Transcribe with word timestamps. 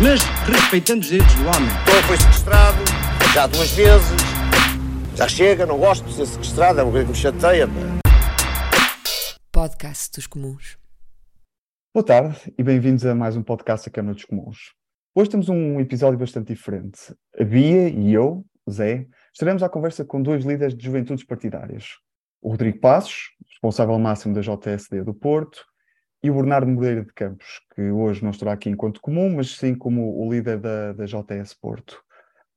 mas 0.00 0.20
respeitando 0.46 1.00
os 1.00 1.08
direitos 1.08 1.34
do 1.34 1.42
homem. 1.42 1.68
Então 1.82 2.02
foi 2.06 2.16
sequestrado, 2.16 2.78
já 3.34 3.46
duas 3.46 3.70
vezes. 3.72 4.16
Já 5.16 5.28
chega, 5.28 5.66
não 5.66 5.78
gosto 5.78 6.04
de 6.06 6.14
ser 6.14 6.26
sequestrado, 6.26 6.78
é 6.78 6.82
uma 6.84 6.92
coisa 6.92 7.06
que 7.06 7.12
me 7.12 7.18
chateia. 7.18 7.66
Podcast 9.50 10.12
dos 10.14 10.28
Comuns. 10.28 10.78
Boa 11.92 12.04
tarde 12.04 12.54
e 12.56 12.62
bem-vindos 12.62 13.04
a 13.04 13.14
mais 13.14 13.36
um 13.36 13.42
podcast 13.42 13.88
da 13.88 13.92
Câmara 13.92 14.14
dos 14.14 14.24
Comuns. 14.24 14.72
Hoje 15.16 15.30
temos 15.30 15.48
um 15.48 15.80
episódio 15.80 16.16
bastante 16.16 16.54
diferente. 16.54 17.12
A 17.36 17.42
Bia 17.42 17.88
e 17.88 18.14
eu, 18.14 18.46
Zé, 18.70 19.08
estaremos 19.32 19.64
à 19.64 19.68
conversa 19.68 20.04
com 20.04 20.22
dois 20.22 20.44
líderes 20.44 20.76
de 20.76 20.84
juventudes 20.84 21.24
partidárias. 21.24 21.96
O 22.40 22.50
Rodrigo 22.50 22.78
Passos, 22.78 23.30
responsável 23.50 23.98
máximo 23.98 24.32
da 24.32 24.42
JSD 24.42 25.02
do 25.02 25.12
Porto, 25.12 25.64
e 26.22 26.30
o 26.30 26.34
Bernardo 26.34 26.70
Moreira 26.70 27.04
de 27.04 27.12
Campos, 27.12 27.60
que 27.74 27.82
hoje 27.90 28.22
não 28.22 28.30
estará 28.30 28.52
aqui 28.52 28.68
enquanto 28.68 29.00
comum, 29.00 29.36
mas 29.36 29.56
sim 29.56 29.74
como 29.74 30.20
o 30.20 30.30
líder 30.30 30.58
da, 30.58 30.92
da 30.92 31.04
JS 31.04 31.54
Porto. 31.54 32.02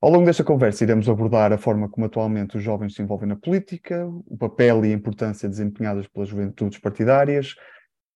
Ao 0.02 0.10
longo 0.10 0.26
desta 0.26 0.44
conversa, 0.44 0.84
iremos 0.84 1.08
abordar 1.08 1.54
a 1.54 1.60
forma 1.60 1.88
como 1.88 2.08
atualmente 2.08 2.58
os 2.58 2.64
jovens 2.64 2.96
se 2.96 3.04
envolvem 3.04 3.30
na 3.30 3.36
política, 3.36 4.08
o 4.26 4.36
papel 4.36 4.84
e 4.84 4.92
a 4.92 4.96
importância 4.96 5.48
desempenhadas 5.48 6.08
pelas 6.08 6.28
juventudes 6.28 6.80
partidárias 6.80 7.56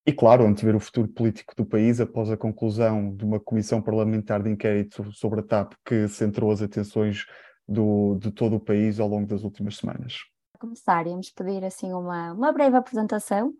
e, 0.03 0.11
claro, 0.11 0.47
antever 0.47 0.75
o 0.75 0.79
futuro 0.79 1.07
político 1.07 1.55
do 1.55 1.63
país 1.63 2.01
após 2.01 2.31
a 2.31 2.38
conclusão 2.38 3.16
de 3.16 3.23
uma 3.23 3.39
comissão 3.39 3.83
parlamentar 3.83 4.41
de 4.41 4.49
inquérito 4.49 5.11
sobre 5.11 5.41
a 5.41 5.43
TAP 5.43 5.73
que 5.85 6.07
centrou 6.07 6.51
as 6.51 6.61
atenções 6.63 7.27
do, 7.67 8.16
de 8.16 8.31
todo 8.31 8.55
o 8.55 8.59
país 8.59 8.99
ao 8.99 9.07
longo 9.07 9.27
das 9.27 9.43
últimas 9.43 9.77
semanas. 9.77 10.17
Para 10.53 10.61
começar, 10.61 11.05
íamos 11.05 11.29
pedir 11.29 11.63
assim 11.63 11.93
uma, 11.93 12.33
uma 12.33 12.51
breve 12.51 12.77
apresentação 12.77 13.53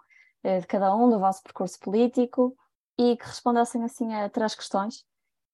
eh, 0.46 0.60
de 0.60 0.68
cada 0.68 0.96
um 0.96 1.10
do 1.10 1.18
vosso 1.18 1.42
percurso 1.42 1.80
político 1.80 2.56
e 3.00 3.18
que 3.18 3.26
respondessem 3.26 3.84
assim 3.84 4.14
a 4.14 4.30
três 4.30 4.54
questões 4.54 5.04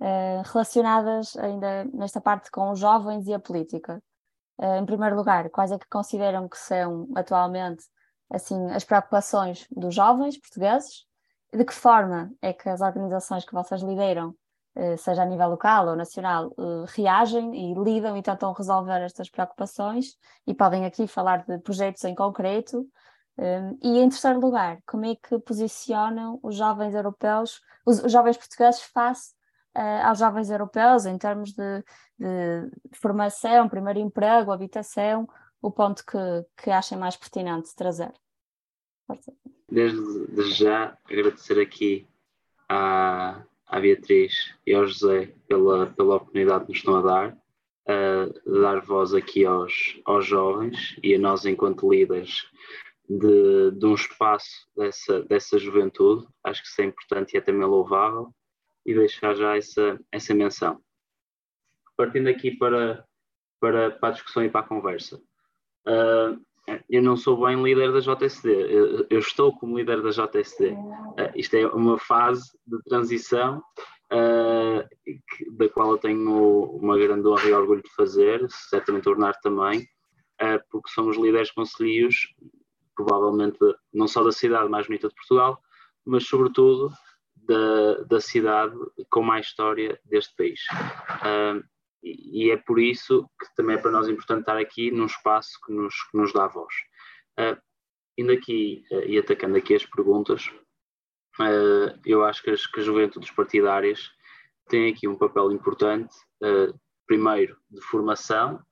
uh, 0.01 0.43
relacionadas 0.51 1.37
ainda 1.37 1.85
nesta 1.93 2.19
parte 2.19 2.51
com 2.51 2.71
os 2.71 2.79
jovens 2.79 3.25
e 3.25 3.33
a 3.33 3.39
política. 3.39 4.03
Uh, 4.59 4.75
em 4.75 4.85
primeiro 4.85 5.15
lugar, 5.15 5.49
quais 5.49 5.71
é 5.71 5.79
que 5.79 5.87
consideram 5.89 6.49
que 6.49 6.57
são 6.57 7.07
atualmente 7.15 7.85
assim 8.29 8.69
as 8.71 8.83
preocupações 8.83 9.65
dos 9.71 9.95
jovens 9.95 10.37
portugueses? 10.37 11.05
De 11.53 11.63
que 11.63 11.73
forma 11.73 12.29
é 12.41 12.51
que 12.51 12.67
as 12.67 12.81
organizações 12.81 13.45
que 13.45 13.53
vocês 13.53 13.81
lideram, 13.81 14.35
seja 14.97 15.23
a 15.23 15.25
nível 15.25 15.49
local 15.49 15.87
ou 15.89 15.97
nacional, 15.97 16.49
reagem 16.87 17.53
e 17.53 17.73
lidam 17.73 18.15
e 18.15 18.23
tentam 18.23 18.53
resolver 18.53 19.01
estas 19.01 19.29
preocupações? 19.29 20.17
E 20.47 20.53
podem 20.53 20.85
aqui 20.85 21.07
falar 21.07 21.45
de 21.45 21.57
projetos 21.59 22.05
em 22.05 22.15
concreto 22.15 22.87
um, 23.37 23.77
e 23.81 23.99
em 23.99 24.09
terceiro 24.09 24.39
lugar, 24.39 24.79
como 24.85 25.05
é 25.05 25.15
que 25.15 25.39
posicionam 25.39 26.39
os 26.43 26.55
jovens 26.55 26.93
europeus, 26.93 27.61
os, 27.85 28.03
os 28.03 28.11
jovens 28.11 28.37
portugueses 28.37 28.81
face 28.81 29.33
uh, 29.75 30.05
aos 30.05 30.19
jovens 30.19 30.49
europeus 30.49 31.05
em 31.05 31.17
termos 31.17 31.53
de, 31.53 31.83
de, 32.19 32.69
formação, 32.93 33.69
primeiro 33.69 33.99
emprego, 33.99 34.51
habitação, 34.51 35.27
o 35.61 35.71
ponto 35.71 36.03
que, 36.05 36.17
que 36.63 36.69
achem 36.69 36.97
mais 36.97 37.15
pertinente 37.15 37.75
trazer? 37.75 38.11
Desde, 39.69 40.51
já 40.53 40.97
agradecer 41.09 41.59
aqui 41.59 42.07
à, 42.67 43.41
à 43.65 43.79
Beatriz 43.79 44.53
e 44.67 44.73
ao 44.73 44.85
José 44.85 45.33
pela, 45.47 45.87
pela 45.87 46.15
oportunidade 46.15 46.65
que 46.65 46.71
nos 46.71 46.79
estão 46.79 46.95
a 46.97 47.01
dar, 47.01 47.37
uh, 47.87 48.61
dar 48.61 48.81
voz 48.81 49.13
aqui 49.13 49.45
aos, 49.45 49.99
aos 50.05 50.25
jovens 50.25 50.97
e 51.01 51.15
a 51.15 51.19
nós 51.19 51.45
enquanto 51.45 51.89
líderes 51.89 52.45
de, 53.19 53.71
de 53.71 53.85
um 53.85 53.93
espaço 53.93 54.67
dessa, 54.75 55.23
dessa 55.23 55.59
juventude. 55.59 56.25
Acho 56.43 56.61
que 56.61 56.67
isso 56.67 56.81
é 56.81 56.85
importante 56.85 57.33
e 57.33 57.37
é 57.37 57.41
também 57.41 57.67
louvável 57.67 58.33
e 58.85 58.93
deixar 58.93 59.35
já 59.35 59.57
essa, 59.57 59.99
essa 60.11 60.33
menção. 60.33 60.81
Partindo 61.97 62.29
aqui 62.29 62.51
para, 62.51 63.05
para, 63.59 63.91
para 63.91 64.09
a 64.09 64.11
discussão 64.13 64.43
e 64.43 64.49
para 64.49 64.61
a 64.61 64.67
conversa. 64.67 65.21
Uh, 65.87 66.39
eu 66.89 67.01
não 67.01 67.17
sou 67.17 67.45
bem 67.45 67.61
líder 67.61 67.91
da 67.91 67.99
JSD, 67.99 68.49
eu, 68.49 69.07
eu 69.09 69.19
estou 69.19 69.51
como 69.57 69.77
líder 69.77 70.01
da 70.01 70.09
JSD. 70.11 70.71
Uh, 70.71 71.15
ah, 71.17 71.31
isto 71.35 71.55
é 71.55 71.67
uma 71.67 71.99
fase 71.99 72.49
de 72.65 72.81
transição 72.83 73.61
uh, 74.13 74.87
que, 75.35 75.51
da 75.51 75.67
qual 75.67 75.91
eu 75.91 75.97
tenho 75.97 76.77
uma 76.77 76.97
grande 76.97 77.27
honra 77.27 77.49
e 77.49 77.53
orgulho 77.53 77.83
de 77.83 77.93
fazer, 77.93 78.45
certamente 78.49 79.03
tornar 79.03 79.33
também, 79.41 79.85
porque 80.71 80.89
somos 80.89 81.17
líderes 81.17 81.51
conselhos 81.51 82.33
provavelmente 83.03 83.57
não 83.93 84.07
só 84.07 84.23
da 84.23 84.31
cidade 84.31 84.69
mais 84.69 84.87
bonita 84.87 85.07
de 85.07 85.15
Portugal, 85.15 85.61
mas 86.05 86.27
sobretudo 86.27 86.91
da, 87.35 88.03
da 88.03 88.21
cidade 88.21 88.75
com 89.09 89.21
mais 89.21 89.47
história 89.47 89.99
deste 90.05 90.35
país. 90.35 90.59
Uh, 91.21 91.63
e 92.03 92.49
é 92.49 92.57
por 92.57 92.79
isso 92.79 93.29
que 93.39 93.55
também 93.55 93.75
é 93.75 93.79
para 93.79 93.91
nós 93.91 94.07
importante 94.07 94.41
estar 94.41 94.57
aqui 94.57 94.89
num 94.89 95.05
espaço 95.05 95.51
que 95.65 95.71
nos, 95.71 95.93
que 96.09 96.17
nos 96.17 96.33
dá 96.33 96.47
voz. 96.47 96.73
Uh, 97.39 97.61
indo 98.17 98.31
aqui 98.31 98.83
uh, 98.91 99.05
e 99.05 99.17
atacando 99.17 99.57
aqui 99.57 99.75
as 99.75 99.85
perguntas, 99.85 100.47
uh, 101.39 101.99
eu 102.05 102.23
acho 102.25 102.41
que 102.41 102.49
as, 102.49 102.65
que 102.65 102.79
as 102.79 102.85
juventudes 102.85 103.29
partidárias 103.31 104.09
têm 104.67 104.91
aqui 104.91 105.07
um 105.07 105.17
papel 105.17 105.51
importante, 105.51 106.15
primeiro 107.05 107.57
de 107.69 107.81
formação, 107.81 108.63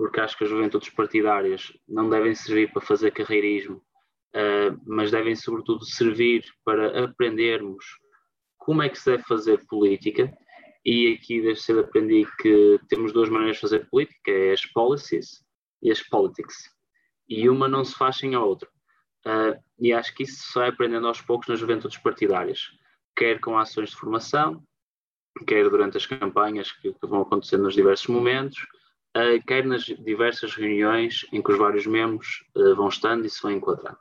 porque 0.00 0.18
acho 0.18 0.38
que 0.38 0.44
as 0.44 0.48
juventudes 0.50 0.88
partidárias 0.88 1.76
não 1.86 2.08
devem 2.08 2.34
servir 2.34 2.72
para 2.72 2.80
fazer 2.80 3.10
carreirismo, 3.10 3.82
uh, 4.34 4.80
mas 4.86 5.10
devem, 5.10 5.36
sobretudo, 5.36 5.84
servir 5.84 6.42
para 6.64 7.04
aprendermos 7.04 7.84
como 8.56 8.82
é 8.82 8.88
que 8.88 8.98
se 8.98 9.10
deve 9.10 9.24
fazer 9.24 9.62
política. 9.66 10.32
E 10.86 11.12
aqui 11.12 11.42
desde 11.42 11.64
cedo 11.64 11.80
aprendi 11.80 12.26
que 12.38 12.80
temos 12.88 13.12
duas 13.12 13.28
maneiras 13.28 13.56
de 13.56 13.60
fazer 13.60 13.90
política: 13.90 14.30
é 14.30 14.52
as 14.52 14.64
policies 14.64 15.44
e 15.82 15.90
as 15.90 16.00
politics. 16.00 16.56
E 17.28 17.50
uma 17.50 17.68
não 17.68 17.84
se 17.84 17.94
faz 17.94 18.16
sem 18.16 18.34
a 18.34 18.40
outra. 18.40 18.70
Uh, 19.26 19.62
e 19.78 19.92
acho 19.92 20.14
que 20.14 20.22
isso 20.22 20.50
só 20.50 20.62
é 20.62 20.68
aprendendo 20.68 21.08
aos 21.08 21.20
poucos 21.20 21.46
nas 21.46 21.58
juventudes 21.58 21.98
partidárias, 21.98 22.70
quer 23.14 23.38
com 23.38 23.58
ações 23.58 23.90
de 23.90 23.96
formação, 23.96 24.62
quer 25.46 25.68
durante 25.68 25.98
as 25.98 26.06
campanhas 26.06 26.72
que, 26.72 26.90
que 26.90 27.06
vão 27.06 27.20
acontecendo 27.20 27.64
nos 27.64 27.74
diversos 27.74 28.06
momentos, 28.06 28.66
quer 29.46 29.64
nas 29.64 29.82
diversas 29.82 30.54
reuniões 30.54 31.26
em 31.32 31.42
que 31.42 31.50
os 31.50 31.58
vários 31.58 31.86
membros 31.86 32.44
uh, 32.56 32.74
vão 32.76 32.88
estando 32.88 33.26
e 33.26 33.30
se 33.30 33.42
vão 33.42 33.50
enquadrando. 33.50 33.98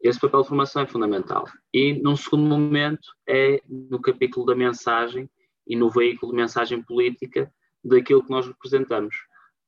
Esse 0.00 0.20
papel 0.20 0.42
de 0.42 0.48
formação 0.48 0.82
é 0.82 0.86
fundamental. 0.86 1.46
E, 1.72 1.94
num 1.94 2.16
segundo 2.16 2.44
momento, 2.44 3.08
é 3.26 3.60
no 3.68 4.00
capítulo 4.00 4.46
da 4.46 4.54
mensagem 4.54 5.30
e 5.66 5.76
no 5.76 5.90
veículo 5.90 6.32
de 6.32 6.36
mensagem 6.36 6.82
política 6.82 7.50
daquilo 7.82 8.22
que 8.22 8.30
nós 8.30 8.46
representamos. 8.46 9.14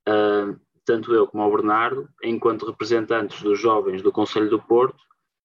Uh, 0.09 0.59
tanto 0.85 1.13
eu 1.15 1.27
como 1.27 1.43
o 1.43 1.51
Bernardo, 1.51 2.09
enquanto 2.23 2.67
representantes 2.67 3.43
dos 3.43 3.59
jovens 3.59 4.03
do 4.03 4.13
Conselho 4.13 4.49
do 4.49 4.63
Porto, 4.63 5.03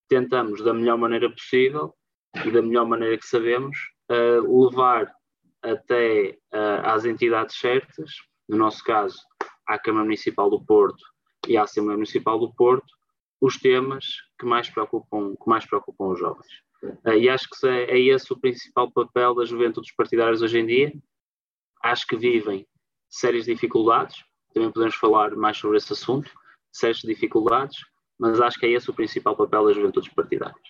tentamos, 0.07 0.61
da 0.61 0.73
melhor 0.73 0.97
maneira 0.97 1.29
possível 1.29 1.94
e 2.45 2.51
da 2.51 2.61
melhor 2.61 2.85
maneira 2.85 3.17
que 3.17 3.25
sabemos, 3.25 3.77
uh, 4.11 4.66
levar 4.66 5.11
até 5.61 6.38
uh, 6.53 6.85
às 6.85 7.05
entidades 7.05 7.55
certas 7.55 8.11
no 8.51 8.57
nosso 8.57 8.84
caso, 8.84 9.18
à 9.65 9.80
Câmara 9.80 10.03
Municipal 10.03 10.50
do 10.50 10.62
Porto 10.62 11.01
e 11.48 11.56
à 11.56 11.63
Assembleia 11.63 11.95
Municipal 11.95 12.38
do 12.38 12.53
Porto, 12.53 12.94
os 13.39 13.57
temas 13.57 14.06
que 14.38 14.45
mais 14.45 14.69
preocupam, 14.69 15.36
que 15.42 15.50
mais 15.50 15.65
preocupam 15.65 16.09
os 16.09 16.19
jovens. 16.19 16.51
Uh, 16.83 17.13
e 17.13 17.30
acho 17.30 17.48
que 17.50 17.65
é, 17.65 17.92
é 17.92 18.00
esse 18.00 18.31
o 18.33 18.38
principal 18.38 18.92
papel 18.92 19.36
das 19.36 19.48
juventudes 19.48 19.95
partidárias 19.95 20.42
hoje 20.42 20.59
em 20.59 20.65
dia. 20.65 20.94
Acho 21.81 22.06
que 22.06 22.18
vivem 22.18 22.68
sérias 23.09 23.45
dificuldades, 23.45 24.21
também 24.53 24.69
podemos 24.69 24.95
falar 24.95 25.33
mais 25.36 25.57
sobre 25.57 25.77
esse 25.77 25.94
assunto, 25.94 26.30
sérias 26.74 27.00
dificuldades, 27.00 27.77
mas 28.19 28.42
acho 28.42 28.59
que 28.59 28.65
é 28.65 28.71
esse 28.71 28.89
o 28.89 28.94
principal 28.94 29.36
papel 29.36 29.65
das 29.65 29.75
juventudes 29.77 30.13
partidárias. 30.13 30.68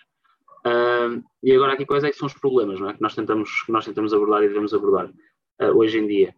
Uh, 0.64 1.20
e 1.42 1.52
agora 1.52 1.72
aqui 1.72 1.84
quais 1.84 2.04
é 2.04 2.10
que 2.10 2.16
são 2.16 2.26
os 2.26 2.34
problemas 2.34 2.78
não 2.78 2.90
é? 2.90 2.94
que, 2.94 3.02
nós 3.02 3.16
tentamos, 3.16 3.62
que 3.62 3.72
nós 3.72 3.84
tentamos 3.84 4.14
abordar 4.14 4.44
e 4.44 4.48
devemos 4.48 4.72
abordar 4.72 5.08
uh, 5.08 5.76
hoje 5.76 5.98
em 5.98 6.06
dia. 6.06 6.34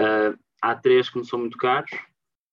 Uh, 0.00 0.38
Há 0.64 0.74
três 0.74 1.10
que 1.10 1.18
não 1.18 1.24
são 1.24 1.40
muito 1.40 1.58
caros. 1.58 1.90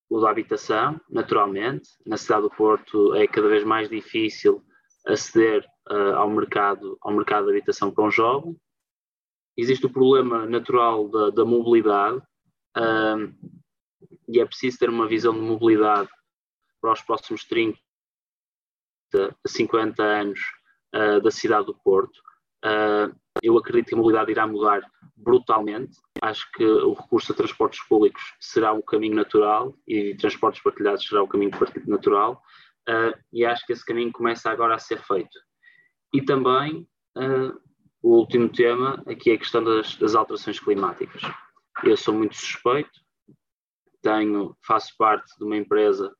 O 0.09 0.19
da 0.19 0.29
habitação, 0.29 0.99
naturalmente. 1.09 1.87
Na 2.05 2.17
cidade 2.17 2.41
do 2.41 2.49
Porto 2.49 3.15
é 3.15 3.25
cada 3.25 3.47
vez 3.47 3.63
mais 3.63 3.87
difícil 3.89 4.61
aceder 5.07 5.65
uh, 5.89 6.17
ao, 6.17 6.29
mercado, 6.29 6.97
ao 6.99 7.13
mercado 7.13 7.45
de 7.45 7.51
habitação 7.51 7.89
para 7.89 8.03
um 8.03 8.11
jovem. 8.11 8.59
Existe 9.55 9.85
o 9.85 9.89
problema 9.89 10.45
natural 10.45 11.07
da, 11.07 11.29
da 11.29 11.45
mobilidade. 11.45 12.21
um, 12.75 13.33
e 14.27 14.41
é 14.41 14.45
preciso 14.45 14.77
ter 14.77 14.89
uma 14.89 15.07
visão 15.07 15.33
de 15.33 15.39
mobilidade 15.39 16.09
para 16.81 16.91
os 16.91 17.01
próximos 17.01 17.45
30 17.45 17.79
a 19.15 19.47
50 19.47 20.03
anos 20.03 20.39
uh, 20.93 21.21
da 21.21 21.31
cidade 21.31 21.67
do 21.67 21.79
Porto. 21.81 22.19
Uh, 22.65 23.15
eu 23.41 23.57
acredito 23.57 23.87
que 23.87 23.95
a 23.95 23.97
mobilidade 23.97 24.31
irá 24.31 24.45
mudar 24.45 24.81
brutalmente. 25.15 25.97
Acho 26.21 26.51
que 26.51 26.63
o 26.63 26.93
recurso 26.93 27.31
a 27.31 27.35
transportes 27.35 27.81
públicos 27.87 28.21
será 28.39 28.71
um 28.71 28.81
caminho 28.81 29.15
natural 29.15 29.75
e 29.87 30.15
transportes 30.15 30.61
partilhados 30.61 31.05
será 31.05 31.23
o 31.23 31.27
caminho 31.27 31.51
natural. 31.87 32.41
Uh, 32.87 33.17
e 33.33 33.43
acho 33.43 33.65
que 33.65 33.73
esse 33.73 33.85
caminho 33.85 34.11
começa 34.11 34.49
agora 34.49 34.75
a 34.75 34.79
ser 34.79 35.01
feito. 35.03 35.39
E 36.13 36.21
também 36.21 36.87
o 38.01 38.17
último 38.17 38.49
tema 38.49 39.01
aqui 39.05 39.31
é 39.31 39.33
a 39.35 39.37
questão 39.37 39.63
das, 39.63 39.95
das 39.95 40.15
alterações 40.15 40.59
climáticas. 40.59 41.21
Eu 41.83 41.95
sou 41.97 42.13
muito 42.13 42.35
suspeito, 42.35 42.99
tenho, 44.01 44.55
faço 44.65 44.93
parte 44.97 45.37
de 45.37 45.43
uma 45.43 45.57
empresa 45.57 46.13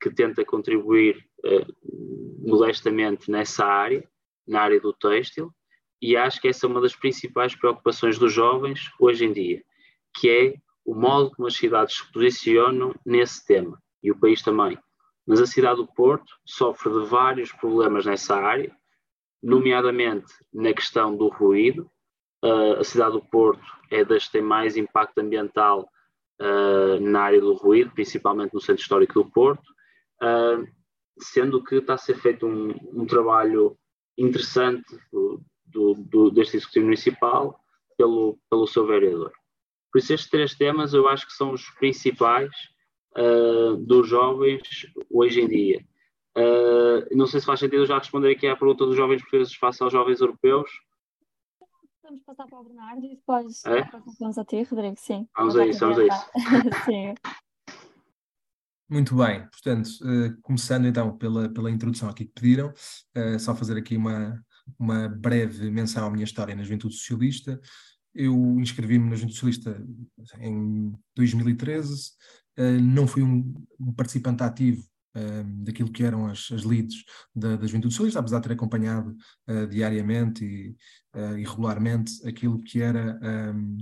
que 0.00 0.10
tenta 0.10 0.44
contribuir 0.44 1.16
uh, 1.44 2.48
modestamente 2.48 3.30
nessa 3.30 3.64
área, 3.64 4.08
na 4.46 4.62
área 4.62 4.80
do 4.80 4.92
têxtil, 4.92 5.52
e 6.00 6.16
acho 6.16 6.40
que 6.40 6.48
essa 6.48 6.66
é 6.66 6.68
uma 6.68 6.80
das 6.80 6.94
principais 6.94 7.54
preocupações 7.54 8.18
dos 8.18 8.32
jovens 8.32 8.90
hoje 9.00 9.24
em 9.24 9.32
dia, 9.32 9.62
que 10.14 10.28
é 10.28 10.54
o 10.84 10.94
modo 10.94 11.30
como 11.30 11.48
as 11.48 11.56
cidades 11.56 11.96
se 11.96 12.12
posicionam 12.12 12.94
nesse 13.04 13.44
tema, 13.44 13.80
e 14.02 14.10
o 14.10 14.18
país 14.18 14.42
também. 14.42 14.78
Mas 15.26 15.40
a 15.40 15.46
cidade 15.46 15.76
do 15.76 15.86
Porto 15.86 16.32
sofre 16.44 16.92
de 16.92 17.06
vários 17.06 17.50
problemas 17.52 18.06
nessa 18.06 18.36
área, 18.36 18.74
nomeadamente 19.42 20.32
na 20.52 20.72
questão 20.72 21.16
do 21.16 21.28
ruído. 21.28 21.90
Uh, 22.44 22.74
a 22.78 22.84
cidade 22.84 23.12
do 23.12 23.24
Porto 23.24 23.64
é 23.90 24.04
das 24.04 24.26
que 24.26 24.32
tem 24.32 24.42
mais 24.42 24.76
impacto 24.76 25.18
ambiental 25.18 25.88
uh, 26.40 27.00
na 27.00 27.22
área 27.22 27.40
do 27.40 27.54
ruído, 27.54 27.90
principalmente 27.92 28.54
no 28.54 28.60
centro 28.60 28.82
histórico 28.82 29.14
do 29.14 29.30
Porto, 29.30 29.66
uh, 30.22 30.64
sendo 31.18 31.64
que 31.64 31.76
está 31.76 31.94
a 31.94 31.98
ser 31.98 32.16
feito 32.16 32.46
um, 32.46 32.72
um 32.92 33.06
trabalho 33.06 33.76
interessante 34.16 34.84
do, 35.76 35.94
do, 35.94 36.30
deste 36.30 36.56
Executivo 36.56 36.86
Municipal 36.86 37.60
pelo, 37.98 38.38
pelo 38.48 38.66
seu 38.66 38.86
vereador. 38.86 39.32
Por 39.92 39.98
isso, 39.98 40.14
estes 40.14 40.30
três 40.30 40.54
temas 40.54 40.94
eu 40.94 41.06
acho 41.08 41.26
que 41.26 41.34
são 41.34 41.52
os 41.52 41.68
principais 41.70 42.50
uh, 43.16 43.76
dos 43.76 44.08
jovens 44.08 44.62
hoje 45.10 45.42
em 45.42 45.48
dia. 45.48 45.86
Uh, 46.36 47.16
não 47.16 47.26
sei 47.26 47.40
se 47.40 47.46
faz 47.46 47.60
sentido 47.60 47.86
já 47.86 47.98
responder 47.98 48.32
aqui 48.32 48.46
à 48.46 48.56
pergunta 48.56 48.86
dos 48.86 48.96
jovens 48.96 49.20
portugueses 49.22 49.54
face 49.54 49.82
aos 49.82 49.92
jovens 49.92 50.20
europeus. 50.20 50.70
Vamos 52.02 52.22
passar 52.22 52.46
para 52.46 52.60
o 52.60 52.64
Bernardo 52.64 53.04
e 53.04 53.16
depois 53.16 53.64
é? 53.66 53.82
vamos 54.20 54.38
a 54.38 54.44
ti, 54.44 54.62
Rodrigo, 54.62 54.96
sim. 54.96 55.28
Vamos 55.36 55.56
a 55.56 55.66
isso, 55.66 55.80
vamos 55.80 55.98
a 55.98 56.04
isso. 56.04 56.26
sim. 56.84 57.14
Muito 58.88 59.16
bem, 59.16 59.40
portanto, 59.48 59.88
uh, 60.02 60.40
começando 60.42 60.86
então 60.86 61.16
pela, 61.18 61.48
pela 61.48 61.70
introdução 61.70 62.08
aqui 62.08 62.24
que 62.24 62.32
pediram, 62.32 62.68
uh, 62.68 63.38
só 63.38 63.54
fazer 63.54 63.76
aqui 63.76 63.96
uma, 63.96 64.40
uma 64.78 65.08
breve 65.08 65.70
menção 65.70 66.06
à 66.06 66.10
minha 66.10 66.24
história 66.24 66.54
na 66.54 66.62
Juventude 66.62 66.94
Socialista. 66.94 67.60
Eu 68.14 68.34
inscrevi-me 68.60 69.08
na 69.08 69.16
Juventude 69.16 69.38
Socialista 69.38 69.86
em 70.40 70.92
2013, 71.14 72.10
uh, 72.58 72.62
não 72.80 73.06
fui 73.06 73.22
um, 73.22 73.54
participante 73.96 74.42
ativo 74.42 74.82
daquilo 75.62 75.90
que 75.90 76.04
eram 76.04 76.26
as, 76.26 76.50
as 76.52 76.62
leads 76.62 77.04
da, 77.34 77.56
da 77.56 77.66
Juventude 77.66 77.94
Socialista, 77.94 78.20
apesar 78.20 78.38
de 78.38 78.48
ter 78.48 78.54
acompanhado 78.54 79.16
uh, 79.48 79.66
diariamente 79.66 80.44
e, 80.44 80.76
uh, 81.18 81.36
regularmente 81.36 82.12
aquilo 82.26 82.62
que 82.62 82.80
era 82.80 83.18
um, 83.48 83.78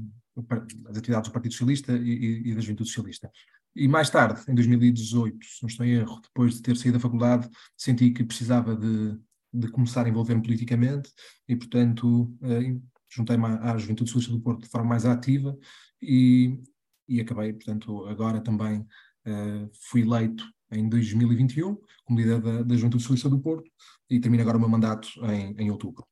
as 0.89 0.97
atividades 0.97 1.29
do 1.29 1.33
Partido 1.33 1.53
Socialista 1.53 1.93
e, 1.93 2.51
e, 2.51 2.55
da 2.55 2.61
Juventude 2.61 2.89
Socialista. 2.89 3.31
E 3.75 3.89
mais 3.89 4.09
tarde, 4.09 4.43
em 4.49 4.55
2018, 4.55 5.45
se 5.45 5.63
não 5.63 5.69
estou 5.69 5.85
em 5.85 5.95
erro, 5.95 6.21
depois 6.23 6.55
de 6.55 6.63
ter 6.63 6.77
saído 6.77 6.99
da 6.99 7.03
faculdade, 7.03 7.49
senti 7.77 8.11
que 8.11 8.23
precisava 8.23 8.77
de, 8.77 9.19
de 9.55 9.69
começar 9.69 10.05
a 10.05 10.09
envolver-me 10.09 10.43
politicamente 10.43 11.11
e, 11.49 11.55
portanto, 11.55 12.37
uh, 12.41 12.83
juntei-me 13.09 13.47
à, 13.47 13.77
Juventude 13.79 14.11
Socialista 14.11 14.33
do 14.33 14.41
Porto 14.41 14.63
de 14.63 14.69
forma 14.69 14.89
mais 14.89 15.07
ativa 15.07 15.57
e, 16.03 16.61
e 17.09 17.21
acabei, 17.21 17.53
portanto, 17.53 18.07
agora 18.07 18.41
também 18.41 18.81
uh, 18.81 19.71
fui 19.89 20.03
eleito 20.03 20.45
em 20.73 20.89
2021, 20.89 21.77
como 22.05 22.19
líder 22.19 22.41
da, 22.41 22.63
da 22.63 22.75
Juventude 22.75 23.03
Socialista 23.03 23.29
do 23.29 23.41
Porto, 23.41 23.71
e 24.11 24.19
termino 24.19 24.43
agora 24.43 24.57
o 24.57 24.61
meu 24.61 24.69
mandato 24.69 25.09
em, 25.27 25.55
em 25.59 25.71
outubro. 25.71 26.05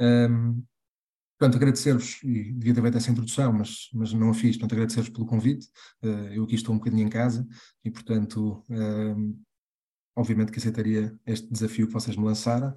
Um, 0.00 0.62
portanto, 1.38 1.56
agradecer-vos, 1.56 2.22
e 2.22 2.52
devia 2.52 2.74
ter 2.74 2.82
feito 2.82 2.98
essa 2.98 3.10
introdução, 3.10 3.52
mas, 3.52 3.88
mas 3.94 4.12
não 4.12 4.30
a 4.30 4.34
fiz, 4.34 4.56
portanto, 4.56 4.72
agradecer-vos 4.74 5.10
pelo 5.10 5.26
convite. 5.26 5.66
Uh, 6.02 6.28
eu 6.34 6.44
aqui 6.44 6.54
estou 6.54 6.74
um 6.74 6.78
bocadinho 6.78 7.06
em 7.06 7.08
casa 7.08 7.46
e, 7.84 7.90
portanto, 7.90 8.64
um, 8.68 9.40
obviamente 10.16 10.52
que 10.52 10.58
aceitaria 10.58 11.14
este 11.26 11.50
desafio 11.50 11.86
que 11.86 11.92
vocês 11.92 12.16
me 12.16 12.24
lançaram, 12.24 12.70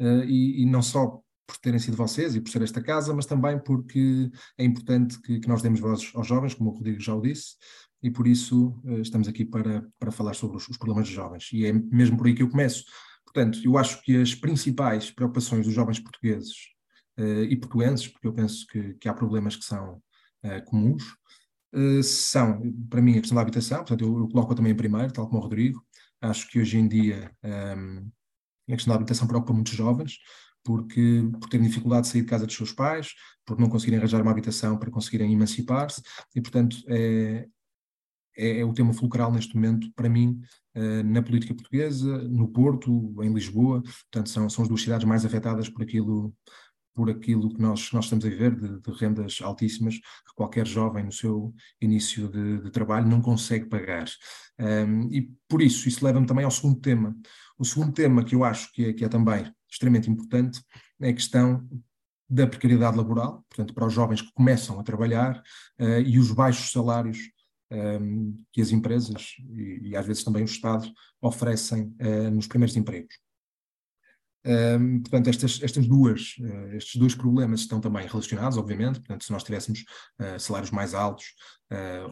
uh, 0.00 0.24
e, 0.24 0.62
e 0.62 0.66
não 0.66 0.82
só 0.82 1.22
por 1.46 1.58
terem 1.58 1.78
sido 1.78 1.96
vocês 1.96 2.34
e 2.34 2.40
por 2.40 2.50
ser 2.50 2.62
esta 2.62 2.80
casa, 2.80 3.14
mas 3.14 3.26
também 3.26 3.58
porque 3.58 4.30
é 4.56 4.64
importante 4.64 5.20
que, 5.20 5.40
que 5.40 5.48
nós 5.48 5.62
demos 5.62 5.80
voz 5.80 6.10
aos 6.14 6.26
jovens, 6.26 6.54
como 6.54 6.70
o 6.70 6.72
Rodrigo 6.72 7.00
já 7.00 7.14
o 7.14 7.20
disse, 7.20 7.56
e 8.02 8.10
por 8.10 8.26
isso 8.26 8.80
uh, 8.84 9.00
estamos 9.00 9.28
aqui 9.28 9.44
para, 9.44 9.86
para 9.98 10.10
falar 10.10 10.34
sobre 10.34 10.56
os, 10.56 10.68
os, 10.68 10.76
problemas 10.76 11.06
dos 11.06 11.14
jovens. 11.14 11.50
E 11.52 11.66
é 11.66 11.72
mesmo 11.72 12.16
por 12.16 12.26
aí 12.26 12.34
que 12.34 12.42
eu 12.42 12.48
começo. 12.48 12.84
Portanto, 13.24 13.60
eu 13.62 13.78
acho 13.78 14.02
que 14.02 14.20
as 14.20 14.34
principais 14.34 15.10
preocupações 15.10 15.66
dos 15.66 15.74
jovens 15.74 16.00
portugueses 16.00 16.54
uh, 17.18 17.44
e 17.44 17.56
portuenses, 17.56 18.08
porque 18.08 18.26
eu 18.26 18.32
penso 18.32 18.66
que, 18.66 18.94
que 18.94 19.08
há 19.08 19.14
problemas 19.14 19.56
que 19.56 19.64
são 19.64 20.02
uh, 20.44 20.64
comuns, 20.66 21.02
são, 22.04 22.60
para 22.90 23.00
mim, 23.00 23.12
a 23.12 23.20
questão 23.20 23.34
da 23.34 23.40
habitação, 23.40 23.78
portanto, 23.78 24.04
eu, 24.04 24.18
eu 24.18 24.28
coloco 24.28 24.54
também 24.54 24.72
em 24.72 24.76
primeiro, 24.76 25.10
tal 25.10 25.26
como 25.26 25.38
o 25.38 25.42
Rodrigo. 25.42 25.82
Acho 26.22 26.48
que 26.48 26.60
hoje 26.60 26.78
em 26.78 26.88
dia 26.88 27.30
um, 27.42 27.48
ehm, 27.48 28.10
a 28.68 28.72
questão 28.72 28.92
da 28.92 28.96
habitação 28.96 29.26
preocupa 29.26 29.52
muitos 29.52 29.74
jovens, 29.74 30.18
porque 30.64 31.22
por 31.40 31.48
terem 31.48 31.66
dificuldade 31.66 32.06
de 32.06 32.12
sair 32.12 32.22
de 32.22 32.28
casa 32.28 32.46
dos 32.46 32.56
seus 32.56 32.72
pais, 32.72 33.12
por 33.44 33.58
não 33.58 33.68
conseguirem 33.68 33.98
arranjar 33.98 34.22
uma 34.22 34.30
habitação 34.30 34.78
para 34.78 34.90
conseguirem 34.90 35.32
emancipar-se, 35.32 36.00
e 36.34 36.40
portanto 36.40 36.76
é, 36.88 37.48
é, 38.36 38.60
é, 38.60 38.64
o 38.64 38.72
tema 38.72 38.92
fulcral 38.94 39.32
neste 39.32 39.54
momento, 39.54 39.92
para 39.94 40.08
mim, 40.08 40.40
uh, 40.74 41.02
na 41.04 41.22
política 41.22 41.54
portuguesa, 41.54 42.18
no 42.28 42.48
Porto, 42.48 43.14
em 43.22 43.32
Lisboa. 43.32 43.82
Portanto, 43.82 44.30
são, 44.30 44.48
são 44.48 44.62
as 44.62 44.68
duas 44.68 44.82
cidades 44.82 45.06
mais 45.06 45.24
afetadas 45.24 45.68
por 45.68 45.82
aquilo, 45.82 46.34
por 46.94 47.10
aquilo 47.10 47.52
que 47.52 47.60
nós, 47.60 47.90
nós 47.92 48.04
estamos 48.04 48.24
a 48.24 48.28
viver, 48.28 48.54
de, 48.54 48.80
de 48.80 48.90
rendas 48.98 49.38
altíssimas, 49.42 49.96
que 49.96 50.34
qualquer 50.34 50.66
jovem 50.66 51.04
no 51.04 51.12
seu 51.12 51.54
início 51.80 52.28
de, 52.28 52.62
de 52.62 52.70
trabalho 52.70 53.08
não 53.08 53.20
consegue 53.20 53.66
pagar. 53.66 54.06
Um, 54.58 55.08
e 55.10 55.30
por 55.48 55.62
isso, 55.62 55.88
isso 55.88 56.04
leva-me 56.04 56.26
também 56.26 56.44
ao 56.44 56.50
segundo 56.50 56.80
tema. 56.80 57.16
O 57.58 57.64
segundo 57.64 57.92
tema 57.92 58.24
que 58.24 58.34
eu 58.34 58.44
acho 58.44 58.72
que 58.72 58.86
é, 58.86 58.92
que 58.92 59.04
é 59.04 59.08
também 59.08 59.52
extremamente 59.70 60.10
importante 60.10 60.62
é 61.00 61.08
a 61.08 61.14
questão 61.14 61.68
da 62.28 62.46
precariedade 62.46 62.96
laboral, 62.96 63.44
portanto, 63.48 63.74
para 63.74 63.86
os 63.86 63.92
jovens 63.92 64.22
que 64.22 64.32
começam 64.32 64.78
a 64.80 64.82
trabalhar 64.82 65.42
uh, 65.78 66.00
e 66.00 66.18
os 66.18 66.30
baixos 66.30 66.72
salários 66.72 67.18
um, 67.72 68.42
que 68.52 68.60
as 68.60 68.70
empresas 68.70 69.34
e, 69.50 69.90
e, 69.90 69.96
às 69.96 70.06
vezes 70.06 70.24
também 70.24 70.42
o 70.42 70.44
Estado 70.44 70.90
oferecem 71.20 71.94
uh, 72.00 72.30
nos 72.30 72.46
primeiros 72.46 72.76
empregos. 72.76 73.14
Um, 74.44 75.00
portanto, 75.00 75.28
estas, 75.28 75.62
estas 75.62 75.86
duas, 75.86 76.34
uh, 76.40 76.76
estes 76.76 76.96
dois 76.96 77.14
problemas 77.14 77.60
estão 77.60 77.80
também 77.80 78.06
relacionados, 78.06 78.58
obviamente. 78.58 78.98
Portanto, 79.00 79.24
se 79.24 79.32
nós 79.32 79.44
tivéssemos 79.44 79.84
uh, 80.20 80.38
salários 80.38 80.70
mais 80.70 80.94
altos, 80.94 81.26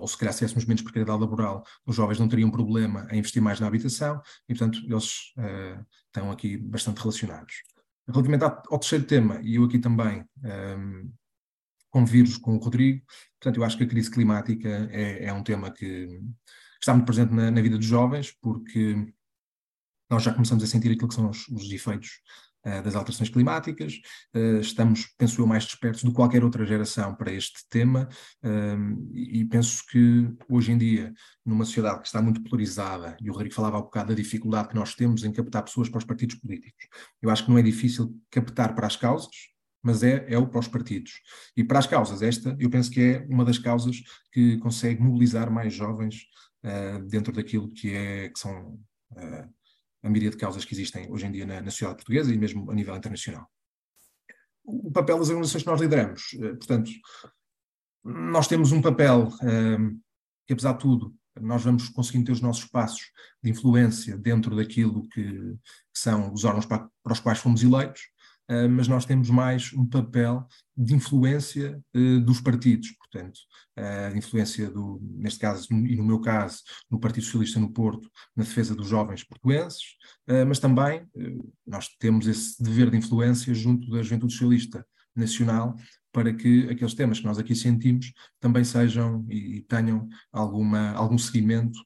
ou 0.00 0.08
se 0.08 0.16
calhar 0.16 0.32
se 0.32 0.38
tivéssemos 0.38 0.64
menos 0.64 0.80
precariedade 0.80 1.20
laboral, 1.20 1.62
os 1.84 1.94
jovens 1.94 2.18
não 2.18 2.26
teriam 2.26 2.50
problema 2.50 3.06
em 3.10 3.18
investir 3.18 3.42
mais 3.42 3.60
na 3.60 3.66
habitação 3.66 4.18
e, 4.49 4.54
portanto, 4.54 4.80
eles 4.87 5.34
estão 6.06 6.30
aqui 6.30 6.56
bastante 6.56 6.96
relacionados. 6.96 7.56
Relativamente 8.08 8.42
ao, 8.42 8.78
terceiro 8.78 9.04
tema, 9.04 9.38
e 9.42 9.56
eu 9.56 9.64
aqui 9.64 9.78
também 9.78 10.25
um, 10.42 11.12
convido-vos 11.90 12.38
com 12.38 12.56
o 12.56 12.58
Rodrigo, 12.58 13.04
Portanto, 13.40 13.56
eu 13.56 13.64
acho 13.64 13.78
que 13.78 13.84
a 13.84 13.88
crise 13.88 14.10
climática 14.10 14.68
é, 14.92 15.25
é 15.25 15.32
um 15.32 15.42
tema 15.42 15.70
que 15.70 16.20
está 16.78 16.92
muito 16.92 17.06
presente 17.06 17.32
na, 17.32 17.50
na, 17.50 17.62
vida 17.62 17.78
dos 17.78 17.87
jovens, 17.87 18.37
porque 18.40 19.14
nós 20.11 20.23
já 20.23 20.33
começamos 20.33 20.62
a 20.64 20.67
sentir 20.67 20.90
aquilo 20.90 21.09
que 21.09 21.14
são 21.14 21.31
os, 21.31 21.49
os 21.49 21.71
efeitos 21.71 22.21
uh, 22.67 22.83
das 22.83 22.95
alterações 22.95 23.29
climáticas, 23.29 23.95
uh, 24.35 24.61
estamos, 24.61 25.07
penso 25.17 25.40
eu, 25.40 25.47
mais 25.47 25.64
despertos 25.64 26.02
do 26.02 26.11
que 26.11 26.17
qualquer 26.17 26.45
outra 26.45 26.67
geração 26.67 27.14
para 27.14 27.33
este 27.33 27.61
tema, 27.69 28.09
uh, 28.45 29.14
e 29.14 29.45
penso 29.45 29.85
que 29.88 30.29
hoje 30.49 30.73
em 30.73 30.79
dia, 30.79 31.12
numa 31.45 31.64
sociedade 31.64 32.00
que 32.00 32.07
está 32.07 32.21
muito 32.21 32.43
polarizada, 32.43 33.17
e 33.21 33.31
o 33.31 33.33
Rodrigo 33.33 33.55
falava 33.55 33.76
há 33.76 33.81
um 33.81 33.85
bocado 33.85 34.09
da 34.09 34.14
dificuldade 34.14 34.69
que 34.69 34.75
nós 34.75 34.95
temos 34.95 35.25
em 35.25 35.33
captar 35.33 35.62
pessoas 35.62 35.88
para 35.88 35.99
os 35.99 36.05
partidos 36.05 36.37
políticos, 36.37 36.88
eu 37.23 37.31
acho 37.31 37.45
que 37.45 37.50
não 37.50 37.59
é 37.59 37.62
difícil 37.62 38.14
captar 38.31 38.75
para 38.75 38.87
as 38.87 38.97
causas, 38.97 39.50
mas 39.83 40.02
é, 40.02 40.26
é 40.29 40.37
o 40.37 40.47
para 40.47 40.61
os 40.61 40.69
partidos. 40.69 41.21
E 41.57 41.64
para 41.64 41.79
as 41.79 41.87
causas, 41.87 42.21
esta 42.23 42.55
eu 42.59 42.69
penso 42.69 42.90
que 42.90 43.00
é 43.00 43.26
uma 43.31 43.45
das 43.45 43.59
causas 43.59 43.97
que 44.31 44.59
consegue 44.59 45.00
mobilizar 45.02 45.50
mais 45.50 45.73
jovens 45.73 46.26
uh, 46.64 47.02
dentro 47.09 47.33
daquilo 47.33 47.71
que, 47.73 47.95
é, 47.95 48.29
que 48.29 48.38
são 48.38 48.79
uh, 49.12 49.49
a 50.02 50.09
maioria 50.09 50.30
de 50.30 50.37
causas 50.37 50.64
que 50.64 50.75
existem 50.75 51.11
hoje 51.11 51.26
em 51.26 51.33
dia 51.33 51.47
na, 51.47 51.61
na, 51.61 51.71
sociedade 51.71 51.97
portuguesa 51.97 52.33
e 52.33 52.38
mesmo 52.38 52.71
a 52.71 52.75
nível 52.75 52.97
internacional. 52.97 53.47
O 54.64 54.90
papel 54.90 55.19
das 55.19 55.28
organizações 55.28 55.62
que 55.62 55.71
nós 55.71 55.80
lideramos, 55.80 56.33
uh, 56.35 56.57
portanto, 56.57 56.90
nós 58.04 58.49
temos 58.49 58.73
um 58.73 58.80
papel 58.80 59.28
que 60.47 60.54
apesar 60.54 60.73
de 60.73 60.78
tudo, 60.78 61.14
nós 61.40 61.62
vamos 61.62 61.88
conseguindo 61.90 62.26
ter 62.26 62.33
os 62.33 62.40
nossos 62.40 62.64
passos 62.64 63.12
de 63.42 63.50
influência 63.50 64.16
dentro 64.16 64.57
daquilo 64.57 65.07
que, 65.09 65.23
que 65.23 65.59
são 65.99 66.33
os 66.33 66.45
órgãos 66.45 66.66
para, 66.66 66.88
para, 67.02 67.12
os 67.12 67.21
quais 67.21 67.38
fomos 67.38 67.62
eleitos, 67.62 68.02
mas 68.69 68.88
nós 68.88 69.04
temos 69.04 69.30
mais 69.30 69.73
um 69.73 69.87
papel 69.87 70.47
de 70.76 70.95
influência 70.95 71.80
uh, 71.95 72.21
dos 72.21 72.40
partidos, 72.40 72.90
portanto, 72.92 73.38
uh, 73.78 74.16
influência 74.16 74.71
do, 74.71 74.99
neste 75.02 75.38
caso, 75.38 75.69
e 75.71 75.97
no 75.97 76.04
meu 76.04 76.21
caso, 76.21 76.62
no 76.90 76.99
Partido 76.99 77.25
Socialista 77.25 77.61
no 77.61 77.71
Porto, 77.71 78.11
na 78.35 78.42
defesa 78.42 78.75
dos 78.75 78.88
jovens 78.88 79.23
portugueses, 79.23 79.80
mas 80.47 80.59
também 80.61 81.07
nós 81.66 81.88
temos 81.99 82.26
esse 82.26 82.62
dever 82.62 82.88
de 82.90 82.97
influência 82.97 83.52
junto 83.52 83.90
da 83.90 84.02
Juventude 84.02 84.33
Socialista 84.33 84.87
Nacional 85.14 85.75
para 86.12 86.33
que 86.33 86.69
aqueles 86.69 86.95
temas 86.95 87.19
que 87.19 87.26
nós 87.26 87.38
aqui 87.38 87.54
sentimos 87.54 88.12
também 88.38 88.62
sejam 88.62 89.26
e, 89.28 89.62
tenham 89.62 90.09
alguma, 90.33 90.92
algum 90.92 91.19
seguimento 91.19 91.78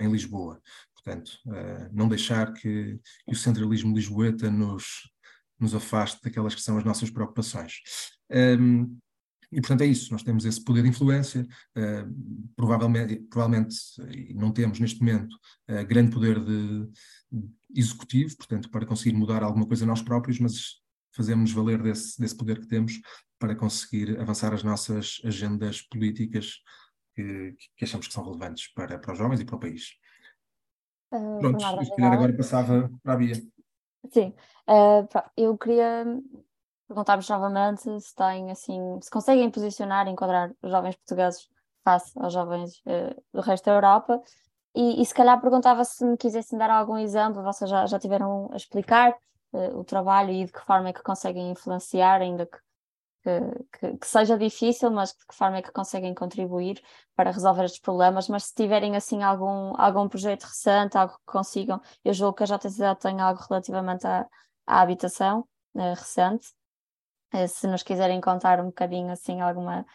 em 0.00 0.10
Lisboa. 0.10 0.60
Portanto, 0.94 1.32
não 1.92 2.08
deixar 2.08 2.52
que, 2.54 2.98
que, 3.26 3.32
o 3.32 3.34
centralismo 3.34 3.94
lisboeta 3.94 4.50
nos, 4.50 4.84
nos 5.62 5.74
afaste 5.74 6.20
daquelas 6.22 6.54
que 6.54 6.62
são 6.62 6.78
as 6.78 6.84
nossas 6.84 7.10
preocupações. 7.10 7.74
Um, 8.30 8.98
e, 9.52 9.60
portanto, 9.60 9.80
é 9.80 9.86
isso. 9.86 10.12
Nós 10.12 10.22
temos 10.22 10.44
esse 10.44 10.62
poder 10.62 10.82
de 10.82 10.88
influência. 10.88 11.46
Uh, 11.76 12.52
provavelmente, 12.54 13.16
provavelmente, 13.28 13.76
não 14.34 14.52
temos 14.52 14.78
neste 14.78 15.00
momento 15.00 15.34
uh, 15.68 15.84
grande 15.86 16.12
poder 16.12 16.38
de, 16.38 16.86
de, 17.30 17.80
executivo, 17.80 18.36
portanto, 18.36 18.70
para 18.70 18.86
conseguir 18.86 19.16
mudar 19.16 19.42
alguma 19.42 19.66
coisa 19.66 19.84
nós 19.84 20.02
próprios, 20.02 20.38
mas 20.38 20.80
fazemos 21.12 21.50
valer 21.52 21.82
desse, 21.82 22.20
desse 22.20 22.36
poder 22.36 22.60
que 22.60 22.68
temos 22.68 23.00
para 23.38 23.56
conseguir 23.56 24.20
avançar 24.20 24.54
as 24.54 24.62
nossas 24.62 25.20
agendas 25.24 25.82
políticas 25.82 26.60
que, 27.14 27.56
que 27.76 27.84
achamos 27.84 28.06
que 28.06 28.12
são 28.12 28.24
relevantes 28.24 28.72
para, 28.72 28.98
para 28.98 29.12
os 29.12 29.18
jovens 29.18 29.40
e 29.40 29.44
para 29.44 29.56
o 29.56 29.60
país. 29.60 29.94
Uh, 31.12 31.40
Pronto, 31.40 31.84
se 31.84 31.96
calhar 31.96 32.12
agora 32.12 32.32
passava 32.36 32.90
para 33.02 33.14
a 33.14 33.16
Bia. 33.16 33.34
Sim, 34.08 34.34
uh, 34.68 35.06
eu 35.36 35.56
queria 35.58 36.04
perguntar-vos 36.88 37.28
novamente 37.28 38.00
se 38.00 38.14
têm 38.14 38.50
assim, 38.50 38.98
se 39.00 39.10
conseguem 39.10 39.50
posicionar 39.50 40.06
e 40.06 40.10
enquadrar 40.10 40.52
os 40.62 40.70
jovens 40.70 40.96
portugueses 40.96 41.48
face 41.84 42.12
aos 42.18 42.32
jovens 42.32 42.78
uh, 42.86 43.22
do 43.32 43.40
resto 43.40 43.66
da 43.66 43.72
Europa. 43.72 44.20
E, 44.74 45.02
e, 45.02 45.06
se 45.06 45.14
calhar 45.14 45.40
perguntava 45.40 45.84
se 45.84 46.04
me 46.04 46.16
quisessem 46.16 46.58
dar 46.58 46.70
algum 46.70 46.96
exemplo, 46.96 47.42
vocês 47.42 47.68
já, 47.68 47.86
já 47.86 47.98
tiveram 47.98 48.48
a 48.52 48.56
explicar 48.56 49.12
uh, 49.52 49.78
o 49.78 49.84
trabalho 49.84 50.30
e 50.30 50.44
de 50.44 50.52
que 50.52 50.60
forma 50.60 50.88
é 50.88 50.92
que 50.92 51.02
conseguem 51.02 51.50
influenciar, 51.50 52.20
ainda 52.20 52.46
que, 52.46 52.58
que, 53.22 53.96
que, 53.98 54.06
seja 54.06 54.38
difícil, 54.38 54.90
mas 54.90 55.10
de 55.10 55.26
que 55.26 55.34
forma 55.34 55.58
é 55.58 55.62
que 55.62 55.72
conseguem 55.72 56.14
contribuir 56.14 56.82
para 57.14 57.30
resolver 57.30 57.64
estes 57.64 57.80
problemas. 57.80 58.28
Mas 58.28 58.44
se 58.44 58.54
tiverem 58.54 58.96
assim 58.96 59.22
algum, 59.22 59.74
algum 59.76 60.08
projeto 60.08 60.44
recente, 60.44 60.96
algo 60.96 61.14
que 61.14 61.24
consigam, 61.26 61.80
eu 62.04 62.12
julgo 62.12 62.36
que 62.36 62.44
a 62.44 62.46
JTZ 62.46 62.78
tem 63.00 63.20
algo 63.20 63.40
relativamente 63.48 64.06
à, 64.06 64.26
à 64.66 64.80
habitação 64.80 65.44
uh, 65.74 65.94
recente. 65.94 66.48
Uh, 67.34 67.46
se 67.46 67.66
nos 67.66 67.82
quiserem 67.82 68.20
contar 68.20 68.60
um 68.60 68.66
bocadinho 68.66 69.12
assim 69.12 69.40
alguma, 69.40 69.86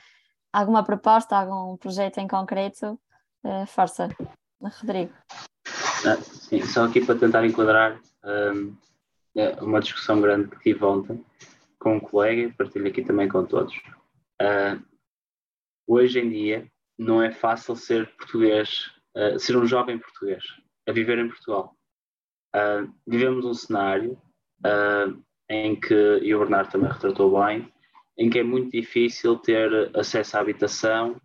alguma 0.54 0.84
proposta, 0.84 1.36
algum 1.36 1.78
projeto 1.78 2.20
em 2.20 2.28
concreto, 2.28 3.00
força, 3.68 4.10
Rodrigo. 4.82 5.14
Ah, 6.08 6.18
sim, 6.22 6.66
só 6.66 6.86
aqui 6.86 7.04
para 7.04 7.20
tentar 7.20 7.46
enquadrar 7.46 8.00
um, 8.24 8.76
é 9.36 9.62
uma 9.62 9.82
discussão 9.82 10.22
grande 10.22 10.50
que 10.50 10.60
tive 10.60 10.84
ontem 10.84 11.24
com 11.86 11.98
um 11.98 12.00
colega 12.00 12.42
e 12.42 12.52
partilho 12.52 12.88
aqui 12.88 13.04
também 13.04 13.30
com 13.30 13.46
todos. 13.46 13.76
Uh, 14.42 14.84
hoje 15.86 16.20
em 16.20 16.28
dia 16.32 16.68
não 16.98 17.22
é 17.22 17.32
fácil 17.32 17.76
ser 17.76 18.12
português, 18.16 18.92
uh, 19.16 19.38
ser 19.38 19.56
um 19.56 19.68
jovem 19.68 20.00
português, 20.00 20.44
a 20.90 20.92
viver 20.92 21.20
em 21.20 21.28
Portugal. 21.28 21.78
Uh, 22.56 22.92
vivemos 23.06 23.46
um 23.46 23.54
cenário 23.54 24.20
em 25.48 25.80
que, 25.80 25.94
e 26.24 26.34
o 26.34 26.40
Bernardo 26.40 26.72
também 26.72 26.92
retratou 26.92 27.40
bem, 27.40 27.72
em 28.18 28.32
que 28.32 28.40
é 28.40 28.44
muito 28.44 28.72
difícil 28.72 29.38
ter 29.38 29.96
acesso 29.96 30.38
à 30.38 30.40
habitação 30.40 31.22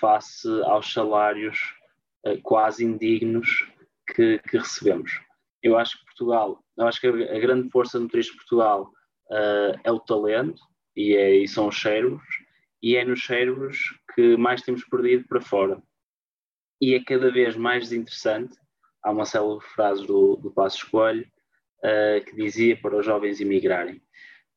face 0.00 0.48
aos 0.64 0.92
salários 0.92 1.56
quase 2.42 2.84
indignos 2.84 3.68
que, 4.12 4.40
que 4.40 4.58
recebemos. 4.58 5.12
Eu 5.62 5.78
acho 5.78 5.96
que 5.98 6.04
Portugal 6.06 6.60
eu 6.80 6.86
acho 6.86 6.98
que 6.98 7.06
a, 7.06 7.38
grande 7.38 7.68
força 7.68 8.00
motriz 8.00 8.26
de 8.26 8.36
Portugal 8.36 8.90
uh, 9.30 9.80
é 9.82 9.90
o 9.90 10.00
talento 10.00 10.60
e, 10.96 11.16
é, 11.16 11.36
e 11.36 11.48
são 11.48 11.68
os 11.68 11.80
cérebros, 11.80 12.22
e 12.82 12.96
é 12.96 13.04
nos 13.04 13.24
cérebros 13.24 13.78
que 14.14 14.36
mais 14.36 14.62
temos 14.62 14.84
perdido 14.84 15.26
para 15.28 15.40
fora. 15.40 15.82
E 16.80 16.94
é 16.94 17.04
cada 17.04 17.30
vez 17.30 17.56
mais 17.56 17.84
desinteressante. 17.84 18.56
Há 19.02 19.10
uma 19.10 19.24
célebre 19.24 19.64
frase 19.66 20.06
do, 20.06 20.36
do 20.36 20.50
Passo 20.50 20.78
Escolho 20.78 21.26
uh, 21.84 22.24
que 22.24 22.34
dizia 22.36 22.76
para 22.76 22.96
os 22.96 23.04
jovens 23.04 23.40
emigrarem. 23.40 24.02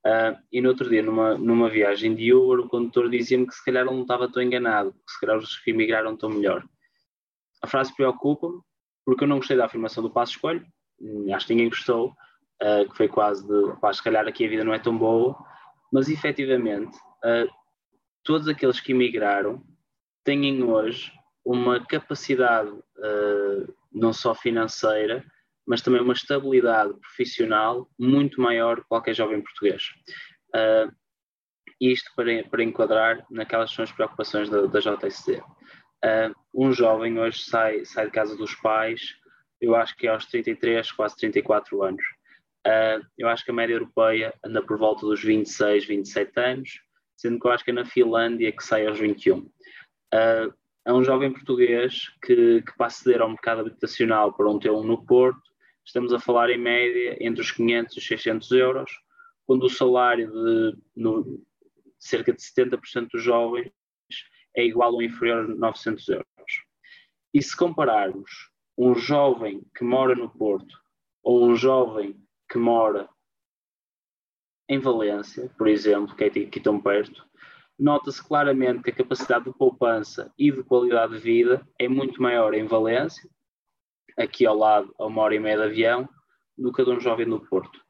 Uh, 0.05 0.37
e 0.51 0.61
no 0.61 0.69
outro 0.69 0.89
dia, 0.89 1.01
numa, 1.01 1.37
numa 1.37 1.69
viagem 1.69 2.13
de 2.13 2.33
Uber, 2.33 2.65
o 2.65 2.69
condutor 2.69 3.09
dizia-me 3.09 3.47
que 3.47 3.55
se 3.55 3.63
calhar 3.63 3.85
não 3.85 4.01
estava 4.01 4.29
tão 4.29 4.41
enganado, 4.41 4.91
que 4.91 5.11
se 5.11 5.19
calhar 5.19 5.37
os 5.37 5.57
que 5.59 5.71
emigraram 5.71 6.13
estão 6.13 6.29
melhor. 6.29 6.65
A 7.61 7.67
frase 7.67 7.95
preocupa-me, 7.95 8.59
porque 9.05 9.23
eu 9.23 9.27
não 9.27 9.37
gostei 9.37 9.55
da 9.55 9.65
afirmação 9.65 10.03
do 10.03 10.11
Passo 10.11 10.33
Escolho, 10.33 10.65
acho 11.33 11.47
que 11.47 11.53
ninguém 11.53 11.69
gostou, 11.69 12.13
uh, 12.63 12.89
que 12.89 12.97
foi 12.97 13.07
quase 13.07 13.45
de, 13.45 13.79
pá, 13.79 13.93
se 13.93 14.01
calhar 14.01 14.27
aqui 14.27 14.45
a 14.45 14.49
vida 14.49 14.63
não 14.63 14.73
é 14.73 14.79
tão 14.79 14.97
boa, 14.97 15.37
mas 15.91 16.09
efetivamente 16.09 16.97
uh, 16.97 17.51
todos 18.23 18.47
aqueles 18.47 18.79
que 18.79 18.93
emigraram 18.93 19.61
têm 20.23 20.63
hoje 20.63 21.11
uma 21.45 21.85
capacidade 21.85 22.69
uh, 22.69 23.75
não 23.91 24.13
só 24.13 24.33
financeira, 24.33 25.23
mas 25.67 25.81
também 25.81 26.01
uma 26.01 26.13
estabilidade 26.13 26.93
profissional 26.99 27.89
muito 27.99 28.41
maior 28.41 28.81
que 28.81 28.87
qualquer 28.87 29.13
jovem 29.13 29.41
português. 29.41 29.83
Uh, 30.55 30.91
isto 31.79 32.11
para, 32.15 32.43
para 32.49 32.63
enquadrar 32.63 33.25
naquelas 33.29 33.71
são 33.71 33.83
as 33.83 33.91
preocupações 33.91 34.49
da, 34.49 34.65
da 34.65 34.79
JSD. 34.79 35.39
Uh, 35.39 36.33
um 36.53 36.71
jovem 36.71 37.19
hoje 37.19 37.43
sai, 37.43 37.85
sai 37.85 38.05
de 38.05 38.11
casa 38.11 38.35
dos 38.35 38.55
pais, 38.55 39.15
eu 39.59 39.75
acho 39.75 39.95
que 39.95 40.07
é 40.07 40.11
aos 40.11 40.25
33, 40.25 40.91
quase 40.91 41.15
34 41.17 41.83
anos. 41.83 42.03
Uh, 42.65 43.05
eu 43.17 43.27
acho 43.27 43.43
que 43.43 43.51
a 43.51 43.53
média 43.53 43.73
europeia 43.73 44.33
anda 44.43 44.61
por 44.61 44.77
volta 44.77 45.05
dos 45.05 45.21
26, 45.21 45.85
27 45.85 46.39
anos, 46.39 46.81
sendo 47.17 47.39
que 47.39 47.47
eu 47.47 47.51
acho 47.51 47.63
que 47.63 47.71
é 47.71 47.73
na 47.73 47.85
Finlândia 47.85 48.51
que 48.51 48.63
sai 48.63 48.87
aos 48.87 48.99
21. 48.99 49.39
Uh, 49.39 49.49
ah, 50.13 50.49
é 50.85 50.93
um 50.93 51.03
jovem 51.03 51.31
português 51.31 52.09
que, 52.21 52.61
que 52.61 52.77
para 52.77 52.87
aceder 52.87 53.21
ao 53.21 53.29
mercado 53.29 53.61
habitacional 53.61 54.33
para 54.33 54.49
um 54.49 54.59
T1 54.59 54.83
no 54.83 55.05
Porto, 55.05 55.41
estamos 55.85 56.13
a 56.13 56.19
falar 56.19 56.49
em 56.49 56.57
média 56.57 57.17
entre 57.19 57.41
os 57.41 57.51
500 57.51 57.95
e 57.95 57.99
os 57.99 58.07
600 58.07 58.51
euros, 58.51 58.91
quando 59.45 59.63
o 59.63 59.69
salário 59.69 60.31
de 60.31 60.77
no, 60.95 61.43
cerca 61.99 62.33
de 62.33 62.41
70% 62.41 63.09
dos 63.11 63.23
jovens 63.23 63.71
é 64.55 64.63
igual 64.65 64.93
ou 64.93 65.01
inferior 65.01 65.45
a 65.45 65.47
900 65.47 66.07
euros. 66.09 66.25
E 67.33 67.41
se 67.41 67.55
compararmos 67.55 68.51
um 68.77 68.93
jovem 68.95 69.61
que 69.75 69.83
mora 69.83 70.15
no 70.15 70.29
Porto 70.29 70.77
ou 71.23 71.45
um 71.45 71.55
jovem 71.55 72.22
que 72.53 72.59
mora 72.59 73.09
em 74.69 74.77
Valência, 74.77 75.49
por 75.57 75.67
exemplo, 75.67 76.15
que 76.15 76.23
é 76.23 76.27
aqui 76.27 76.59
tão 76.59 76.79
perto, 76.79 77.25
nota-se 77.79 78.23
claramente 78.23 78.83
que 78.83 78.91
a 78.91 78.95
capacidade 78.95 79.45
de 79.45 79.57
poupança 79.57 80.31
e 80.37 80.51
de 80.51 80.63
qualidade 80.63 81.13
de 81.13 81.19
vida 81.19 81.67
é 81.79 81.87
muito 81.87 82.21
maior 82.21 82.53
em 82.53 82.67
Valência, 82.67 83.27
aqui 84.15 84.45
ao 84.45 84.55
lado, 84.55 84.93
a 84.99 85.07
uma 85.07 85.23
hora 85.23 85.33
e 85.33 85.39
meia 85.39 85.57
de 85.57 85.63
avião, 85.63 86.07
do 86.55 86.71
que 86.71 86.83
a 86.83 86.85
de 86.85 86.91
um 86.91 86.99
jovem 86.99 87.25
no 87.25 87.43
Porto. 87.43 87.81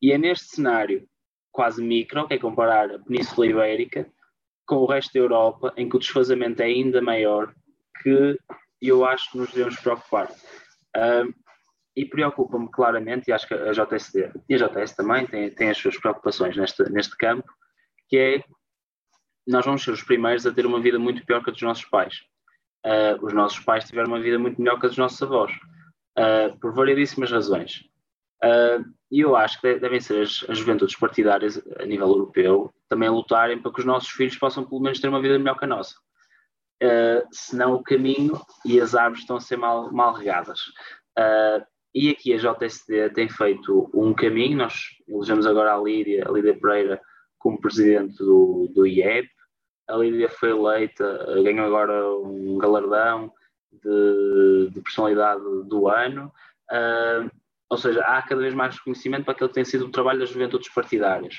E 0.00 0.12
é 0.12 0.16
neste 0.16 0.46
cenário 0.46 1.04
quase 1.50 1.82
micro, 1.82 2.28
que 2.28 2.34
é 2.34 2.38
comparar 2.38 2.94
a 2.94 2.98
Península 3.00 3.48
Ibérica 3.48 4.08
com 4.64 4.76
o 4.76 4.86
resto 4.86 5.12
da 5.12 5.18
Europa, 5.18 5.74
em 5.76 5.88
que 5.88 5.96
o 5.96 5.98
desfazamento 5.98 6.62
é 6.62 6.66
ainda 6.66 7.02
maior, 7.02 7.52
que 8.00 8.38
eu 8.80 9.04
acho 9.04 9.32
que 9.32 9.38
nos 9.38 9.50
devemos 9.50 9.80
preocupar. 9.80 10.30
Uh, 10.96 11.34
e 11.98 12.04
preocupa-me 12.04 12.70
claramente, 12.70 13.28
e 13.28 13.32
acho 13.32 13.48
que 13.48 13.54
a 13.54 13.72
JSD 13.72 14.30
e 14.48 14.54
a 14.54 14.58
JS 14.58 14.94
também 14.94 15.26
têm, 15.26 15.50
têm 15.50 15.70
as 15.70 15.78
suas 15.78 15.98
preocupações 15.98 16.56
neste, 16.56 16.82
neste 16.90 17.16
campo, 17.16 17.52
que 18.08 18.16
é 18.16 18.44
nós 19.46 19.64
vamos 19.64 19.82
ser 19.82 19.90
os 19.90 20.02
primeiros 20.02 20.46
a 20.46 20.52
ter 20.52 20.64
uma 20.64 20.80
vida 20.80 20.98
muito 20.98 21.24
pior 21.24 21.42
que 21.42 21.50
a 21.50 21.52
dos 21.52 21.62
nossos 21.62 21.84
pais. 21.86 22.20
Uh, 22.86 23.24
os 23.24 23.32
nossos 23.32 23.58
pais 23.60 23.84
tiveram 23.84 24.08
uma 24.08 24.20
vida 24.20 24.38
muito 24.38 24.60
melhor 24.60 24.78
que 24.78 24.86
a 24.86 24.88
dos 24.88 24.98
nossos 24.98 25.20
avós, 25.22 25.50
uh, 26.18 26.56
por 26.60 26.72
variedíssimas 26.72 27.32
razões. 27.32 27.84
Uh, 28.44 28.84
e 29.10 29.20
eu 29.20 29.34
acho 29.34 29.60
que 29.60 29.80
devem 29.80 30.00
ser 30.00 30.22
as, 30.22 30.44
as, 30.48 30.58
juventudes 30.58 30.94
partidárias 30.94 31.60
a 31.80 31.84
nível 31.84 32.06
europeu 32.08 32.72
também 32.88 33.08
lutarem 33.08 33.58
para 33.58 33.72
que 33.72 33.80
os 33.80 33.86
nossos 33.86 34.10
filhos 34.10 34.36
possam 34.36 34.64
pelo 34.64 34.80
menos 34.80 35.00
ter 35.00 35.08
uma 35.08 35.20
vida 35.20 35.36
melhor 35.38 35.58
que 35.58 35.64
a 35.64 35.68
nossa 35.68 35.96
uh, 36.82 37.26
senão 37.32 37.74
o 37.74 37.82
caminho 37.82 38.40
e 38.64 38.80
as 38.80 38.94
árvores 38.94 39.20
estão 39.20 39.36
a 39.36 39.40
ser 39.40 39.56
mal, 39.56 39.92
mal 39.92 40.12
regadas. 40.12 40.60
Uh, 41.18 41.64
e 41.94 42.10
aqui 42.10 42.32
a 42.32 42.36
JSD 42.36 43.10
tem 43.10 43.28
feito 43.28 43.90
um 43.94 44.12
caminho, 44.14 44.58
nós 44.58 44.74
elegemos 45.08 45.46
agora 45.46 45.74
a 45.74 45.80
Lídia, 45.80 46.24
a 46.26 46.30
Lídia 46.30 46.58
Pereira 46.58 47.00
como 47.38 47.60
presidente 47.60 48.18
do, 48.18 48.70
do 48.74 48.86
IEP, 48.86 49.28
a 49.88 49.96
Lídia 49.96 50.28
foi 50.28 50.50
eleita, 50.50 51.42
ganhou 51.42 51.66
agora 51.66 52.12
um 52.18 52.58
galardão 52.58 53.32
de, 53.72 54.70
de 54.70 54.80
personalidade 54.80 55.42
do 55.64 55.88
ano. 55.88 56.32
Uh, 56.70 57.30
ou 57.70 57.76
seja, 57.76 58.00
há 58.02 58.20
cada 58.22 58.40
vez 58.40 58.54
mais 58.54 58.76
reconhecimento 58.76 59.24
para 59.24 59.32
aquilo 59.32 59.48
que 59.48 59.54
tem 59.54 59.64
sido 59.64 59.86
o 59.86 59.90
trabalho 59.90 60.20
das 60.20 60.30
juventudes 60.30 60.68
partidárias. 60.72 61.36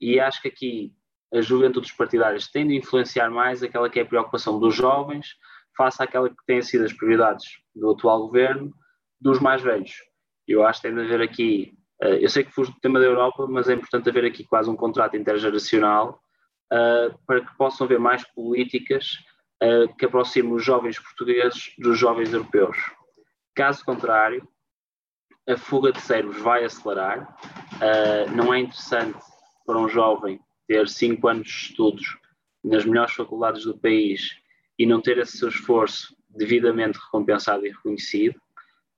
E 0.00 0.18
acho 0.18 0.40
que 0.42 0.48
aqui 0.48 0.94
as 1.32 1.46
juventudes 1.46 1.92
partidárias 1.92 2.48
têm 2.48 2.66
de 2.66 2.76
influenciar 2.76 3.30
mais 3.30 3.62
aquela 3.62 3.88
que 3.88 4.00
é 4.00 4.02
a 4.02 4.06
preocupação 4.06 4.58
dos 4.58 4.74
jovens, 4.74 5.36
face 5.76 6.02
àquela 6.02 6.28
que 6.28 6.44
têm 6.46 6.60
sido 6.62 6.84
as 6.84 6.92
prioridades 6.92 7.46
do 7.74 7.90
atual 7.90 8.26
governo, 8.26 8.72
dos 9.20 9.38
mais 9.40 9.62
velhos. 9.62 9.92
Eu 10.46 10.64
acho 10.64 10.80
que 10.80 10.88
tem 10.88 10.96
de 10.96 11.02
haver 11.02 11.20
aqui, 11.20 11.74
uh, 12.02 12.06
eu 12.06 12.28
sei 12.28 12.44
que 12.44 12.52
fujo 12.52 12.72
do 12.72 12.80
tema 12.80 12.98
da 12.98 13.06
Europa, 13.06 13.46
mas 13.48 13.68
é 13.68 13.74
importante 13.74 14.08
haver 14.08 14.24
aqui 14.24 14.44
quase 14.44 14.70
um 14.70 14.76
contrato 14.76 15.16
intergeracional 15.16 16.20
uh, 16.72 17.18
para 17.26 17.40
que 17.44 17.56
possam 17.56 17.84
haver 17.84 17.98
mais 17.98 18.24
políticas 18.32 19.18
uh, 19.62 19.94
que 19.96 20.06
aproximem 20.06 20.52
os 20.52 20.64
jovens 20.64 20.98
portugueses 20.98 21.72
dos 21.78 21.98
jovens 21.98 22.32
europeus. 22.32 22.76
Caso 23.54 23.84
contrário, 23.84 24.48
a 25.48 25.56
fuga 25.56 25.92
de 25.92 26.00
cérebros 26.00 26.40
vai 26.40 26.64
acelerar. 26.64 27.36
Não 28.36 28.54
é 28.54 28.60
interessante 28.60 29.18
para 29.66 29.78
um 29.78 29.88
jovem 29.88 30.38
ter 30.68 30.88
cinco 30.88 31.26
anos 31.26 31.48
de 31.48 31.52
estudos 31.52 32.16
nas 32.62 32.84
melhores 32.84 33.12
faculdades 33.14 33.64
do 33.64 33.76
país 33.76 34.36
e 34.78 34.86
não 34.86 35.00
ter 35.00 35.18
esse 35.18 35.36
seu 35.36 35.48
esforço 35.48 36.14
devidamente 36.28 36.98
recompensado 36.98 37.66
e 37.66 37.70
reconhecido. 37.70 38.40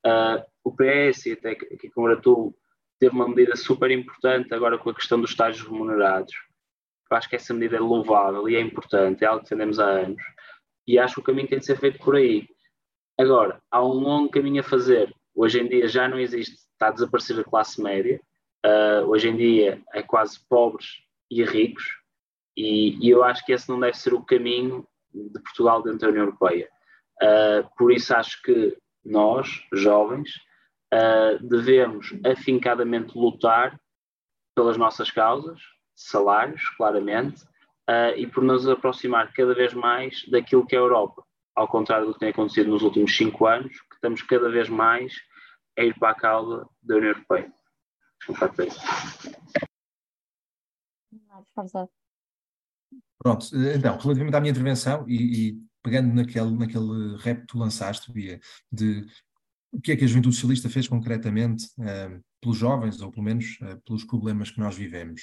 Uh, 0.04 0.42
o 0.64 0.72
PS, 0.72 1.26
até 1.32 1.50
aqui 1.50 1.90
com 1.90 2.02
o 2.02 2.06
Aratu, 2.06 2.54
teve 2.98 3.14
uma 3.14 3.28
medida 3.28 3.56
super 3.56 3.90
importante 3.90 4.54
agora 4.54 4.78
com 4.78 4.90
a 4.90 4.94
questão 4.94 5.20
dos 5.20 5.30
estágios 5.30 5.66
remunerados. 5.66 6.34
Eu 7.10 7.16
acho 7.16 7.28
que 7.28 7.36
essa 7.36 7.52
medida 7.52 7.76
é 7.76 7.80
louvável 7.80 8.48
e 8.48 8.56
é 8.56 8.60
importante, 8.60 9.24
é 9.24 9.26
algo 9.26 9.40
que 9.40 9.44
defendemos 9.44 9.78
há 9.78 9.86
anos. 9.86 10.22
E 10.86 10.98
acho 10.98 11.14
que 11.14 11.20
o 11.20 11.24
caminho 11.24 11.48
tem 11.48 11.58
de 11.58 11.66
ser 11.66 11.78
feito 11.78 11.98
por 11.98 12.16
aí. 12.16 12.46
Agora, 13.18 13.60
há 13.70 13.84
um 13.84 13.94
longo 13.94 14.30
caminho 14.30 14.60
a 14.60 14.64
fazer. 14.64 15.14
Hoje 15.34 15.60
em 15.60 15.68
dia 15.68 15.86
já 15.88 16.08
não 16.08 16.18
existe, 16.18 16.54
está 16.54 16.88
a 16.88 16.90
desaparecer 16.90 17.38
a 17.38 17.44
classe 17.44 17.82
média. 17.82 18.20
Uh, 18.64 19.04
hoje 19.08 19.28
em 19.28 19.36
dia 19.36 19.82
é 19.92 20.02
quase 20.02 20.38
pobres 20.48 21.02
e 21.30 21.44
ricos. 21.44 21.84
E, 22.56 23.04
e, 23.04 23.10
eu 23.10 23.24
acho 23.24 23.44
que 23.44 23.52
esse 23.52 23.68
não 23.68 23.80
deve 23.80 23.96
ser 23.96 24.14
o 24.14 24.22
caminho 24.22 24.86
de 25.12 25.40
Portugal 25.40 25.82
dentro 25.82 26.00
da 26.00 26.08
União 26.08 26.24
Europeia. 26.24 26.68
Uh, 27.22 27.68
por 27.76 27.92
isso 27.92 28.14
acho 28.14 28.40
que 28.42 28.76
nós, 29.04 29.64
jovens, 29.72 30.30
uh, 30.92 31.46
devemos 31.46 32.14
afincadamente 32.24 33.16
lutar 33.16 33.78
pelas 34.54 34.76
nossas 34.76 35.10
causas, 35.10 35.60
salários, 35.94 36.68
claramente, 36.76 37.42
uh, 37.88 38.16
e 38.16 38.26
por 38.26 38.42
nos 38.42 38.68
aproximar 38.68 39.32
cada 39.32 39.54
vez 39.54 39.74
mais 39.74 40.24
daquilo 40.28 40.66
que 40.66 40.74
é 40.74 40.78
a 40.78 40.82
Europa. 40.82 41.24
Ao 41.54 41.68
contrário 41.68 42.06
do 42.06 42.14
que 42.14 42.20
tem 42.20 42.30
acontecido 42.30 42.70
nos 42.70 42.82
últimos 42.82 43.16
cinco 43.16 43.46
anos, 43.46 43.72
que 43.72 43.94
estamos 43.94 44.22
cada 44.22 44.48
vez 44.50 44.68
mais 44.68 45.14
a 45.78 45.82
ir 45.82 45.98
para 45.98 46.10
a 46.10 46.14
causa 46.14 46.66
da 46.82 46.96
União 46.96 47.10
Europeia. 47.12 47.52
Pronto, 53.18 53.46
então, 53.54 53.96
relativamente 53.98 54.36
à 54.36 54.40
minha 54.40 54.50
intervenção 54.50 55.04
e, 55.08 55.50
e 55.50 55.71
pegando 55.82 56.14
naquele, 56.14 56.50
naquele 56.56 57.16
rap 57.18 57.40
que 57.40 57.46
tu 57.46 57.58
lançaste, 57.58 58.12
Bia, 58.12 58.40
de 58.70 59.06
o 59.72 59.80
que 59.80 59.92
é 59.92 59.96
que 59.96 60.04
a 60.04 60.06
Juventude 60.06 60.34
Socialista 60.34 60.68
fez 60.68 60.86
concretamente 60.86 61.64
uh, 61.78 62.22
pelos 62.40 62.58
jovens, 62.58 63.00
ou 63.00 63.10
pelo 63.10 63.24
menos 63.24 63.58
uh, 63.62 63.80
pelos 63.84 64.04
problemas 64.04 64.50
que 64.50 64.60
nós 64.60 64.76
vivemos. 64.76 65.22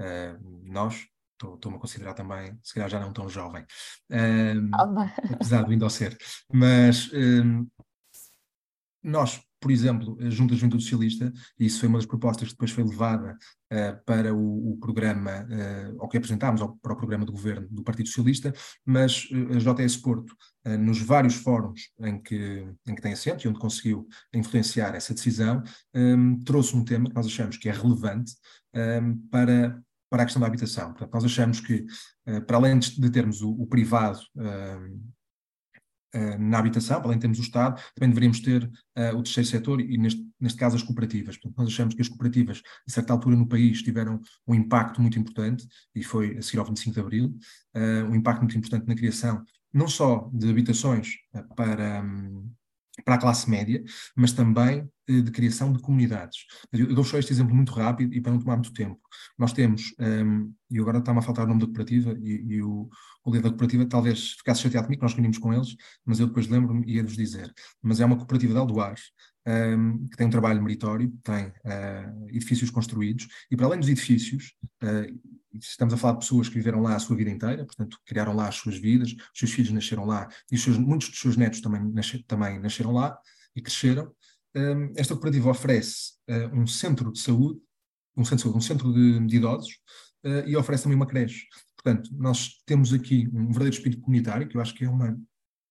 Uh, 0.00 0.62
nós, 0.64 1.06
estou-me 1.34 1.76
a 1.76 1.80
considerar 1.80 2.14
também, 2.14 2.58
se 2.62 2.74
calhar 2.74 2.88
já 2.88 2.98
não 2.98 3.12
tão 3.12 3.28
jovem, 3.28 3.64
apesar 5.32 5.62
do 5.62 5.70
ainda 5.70 5.88
ser, 5.88 6.16
mas 6.52 7.10
nós 9.02 9.40
por 9.60 9.70
exemplo, 9.70 10.16
junto 10.30 10.54
à 10.54 10.56
Juventude 10.56 10.82
Socialista, 10.82 11.32
e 11.58 11.66
isso 11.66 11.80
foi 11.80 11.88
uma 11.88 11.98
das 11.98 12.06
propostas 12.06 12.48
que 12.48 12.54
depois 12.54 12.70
foi 12.70 12.82
levada 12.82 13.36
uh, 13.72 14.04
para 14.06 14.34
o, 14.34 14.72
o 14.72 14.76
programa, 14.78 15.46
uh, 15.50 16.00
ao 16.00 16.08
que 16.08 16.16
apresentámos, 16.16 16.62
ao, 16.62 16.76
para 16.78 16.94
o 16.94 16.96
programa 16.96 17.26
do 17.26 17.32
governo 17.32 17.68
do 17.70 17.82
Partido 17.82 18.08
Socialista, 18.08 18.52
mas 18.84 19.28
uh, 19.30 19.56
a 19.56 19.74
JS 19.74 19.98
Porto, 19.98 20.34
nos 20.78 21.00
vários 21.00 21.36
fóruns 21.36 21.90
em 22.00 22.20
que, 22.20 22.66
em 22.86 22.94
que 22.94 23.00
tem 23.00 23.14
assento 23.14 23.44
e 23.44 23.48
onde 23.48 23.58
conseguiu 23.58 24.06
influenciar 24.34 24.94
essa 24.94 25.14
decisão, 25.14 25.62
um, 25.94 26.38
trouxe 26.44 26.76
um 26.76 26.84
tema 26.84 27.08
que 27.08 27.14
nós 27.14 27.24
achamos 27.24 27.56
que 27.56 27.66
é 27.66 27.72
relevante 27.72 28.34
um, 28.74 29.16
para, 29.30 29.82
para 30.10 30.22
a 30.22 30.26
questão 30.26 30.40
da 30.40 30.46
habitação. 30.46 30.90
Portanto, 30.90 31.14
nós 31.14 31.24
achamos 31.24 31.60
que, 31.60 31.86
para 32.46 32.58
além 32.58 32.78
de 32.78 33.10
termos 33.10 33.40
o, 33.40 33.50
o 33.52 33.66
privado 33.66 34.20
uh, 34.36 35.00
na 36.38 36.58
habitação, 36.58 37.00
além 37.02 37.16
de 37.16 37.20
termos 37.20 37.38
o 37.38 37.42
Estado, 37.42 37.80
também 37.94 38.08
deveríamos 38.10 38.40
ter 38.40 38.64
uh, 38.64 39.16
o 39.16 39.22
terceiro 39.22 39.48
setor 39.48 39.80
e, 39.80 39.96
neste, 39.96 40.24
neste 40.40 40.58
caso, 40.58 40.76
as 40.76 40.82
cooperativas. 40.82 41.36
Portanto, 41.36 41.58
nós 41.58 41.68
achamos 41.68 41.94
que 41.94 42.02
as 42.02 42.08
cooperativas, 42.08 42.62
a 42.86 42.90
certa 42.90 43.12
altura 43.12 43.36
no 43.36 43.46
país, 43.46 43.82
tiveram 43.82 44.20
um 44.46 44.54
impacto 44.54 45.00
muito 45.00 45.18
importante, 45.18 45.66
e 45.94 46.02
foi 46.02 46.38
a 46.38 46.42
seguir 46.42 46.58
ao 46.58 46.64
25 46.64 46.94
de 46.94 47.00
Abril, 47.00 47.38
uh, 47.76 48.10
um 48.10 48.14
impacto 48.14 48.40
muito 48.40 48.56
importante 48.56 48.86
na 48.86 48.94
criação, 48.94 49.44
não 49.72 49.88
só 49.88 50.28
de 50.32 50.50
habitações 50.50 51.14
para. 51.56 52.02
Um, 52.02 52.50
para 53.04 53.14
a 53.14 53.18
classe 53.18 53.48
média, 53.48 53.82
mas 54.16 54.32
também 54.32 54.88
eh, 55.08 55.20
de 55.20 55.30
criação 55.30 55.72
de 55.72 55.80
comunidades. 55.80 56.46
Eu 56.72 56.94
dou 56.94 57.04
só 57.04 57.18
este 57.18 57.32
exemplo 57.32 57.54
muito 57.54 57.72
rápido 57.72 58.14
e 58.14 58.20
para 58.20 58.32
não 58.32 58.38
tomar 58.38 58.56
muito 58.56 58.72
tempo. 58.72 59.00
Nós 59.38 59.52
temos, 59.52 59.94
um, 59.98 60.52
e 60.70 60.78
agora 60.78 60.98
está-me 60.98 61.18
a 61.18 61.22
faltar 61.22 61.44
o 61.44 61.48
nome 61.48 61.60
da 61.60 61.66
cooperativa, 61.66 62.16
e, 62.20 62.54
e 62.54 62.62
o, 62.62 62.88
o, 63.24 63.30
líder 63.30 63.42
da 63.42 63.48
cooperativa 63.50 63.86
talvez 63.86 64.32
ficasse 64.32 64.62
chateado 64.62 64.86
comigo, 64.86 65.02
nós 65.02 65.12
reunimos 65.12 65.38
com 65.38 65.52
eles, 65.52 65.76
mas 66.04 66.20
eu 66.20 66.26
depois 66.26 66.46
lembro-me 66.46 66.84
e 66.86 66.96
ia-vos 66.96 67.16
dizer. 67.16 67.52
Mas 67.82 68.00
é 68.00 68.04
uma 68.04 68.16
cooperativa 68.16 68.52
de 68.52 68.58
Aldoares, 68.58 69.10
um, 69.46 70.06
que 70.08 70.16
tem 70.16 70.26
um 70.26 70.30
trabalho 70.30 70.62
meritório, 70.62 71.12
tem 71.22 71.48
uh, 71.48 72.28
edifícios 72.28 72.70
construídos, 72.70 73.26
e 73.50 73.56
para 73.56 73.66
além 73.66 73.80
dos 73.80 73.88
edifícios, 73.88 74.54
uh, 74.82 75.20
estamos 75.54 75.94
a 75.94 75.96
falar 75.96 76.14
de 76.14 76.20
pessoas 76.20 76.48
que 76.48 76.54
viveram 76.54 76.80
lá 76.80 76.94
a 76.94 76.98
sua 76.98 77.16
vida 77.16 77.30
inteira, 77.30 77.64
portanto, 77.64 77.98
criaram 78.04 78.34
lá 78.34 78.48
as 78.48 78.56
suas 78.56 78.78
vidas, 78.78 79.12
os 79.12 79.38
seus 79.38 79.50
filhos 79.52 79.72
nasceram 79.72 80.04
lá, 80.04 80.28
e 80.50 80.58
seus, 80.58 80.78
muitos 80.78 81.08
dos 81.08 81.18
seus 81.18 81.36
netos 81.36 81.60
também, 81.60 81.92
também 82.26 82.60
nasceram 82.60 82.92
lá 82.92 83.18
e 83.54 83.62
cresceram. 83.62 84.14
Um, 84.54 84.92
esta 84.96 85.14
cooperativa 85.14 85.50
oferece 85.50 86.14
uh, 86.28 86.54
um 86.54 86.66
centro 86.66 87.12
de 87.12 87.20
saúde, 87.20 87.60
um 88.16 88.24
centro, 88.24 88.56
um 88.56 88.60
centro 88.60 88.92
de, 88.92 89.26
de 89.26 89.36
idosos, 89.36 89.78
e 90.46 90.54
oferece 90.54 90.82
também 90.82 90.96
uma 90.96 91.06
creche. 91.06 91.46
Portanto, 91.82 92.10
nós 92.12 92.62
temos 92.66 92.92
aqui 92.92 93.26
um 93.32 93.46
verdadeiro 93.46 93.74
espírito 93.74 94.02
comunitário, 94.02 94.46
que 94.46 94.54
eu 94.54 94.60
acho 94.60 94.74
que 94.74 94.84
é 94.84 94.90
uma, 94.90 95.18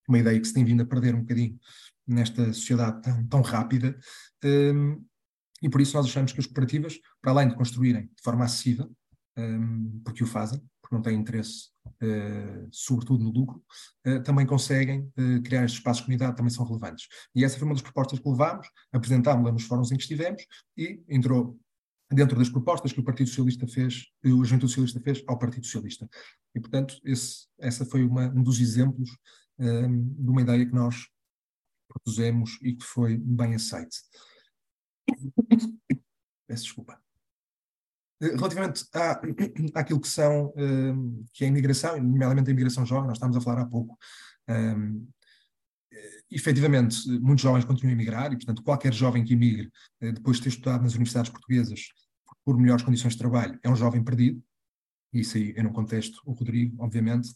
uma 0.08 0.18
ideia 0.18 0.40
que 0.40 0.48
se 0.48 0.54
tem 0.56 0.66
vindo 0.66 0.82
a 0.82 0.86
perder 0.88 1.14
um 1.14 1.20
bocadinho 1.20 1.60
nesta 2.10 2.52
sociedade 2.54 3.02
tão, 3.02 3.28
tão 3.28 3.42
rápida, 3.42 3.98
um, 4.44 5.04
e 5.62 5.70
por 5.70 5.82
isso 5.82 5.96
nós 5.96 6.06
achamos 6.06 6.32
que 6.32 6.40
as 6.40 6.46
cooperativas, 6.46 7.00
para 7.22 7.32
além 7.32 7.50
de 7.50 7.56
construírem 7.56 8.04
de 8.06 8.24
forma 8.24 8.46
acessível, 8.46 8.92
um, 9.38 10.02
porque 10.04 10.24
o 10.24 10.28
fazem, 10.28 10.62
porque 10.82 10.96
não 10.96 11.02
têm 11.02 11.20
interesse, 11.20 11.70
uh, 12.02 12.68
sobretudo 12.72 13.24
no 13.24 13.32
lucro, 13.32 13.64
uh, 14.08 14.24
também 14.24 14.46
conseguem 14.46 15.02
uh, 15.02 15.42
criar 15.44 15.64
estes 15.64 15.80
espaços 15.80 16.00
de 16.00 16.06
comunidade, 16.06 16.36
também 16.36 16.50
são 16.50 16.66
relevantes. 16.66 17.08
E 17.36 17.44
essa 17.44 17.58
foi 17.58 17.68
uma 17.68 17.76
das 17.76 17.84
propostas 17.84 18.20
que 18.20 18.30
levámos, 18.30 18.68
apresentámos-la 18.92 19.52
nos 19.52 19.64
fóruns 19.64 19.92
em 19.92 19.98
que 19.98 20.04
estivemos 20.04 20.44
e 20.78 21.02
entrou 21.08 21.60
dentro 22.12 22.38
das 22.38 22.50
propostas 22.50 22.92
que 22.92 23.00
o 23.00 23.04
Partido 23.04 23.28
Socialista 23.28 23.68
fez, 23.68 24.06
o 24.26 24.44
Juventude 24.44 24.72
Socialista 24.72 25.00
fez 25.00 25.24
ao 25.28 25.38
Partido 25.38 25.66
Socialista. 25.66 26.10
E, 26.56 26.60
portanto, 26.60 27.00
esse, 27.04 27.48
essa 27.60 27.86
foi 27.86 28.04
uma, 28.04 28.28
um 28.30 28.42
dos 28.42 28.60
exemplos 28.60 29.12
um, 29.60 30.14
de 30.16 30.30
uma 30.30 30.42
ideia 30.42 30.66
que 30.66 30.74
nós 30.74 31.08
propusemos 31.90 32.58
e 32.62 32.76
que 32.76 32.86
foi 32.86 33.18
bem 33.18 33.56
aceite. 33.56 33.98
Peço 36.48 36.64
desculpa. 36.64 37.02
Relativamente 38.22 38.86
à, 38.94 39.22
àquilo 39.76 40.00
que 40.00 40.08
são, 40.08 40.54
um, 40.56 41.26
que 41.34 41.44
é 41.44 41.48
a 41.48 41.50
imigração, 41.50 41.98
nomeadamente 42.02 42.50
a 42.50 42.54
imigração 42.54 42.86
jovem, 42.86 43.08
nós 43.08 43.18
estávamos 43.18 43.38
a 43.38 43.42
falar 43.42 43.62
há 43.62 43.66
pouco, 43.66 43.98
um, 44.50 45.08
efetivamente, 46.30 47.10
muitos 47.20 47.42
jovens 47.42 47.66
continuam 47.66 47.92
a 47.92 47.94
emigrar 47.94 48.32
e, 48.32 48.36
portanto, 48.36 48.64
qualquer 48.64 48.94
jovem 48.94 49.24
que 49.24 49.34
emigre 49.34 49.72
eh, 50.02 50.12
depois 50.12 50.38
de 50.38 50.44
ter 50.44 50.50
estudado 50.50 50.84
nas 50.84 50.94
universidades 50.94 51.32
portuguesas 51.32 51.90
por 52.46 52.58
melhores 52.58 52.84
condições 52.84 53.14
de 53.14 53.20
trabalho 53.20 53.60
é 53.64 53.70
um 53.70 53.76
jovem 53.76 54.04
perdido, 54.04 54.42
isso 55.14 55.38
aí 55.38 55.54
eu 55.56 55.64
não 55.64 55.72
contesto 55.72 56.22
o 56.26 56.34
Rodrigo, 56.34 56.84
obviamente, 56.84 57.30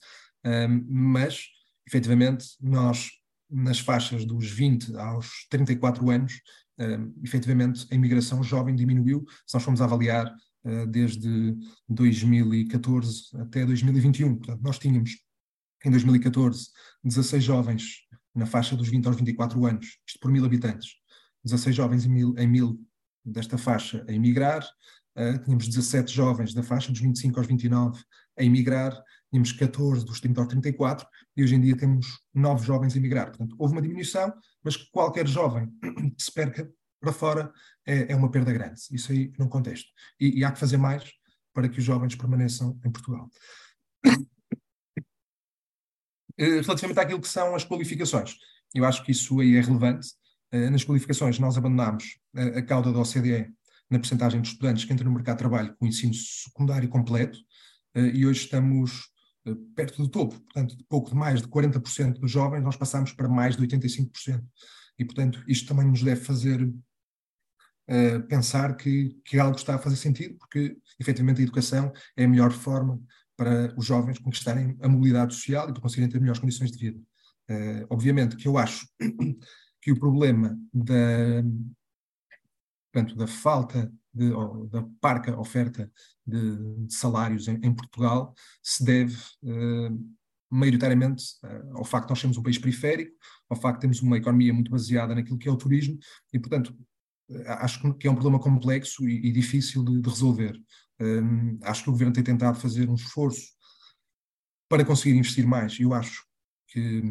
um, 0.46 0.86
mas, 0.88 1.46
efetivamente, 1.88 2.46
nós, 2.62 3.10
nas 3.54 3.80
faixas 3.80 4.26
dos 4.26 4.50
20 4.50 4.96
aos 4.98 5.46
34 5.50 6.10
anos, 6.10 6.34
um, 6.80 7.13
efetivamente, 7.24 7.86
a 7.92 7.96
imigração 7.96 8.44
jovem 8.44 8.76
diminuiu, 8.76 9.24
se 9.46 9.54
nós 9.54 9.63
formos 9.63 9.82
avaliar 9.82 10.34
uh, 10.66 10.88
desde 10.88 11.56
2014 11.88 13.38
até 13.38 13.66
2021. 13.66 14.36
Portanto, 14.38 14.62
nós 14.62 14.80
tínhamos, 14.80 15.12
em 15.86 15.92
2014, 15.92 16.70
16 17.04 17.44
jovens 17.44 17.84
na 18.34 18.48
faixa 18.48 18.76
dos 18.76 18.89
20 18.89 19.06
aos 19.06 19.16
24 19.16 19.66
anos, 19.66 20.00
isto 20.08 20.20
por 20.20 20.32
mil 20.32 20.44
habitantes, 20.44 20.96
16 21.44 21.76
jovens 21.76 22.06
em 22.06 22.10
mil, 22.10 22.36
em 22.38 22.48
mil 22.48 22.82
desta 23.24 23.58
faixa 23.58 24.04
a 24.08 24.12
emigrar, 24.12 24.66
uh, 25.16 25.38
tínhamos 25.44 25.68
17 25.68 26.12
jovens 26.12 26.54
da 26.56 26.63
faixa 26.63 26.92
dos 26.92 27.02
25 27.02 27.39
aos 27.39 27.48
29 27.48 28.04
a 28.39 28.44
emigrar, 28.44 29.00
tínhamos 29.34 29.52
14 29.52 30.06
dos 30.06 30.22
30 30.22 30.41
aos 30.41 30.48
34 30.50 31.08
e 31.36 31.43
hoje 31.43 31.56
em 31.56 31.62
dia 31.62 31.76
temos 31.76 32.22
9 32.36 32.63
jovens 32.63 32.93
a 32.93 32.98
emigrar. 32.98 33.30
Portanto, 33.30 33.56
houve 33.58 33.74
uma 33.74 33.82
diminuição, 33.82 34.32
mas 34.63 34.78
qualquer 34.78 35.28
jovem 35.28 35.67
que 36.15 36.24
se 36.24 36.32
perca 36.32 36.72
para 37.02 37.12
fora 37.12 37.52
é, 37.84 38.12
é 38.12 38.15
uma 38.15 38.30
perda 38.30 38.54
grande. 38.54 38.80
Isso 38.91 39.12
aí 39.12 39.34
num 39.39 39.50
contexto. 39.50 39.89
E, 40.19 40.39
e 40.39 40.46
há 40.46 40.52
que 40.52 40.60
fazer 40.60 40.78
mais 40.78 41.04
para 41.52 41.67
que 41.67 41.80
os 41.80 41.84
jovens 41.84 42.15
permaneçam 42.15 42.80
em 42.86 42.91
Portugal. 42.91 43.30
Eh, 46.36 46.62
relativamente 46.62 47.00
àquilo 47.00 47.22
que 47.22 47.28
são 47.28 47.54
as 47.54 47.63
qualificações, 47.63 48.38
eu 48.74 48.84
acho 48.86 49.06
que 49.06 49.12
isso 49.12 49.39
aí 49.39 49.56
é 49.56 49.62
relevante. 49.62 50.08
Eh, 50.52 50.67
nas 50.72 50.84
qualificações, 50.84 51.38
nós 51.38 51.60
abandonámos 51.60 52.17
a, 52.36 52.60
cauda 52.63 52.91
da 52.91 52.98
OCDE 52.98 53.54
na 53.88 54.00
percentagem 54.00 54.41
de 54.41 54.48
estudantes 54.48 54.84
que 54.84 54.91
entram 54.91 55.10
no 55.10 55.15
mercado 55.15 55.36
de 55.36 55.43
trabalho 55.43 55.76
com 55.78 55.86
ensino 55.86 56.12
secundário 56.15 56.89
completo, 56.89 57.38
eh, 57.93 58.08
e 58.15 58.26
hoje 58.26 58.46
estamos 58.46 59.12
perto 59.76 60.02
do 60.02 60.10
topo, 60.10 60.40
portanto, 60.40 60.78
de 60.78 60.84
pouco 60.86 61.10
de 61.10 61.16
mais 61.16 61.42
de 61.42 61.48
40% 61.48 62.20
dos 62.20 62.32
jovens, 62.32 62.64
nós 62.64 62.78
passamos 62.78 63.12
para 63.12 63.28
mais 63.28 63.58
de 63.58 63.66
85%. 63.66 64.44
E, 64.98 65.06
portanto, 65.06 65.44
isto 65.48 65.68
também 65.68 65.88
nos 65.88 66.02
deve 66.02 66.22
fazer 66.22 66.64
uh, 66.64 68.28
pensar 68.28 68.76
que, 68.76 69.20
que 69.26 69.40
algo 69.40 69.58
está 69.58 69.76
a 69.76 69.80
fazer 69.80 69.98
sentido, 69.98 70.38
porque, 70.38 70.78
efetivamente, 71.00 71.42
a 71.42 71.44
educação 71.44 71.92
é 72.16 72.24
a 72.24 72.28
melhor 72.28 72.52
forma 72.52 73.02
para 73.36 73.74
os 73.78 73.86
jovens 73.86 74.20
conquistarem 74.20 74.78
a 74.82 74.88
mobilidade 74.88 75.34
social 75.34 75.70
e 75.70 75.74
para 75.74 75.82
conseguirem 75.82 76.10
ter 76.10 76.20
melhores 76.20 76.40
condições 76.40 76.72
de 76.72 76.78
vida. 76.78 77.00
Uh, 77.50 77.86
obviamente 77.90 78.38
que 78.38 78.48
eu 78.48 78.58
acho 78.58 78.88
que 79.82 79.92
o 79.92 80.00
problema 80.00 80.58
da, 80.74 81.44
portanto, 82.92 83.16
da 83.18 83.28
falta 83.28 83.92
de, 84.13 84.30
da 84.69 84.84
parca 85.02 85.38
oferta 85.39 85.91
de, 86.26 86.86
de 86.86 86.93
salários 86.93 87.47
em, 87.47 87.60
em, 87.63 87.73
Portugal 87.73 88.34
se 88.62 88.84
deve 88.84 89.15
uh, 89.43 90.15
maioritariamente 90.49 91.23
uh, 91.43 91.78
ao 91.78 91.86
facto 91.86 92.08
de 92.08 92.12
nós 92.12 92.19
sermos 92.19 92.38
um 92.38 92.43
país 92.43 92.58
periférico, 92.58 93.15
ao 93.49 93.58
facto 93.58 93.78
de 93.78 93.82
termos 93.82 94.02
uma 94.02 94.17
economia 94.17 94.54
muito 94.54 94.71
baseada 94.71 95.15
naquilo 95.15 95.38
que 95.38 95.49
é 95.49 95.52
o 95.52 95.58
turismo 95.58 95.97
e, 96.32 96.39
portanto, 96.39 96.76
acho 97.47 97.93
que 97.95 98.08
é 98.08 98.12
um 98.12 98.15
problema 98.15 98.39
complexo 98.39 99.08
e, 99.08 99.28
e 99.28 99.32
difícil 99.32 99.84
de, 99.84 99.99
de 99.99 100.10
resolver. 100.10 100.60
Um, 100.99 101.58
acho 101.63 101.84
que 101.84 101.89
o 101.89 101.91
governo 101.91 102.13
tem 102.13 102.23
tentado 102.23 102.60
fazer 102.60 102.89
um 102.89 102.95
esforço 102.95 103.54
para 104.69 104.86
conseguir 104.86 105.17
investir 105.17 105.45
mais. 105.45 105.80
Eu 105.80 105.93
acho 105.93 106.26
que 106.67 107.02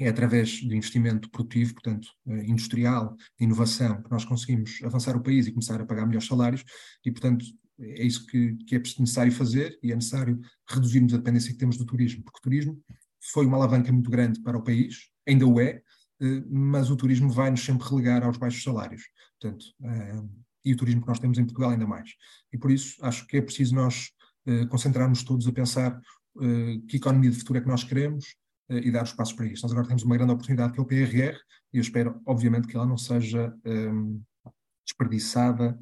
é 0.00 0.08
através 0.08 0.62
do 0.62 0.74
investimento 0.74 1.30
produtivo, 1.30 1.74
portanto, 1.74 2.08
eh, 2.26 2.44
industrial, 2.46 3.16
de 3.38 3.44
inovação, 3.44 4.02
que 4.02 4.10
nós 4.10 4.24
conseguimos 4.24 4.80
avançar 4.84 5.16
o 5.16 5.22
país 5.22 5.46
e 5.46 5.52
começar 5.52 5.80
a 5.80 5.86
pagar 5.86 6.06
melhores 6.06 6.26
salários, 6.26 6.64
e, 7.04 7.10
portanto, 7.10 7.44
é 7.80 8.04
isso 8.04 8.26
que, 8.26 8.54
que 8.66 8.76
é 8.76 8.78
necessário 8.78 9.32
fazer 9.32 9.78
e 9.82 9.92
é 9.92 9.94
necessário 9.94 10.40
reduzirmos 10.68 11.14
a 11.14 11.16
dependência 11.16 11.52
que 11.52 11.58
temos 11.58 11.76
do 11.76 11.84
turismo, 11.84 12.22
porque 12.24 12.38
o 12.38 12.42
turismo 12.42 12.80
foi 13.32 13.46
uma 13.46 13.56
alavanca 13.56 13.92
muito 13.92 14.10
grande 14.10 14.40
para 14.42 14.56
o 14.56 14.62
país, 14.62 15.10
ainda 15.26 15.46
o 15.46 15.60
é, 15.60 15.82
eh, 16.20 16.42
mas 16.48 16.90
o 16.90 16.96
turismo 16.96 17.30
vai-nos 17.30 17.64
sempre 17.64 17.88
relegar 17.88 18.22
aos 18.24 18.36
baixos 18.36 18.62
salários. 18.62 19.02
Portanto, 19.40 19.64
eh, 19.82 20.22
e 20.64 20.72
o 20.72 20.76
turismo 20.76 21.02
que 21.02 21.08
nós 21.08 21.18
temos 21.18 21.38
em 21.38 21.44
Portugal 21.44 21.70
ainda 21.70 21.86
mais. 21.86 22.10
E 22.52 22.58
por 22.58 22.70
isso 22.70 22.94
acho 23.02 23.26
que 23.26 23.38
é 23.38 23.42
preciso 23.42 23.74
nós 23.74 24.10
concentrarmos 24.70 25.22
todos 25.22 25.46
a 25.46 25.52
pensar 25.52 26.00
que 26.88 26.96
economia 26.96 27.30
de 27.30 27.36
futuro 27.36 27.58
é 27.58 27.62
que 27.62 27.68
nós 27.68 27.84
queremos, 27.84 28.34
e 28.70 28.90
dar 28.90 29.04
os 29.04 29.12
passos 29.12 29.34
para 29.34 29.46
isso. 29.46 29.62
Nós 29.62 29.72
agora 29.72 29.86
temos 29.86 30.02
uma 30.02 30.16
grande 30.16 30.32
oportunidade 30.32 30.72
que 30.72 30.78
é 30.78 30.82
o 30.82 30.86
PRR 30.86 31.38
e 31.72 31.78
eu 31.78 31.80
espero, 31.80 32.20
obviamente, 32.26 32.66
que 32.66 32.76
ela 32.76 32.86
não 32.86 32.98
seja 32.98 33.54
um, 33.64 34.22
desperdiçada 34.84 35.78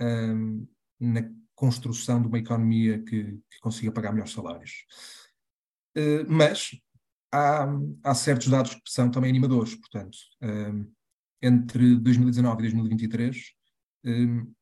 um, 0.00 0.66
na 1.00 1.28
construção 1.54 2.20
de 2.20 2.28
uma 2.28 2.38
economia 2.38 3.02
que, 3.02 3.24
que 3.50 3.60
consiga 3.60 3.92
pagar 3.92 4.12
melhores 4.12 4.32
salários. 4.32 4.84
Uh, 5.96 6.24
mas 6.28 6.70
há, 7.32 7.66
há, 8.04 8.14
certos 8.14 8.48
dados 8.48 8.74
que 8.74 8.90
são 8.90 9.10
também 9.10 9.30
animadores, 9.30 9.74
portanto, 9.74 10.16
um, 10.42 10.92
entre 11.42 11.96
2019 11.96 12.58
e 12.58 12.62
2023, 12.62 13.52
um, 14.04 14.52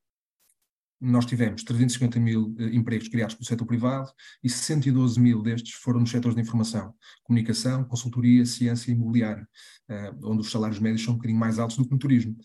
nós 1.00 1.26
tivemos 1.26 1.62
350 1.62 2.18
mil 2.18 2.54
uh, 2.58 2.62
empregos 2.72 3.08
criados 3.08 3.34
pelo 3.34 3.46
setor 3.46 3.66
privado 3.66 4.10
e 4.42 4.48
112 4.48 5.20
mil 5.20 5.42
destes 5.42 5.74
foram 5.74 6.00
nos 6.00 6.10
setores 6.10 6.34
de 6.34 6.42
informação, 6.42 6.94
comunicação, 7.22 7.84
consultoria, 7.84 8.46
ciência 8.46 8.90
e 8.90 8.94
imobiliário, 8.94 9.46
uh, 9.90 10.30
onde 10.30 10.40
os 10.40 10.50
salários 10.50 10.78
médios 10.78 11.04
são 11.04 11.14
um 11.14 11.16
bocadinho 11.16 11.38
mais 11.38 11.58
altos 11.58 11.76
do 11.76 11.84
que 11.84 11.92
no 11.92 11.98
turismo. 11.98 12.36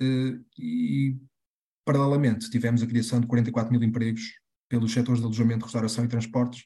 Uh, 0.00 0.44
e, 0.58 1.16
paralelamente, 1.84 2.50
tivemos 2.50 2.82
a 2.82 2.86
criação 2.86 3.20
de 3.20 3.26
44 3.26 3.72
mil 3.72 3.82
empregos 3.82 4.22
pelos 4.68 4.92
setores 4.92 5.20
de 5.20 5.26
alojamento, 5.26 5.64
restauração 5.64 6.04
e 6.04 6.08
transportes, 6.08 6.64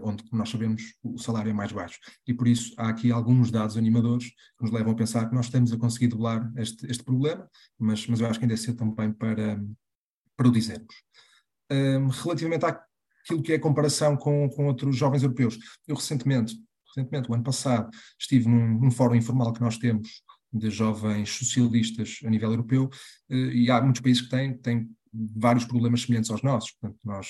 onde, 0.00 0.22
como 0.22 0.38
nós 0.38 0.48
sabemos, 0.48 0.94
o 1.02 1.18
salário 1.18 1.50
é 1.50 1.52
mais 1.52 1.72
baixo. 1.72 1.98
E 2.24 2.32
por 2.32 2.46
isso 2.46 2.72
há 2.76 2.88
aqui 2.88 3.10
alguns 3.10 3.50
dados 3.50 3.76
animadores 3.76 4.28
que 4.28 4.62
nos 4.62 4.70
levam 4.70 4.92
a 4.92 4.94
pensar 4.94 5.28
que 5.28 5.34
nós 5.34 5.46
estamos 5.46 5.72
a 5.72 5.76
conseguir 5.76 6.06
doblar 6.06 6.52
este, 6.56 6.86
este 6.88 7.02
problema, 7.02 7.50
mas, 7.76 8.06
mas 8.06 8.20
eu 8.20 8.28
acho 8.28 8.38
que 8.38 8.44
ainda 8.44 8.54
é 8.54 8.56
cedo 8.56 8.76
também 8.76 9.12
para 9.12 9.60
para 10.36 10.48
o 10.48 10.52
dizermos. 10.52 10.94
Um, 11.70 12.08
relativamente 12.08 12.64
àquilo 12.64 13.42
que 13.42 13.52
é 13.52 13.56
a 13.56 13.60
comparação 13.60 14.16
com, 14.16 14.48
com 14.50 14.66
outros 14.66 14.96
jovens 14.96 15.22
europeus, 15.22 15.58
eu 15.86 15.94
recentemente, 15.94 16.56
recentemente, 16.88 17.30
o 17.30 17.34
ano 17.34 17.42
passado, 17.42 17.90
estive 18.18 18.48
num, 18.48 18.78
num 18.78 18.90
fórum 18.90 19.14
informal 19.14 19.52
que 19.52 19.60
nós 19.60 19.78
temos 19.78 20.22
de 20.52 20.70
jovens 20.70 21.30
socialistas 21.30 22.18
a 22.24 22.30
nível 22.30 22.50
europeu, 22.50 22.90
uh, 23.30 23.34
e 23.34 23.70
há 23.70 23.80
muitos 23.80 24.02
países 24.02 24.22
que 24.22 24.28
têm, 24.28 24.56
têm 24.58 24.90
vários 25.12 25.64
problemas 25.64 26.02
semelhantes 26.02 26.30
aos 26.30 26.42
nossos. 26.42 26.72
Portanto, 26.72 26.98
nós, 27.04 27.28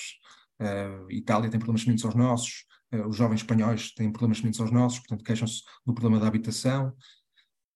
uh, 0.59 1.09
Itália 1.09 1.49
tem 1.49 1.59
problemas 1.59 1.81
semelhantes 1.81 2.05
aos 2.05 2.15
nossos, 2.15 2.65
uh, 2.93 3.07
os 3.07 3.15
jovens 3.15 3.37
espanhóis 3.37 3.93
têm 3.93 4.11
problemas 4.11 4.37
semelhantes 4.37 4.59
aos 4.59 4.71
nossos, 4.71 4.99
portanto, 4.99 5.23
queixam-se 5.23 5.61
do 5.85 5.93
problema 5.93 6.19
da 6.19 6.27
habitação, 6.27 6.93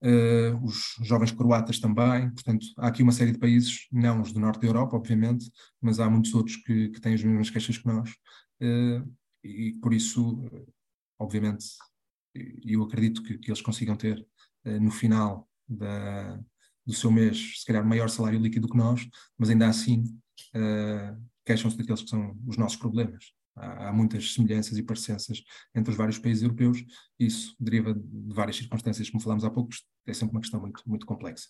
Uh, 0.01 0.63
os 0.63 0.95
jovens 1.01 1.31
croatas 1.31 1.79
também, 1.79 2.29
portanto, 2.29 2.67
há 2.77 2.87
aqui 2.87 3.01
uma 3.01 3.11
série 3.11 3.31
de 3.31 3.39
países, 3.39 3.87
não 3.91 4.21
os 4.21 4.31
do 4.31 4.39
norte 4.39 4.61
da 4.61 4.67
Europa, 4.67 4.95
obviamente, 4.95 5.49
mas 5.81 5.99
há 5.99 6.07
muitos 6.07 6.33
outros 6.35 6.55
que, 6.57 6.89
que 6.89 7.01
têm 7.01 7.15
as 7.15 7.23
mesmas 7.23 7.49
queixas 7.49 7.79
que 7.79 7.87
nós, 7.87 8.09
uh, 8.61 9.15
e 9.43 9.73
por 9.81 9.93
isso, 9.93 10.43
obviamente, 11.17 11.65
eu 12.63 12.83
acredito 12.83 13.23
que, 13.23 13.39
que 13.39 13.49
eles 13.49 13.61
consigam 13.61 13.95
ter 13.95 14.23
uh, 14.65 14.79
no 14.79 14.91
final 14.91 15.49
da, 15.67 16.39
do 16.85 16.93
seu 16.93 17.11
mês, 17.11 17.61
se 17.61 17.65
calhar, 17.65 17.83
maior 17.83 18.09
salário 18.09 18.39
líquido 18.39 18.69
que 18.69 18.77
nós, 18.77 19.07
mas 19.37 19.49
ainda 19.49 19.67
assim 19.67 20.03
queixam-se 21.45 21.77
daqueles 21.77 22.01
que 22.01 22.09
são 22.09 22.37
os 22.45 22.57
nossos 22.57 22.77
problemas. 22.77 23.36
Há, 23.57 23.91
muitas 23.91 24.33
semelhanças 24.33 24.77
e 24.77 24.83
parecenças 24.83 25.43
entre 25.73 25.91
os 25.91 25.97
vários 25.97 26.19
países 26.19 26.43
europeus, 26.43 26.83
isso 27.19 27.55
deriva 27.59 27.93
de 27.93 28.33
várias 28.33 28.55
circunstâncias, 28.55 29.09
como 29.09 29.21
falámos 29.21 29.43
há 29.43 29.49
pouco, 29.49 29.69
é 30.05 30.13
sempre 30.13 30.35
uma 30.35 30.41
questão 30.41 30.59
muito, 30.59 30.81
muito 30.85 31.05
complexa. 31.05 31.47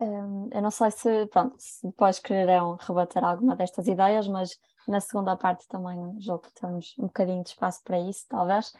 Um, 0.00 0.48
eu 0.52 0.62
não 0.62 0.70
sei 0.70 0.90
se, 0.90 1.26
pronto, 1.26 1.56
se 1.58 1.86
depois 1.86 2.18
quererão 2.18 2.76
rebater 2.80 3.24
alguma 3.24 3.56
destas 3.56 3.86
ideias, 3.86 4.26
mas 4.28 4.50
na 4.86 5.00
segunda 5.00 5.36
parte 5.36 5.66
também 5.68 6.20
julgo 6.20 6.42
que 6.42 6.52
temos 6.60 6.94
um 6.98 7.06
bocadinho 7.06 7.42
de 7.42 7.50
espaço 7.50 7.80
para 7.84 7.98
isso, 8.00 8.24
talvez. 8.28 8.72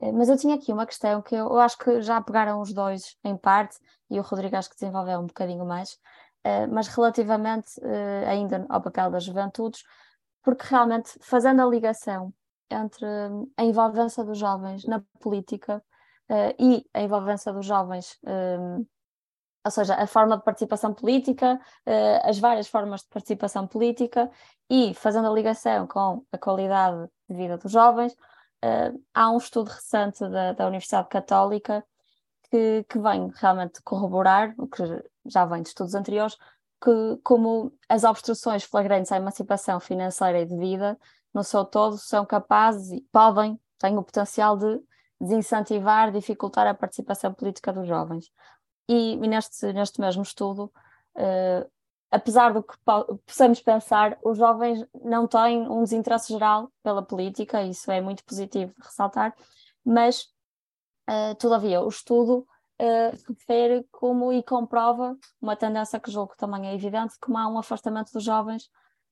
Eh, 0.00 0.12
mas 0.12 0.28
eu 0.28 0.36
tinha 0.36 0.54
aqui 0.54 0.72
uma 0.72 0.86
questão 0.86 1.22
que 1.22 1.34
eu, 1.34 1.46
eu 1.46 1.58
acho 1.58 1.76
que 1.78 2.00
já 2.02 2.20
pegaram 2.20 2.60
os 2.60 2.72
dois 2.72 3.16
em 3.24 3.36
parte, 3.36 3.78
e 4.10 4.18
o 4.18 4.22
Rodrigo 4.22 4.56
acho 4.56 4.70
que 4.70 4.76
desenvolveu 4.76 5.18
um 5.20 5.26
bocadinho 5.26 5.64
mais, 5.64 5.92
uh, 6.46 6.68
mas 6.72 6.88
relativamente 6.88 7.78
uh, 7.80 8.28
ainda 8.28 8.64
ao 8.68 8.80
papel 8.80 9.10
das 9.10 9.24
juventudes, 9.24 9.82
porque 10.48 10.64
realmente 10.70 11.10
fazendo 11.20 11.60
a 11.60 11.66
ligação 11.66 12.32
entre 12.70 13.04
a 13.54 13.62
envolvência 13.62 14.24
dos 14.24 14.38
jovens 14.38 14.86
na 14.86 15.04
política 15.20 15.84
uh, 16.30 16.54
e 16.58 16.86
a 16.94 17.02
envolvência 17.02 17.52
dos 17.52 17.66
jovens, 17.66 18.18
um, 18.24 18.86
ou 19.62 19.70
seja, 19.70 19.94
a 19.96 20.06
forma 20.06 20.38
de 20.38 20.44
participação 20.44 20.94
política, 20.94 21.60
uh, 21.86 22.26
as 22.26 22.38
várias 22.38 22.66
formas 22.66 23.02
de 23.02 23.08
participação 23.08 23.66
política 23.66 24.30
e 24.70 24.94
fazendo 24.94 25.28
a 25.28 25.34
ligação 25.34 25.86
com 25.86 26.24
a 26.32 26.38
qualidade 26.38 27.10
de 27.28 27.36
vida 27.36 27.58
dos 27.58 27.70
jovens, 27.70 28.14
uh, 28.14 28.98
há 29.12 29.30
um 29.30 29.36
estudo 29.36 29.68
recente 29.68 30.26
da, 30.30 30.54
da 30.54 30.66
Universidade 30.66 31.10
Católica 31.10 31.84
que, 32.50 32.86
que 32.88 32.98
vem 32.98 33.30
realmente 33.34 33.82
corroborar, 33.82 34.54
o 34.56 34.66
que 34.66 34.82
já 35.26 35.44
vem 35.44 35.60
de 35.60 35.68
estudos 35.68 35.94
anteriores, 35.94 36.38
que, 36.80 37.18
como 37.22 37.72
as 37.88 38.04
obstruções 38.04 38.64
flagrantes 38.64 39.10
à 39.12 39.16
emancipação 39.16 39.80
financeira 39.80 40.40
e 40.40 40.46
de 40.46 40.56
vida, 40.56 40.98
no 41.34 41.42
seu 41.44 41.64
todo, 41.64 41.98
são 41.98 42.24
capazes 42.24 42.90
e 42.90 43.00
podem, 43.12 43.60
têm 43.78 43.96
o 43.96 44.02
potencial 44.02 44.56
de 44.56 44.80
desincentivar, 45.20 46.12
dificultar 46.12 46.66
a 46.66 46.74
participação 46.74 47.32
política 47.34 47.72
dos 47.72 47.86
jovens. 47.86 48.30
E, 48.88 49.12
e 49.12 49.16
neste, 49.16 49.72
neste 49.72 50.00
mesmo 50.00 50.22
estudo, 50.22 50.72
uh, 51.16 51.70
apesar 52.10 52.52
do 52.52 52.62
que 52.62 52.74
possamos 53.26 53.60
pensar, 53.60 54.16
os 54.24 54.38
jovens 54.38 54.86
não 55.04 55.26
têm 55.26 55.68
um 55.68 55.82
desinteresse 55.82 56.32
geral 56.32 56.72
pela 56.82 57.02
política, 57.02 57.62
isso 57.62 57.90
é 57.90 58.00
muito 58.00 58.24
positivo 58.24 58.72
ressaltar, 58.80 59.34
mas, 59.84 60.28
uh, 61.10 61.34
todavia, 61.38 61.82
o 61.82 61.88
estudo 61.88 62.46
uh, 62.80 63.16
refere 63.28 63.86
como 63.90 64.32
e 64.32 64.42
comprova 64.42 65.16
uma 65.40 65.56
tendência 65.56 66.00
que 66.00 66.10
julgo 66.10 66.34
também 66.36 66.68
é 66.68 66.74
evidente, 66.74 67.14
como 67.20 67.38
há 67.38 67.48
um 67.48 67.58
afastamento 67.58 68.12
dos 68.12 68.24
jovens 68.24 68.64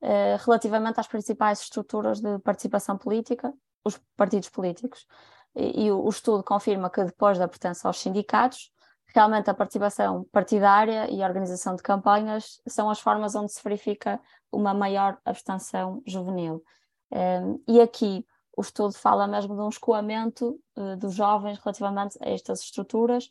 uh, 0.03 0.37
relativamente 0.45 1.01
às 1.01 1.07
principais 1.07 1.61
estruturas 1.61 2.21
de 2.21 2.39
participação 2.41 2.97
política, 2.97 3.53
os 3.85 3.99
partidos 4.17 4.49
políticos. 4.49 5.07
E, 5.55 5.87
e 5.87 5.91
o, 5.91 6.05
o 6.05 6.09
estudo 6.09 6.43
confirma 6.43 6.91
que 6.91 7.05
depois 7.05 7.39
da 7.39 7.49
pertença 7.49 7.89
aos 7.89 7.99
sindicatos, 7.99 8.71
realmente 9.15 9.49
a 9.49 9.55
participação 9.55 10.25
partidária 10.31 11.11
e 11.11 11.23
a 11.23 11.27
organização 11.27 11.75
de 11.75 11.83
campanhas 11.83 12.61
são 12.69 12.91
as 12.91 13.01
formas 13.01 13.35
onde 13.35 13.53
se 13.53 13.63
verifica 13.63 14.21
uma 14.53 14.75
maior 14.75 15.19
abstenção 15.25 16.03
juvenil. 16.07 16.63
Um, 17.11 17.63
e 17.67 17.81
aqui 17.81 18.27
o 18.57 18.63
estudo 18.63 18.95
fala 18.95 19.27
mesmo 19.27 19.55
de 19.55 19.63
um 19.63 19.69
escoamento 19.69 20.59
uh, 20.77 20.97
dos 20.97 21.15
jovens 21.15 21.59
relativamente 21.59 22.19
a 22.23 22.29
estas 22.29 22.61
estruturas, 22.61 23.31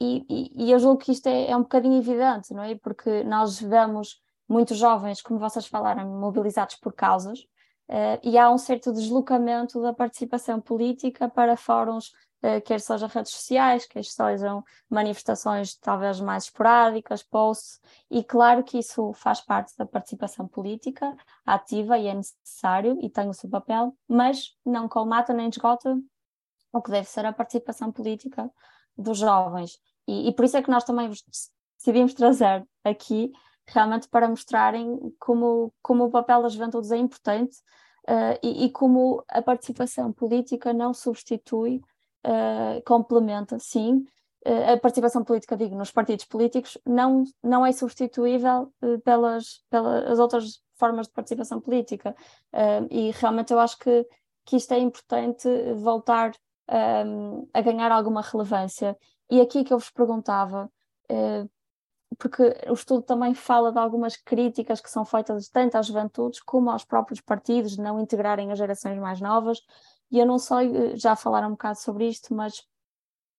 e, 0.00 0.52
e, 0.54 0.70
eu 0.70 0.78
julgo 0.78 0.98
que 0.98 1.12
isto 1.12 1.26
é, 1.26 1.50
é, 1.50 1.56
um 1.56 1.62
bocadinho 1.62 1.96
evidente, 1.96 2.52
não 2.52 2.62
é? 2.62 2.74
Porque 2.76 3.24
nós 3.24 3.60
vemos 3.60 4.20
muitos 4.48 4.78
jovens, 4.78 5.22
como 5.22 5.38
vocês 5.38 5.66
falaram, 5.66 6.06
mobilizados 6.20 6.76
por 6.76 6.92
causas, 6.92 7.40
uh, 7.88 8.20
e 8.22 8.36
há 8.36 8.50
um 8.50 8.58
certo 8.58 8.92
deslocamento 8.92 9.80
da 9.80 9.92
participação 9.92 10.60
política 10.60 11.28
para 11.28 11.56
fóruns 11.56 12.12
eh, 12.42 12.60
quer 12.60 12.80
sejam 12.80 13.08
redes 13.08 13.32
sociais, 13.32 13.86
quer 13.86 14.04
sejam 14.04 14.62
manifestações 14.90 15.74
talvez 15.74 16.20
mais 16.20 16.44
esporádicas, 16.44 17.22
posts, 17.22 17.80
e 18.10 18.22
claro 18.22 18.62
que 18.62 18.78
isso 18.78 19.12
faz 19.14 19.40
parte 19.40 19.76
da 19.76 19.86
participação 19.86 20.46
política 20.46 21.16
ativa 21.44 21.98
e 21.98 22.06
é 22.06 22.14
necessário 22.14 22.98
e 23.02 23.08
tem 23.10 23.28
o 23.28 23.34
seu 23.34 23.48
papel, 23.50 23.96
mas 24.06 24.54
não 24.64 24.88
colmata 24.88 25.32
nem 25.32 25.48
esgota 25.48 25.98
o 26.72 26.82
que 26.82 26.90
deve 26.90 27.08
ser 27.08 27.24
a 27.26 27.32
participação 27.32 27.90
política 27.90 28.50
dos 28.96 29.18
jovens. 29.18 29.78
E, 30.06 30.28
e 30.28 30.32
por 30.32 30.44
isso 30.44 30.56
é 30.56 30.62
que 30.62 30.70
nós 30.70 30.84
também 30.84 31.10
decidimos 31.78 32.14
trazer 32.14 32.66
aqui 32.84 33.32
realmente 33.68 34.08
para 34.08 34.28
mostrarem 34.28 35.12
como, 35.18 35.72
como 35.82 36.04
o 36.04 36.10
papel 36.10 36.42
das 36.42 36.52
juventudes 36.52 36.92
é 36.92 36.96
importante 36.96 37.56
uh, 38.08 38.38
e, 38.42 38.66
e, 38.66 38.70
como 38.70 39.24
a 39.28 39.42
participação 39.42 40.12
política 40.12 40.72
não 40.72 40.94
substitui 40.94 41.82
uh, 42.24 42.82
complementa, 42.84 43.58
sim. 43.58 44.04
Uh, 44.46 44.74
a 44.74 44.76
participação 44.78 45.24
política, 45.24 45.56
digo, 45.56 45.74
nos 45.74 45.90
partidos 45.90 46.24
políticos 46.24 46.78
não, 46.86 47.24
não 47.42 47.66
é 47.66 47.72
substituível 47.72 48.72
pelas, 49.04 49.64
pelas 49.68 50.18
outras 50.20 50.60
formas 50.78 51.08
de 51.08 51.12
participação 51.12 51.60
política. 51.60 52.14
e 52.90 53.10
realmente 53.12 53.52
eu 53.52 53.58
acho 53.58 53.78
que, 53.78 54.06
que 54.44 54.56
isto 54.56 54.72
é 54.72 54.78
importante 54.78 55.48
voltar 55.74 56.32
um, 56.68 57.48
a 57.52 57.60
ganhar 57.60 57.92
alguma 57.92 58.22
relevância. 58.22 58.96
E 59.30 59.40
aqui 59.40 59.64
que 59.64 59.72
eu 59.72 59.78
vos 59.78 59.90
perguntava, 59.90 60.70
porque 62.18 62.42
o 62.68 62.72
estudo 62.72 63.02
também 63.02 63.34
fala 63.34 63.72
de 63.72 63.78
algumas 63.78 64.16
críticas 64.16 64.80
que 64.80 64.90
são 64.90 65.04
feitas 65.04 65.48
tanto 65.48 65.76
às 65.76 65.86
juventudes 65.86 66.40
como 66.40 66.70
aos 66.70 66.84
próprios 66.84 67.20
partidos, 67.20 67.72
de 67.72 67.82
não 67.82 68.00
integrarem 68.00 68.52
as 68.52 68.58
gerações 68.58 68.98
mais 68.98 69.20
novas, 69.20 69.60
e 70.10 70.18
eu 70.18 70.26
não 70.26 70.38
sei, 70.38 70.74
eh, 70.74 70.96
já 70.96 71.16
falaram 71.16 71.48
um 71.48 71.52
bocado 71.52 71.78
sobre 71.78 72.08
isto, 72.08 72.34
mas 72.34 72.64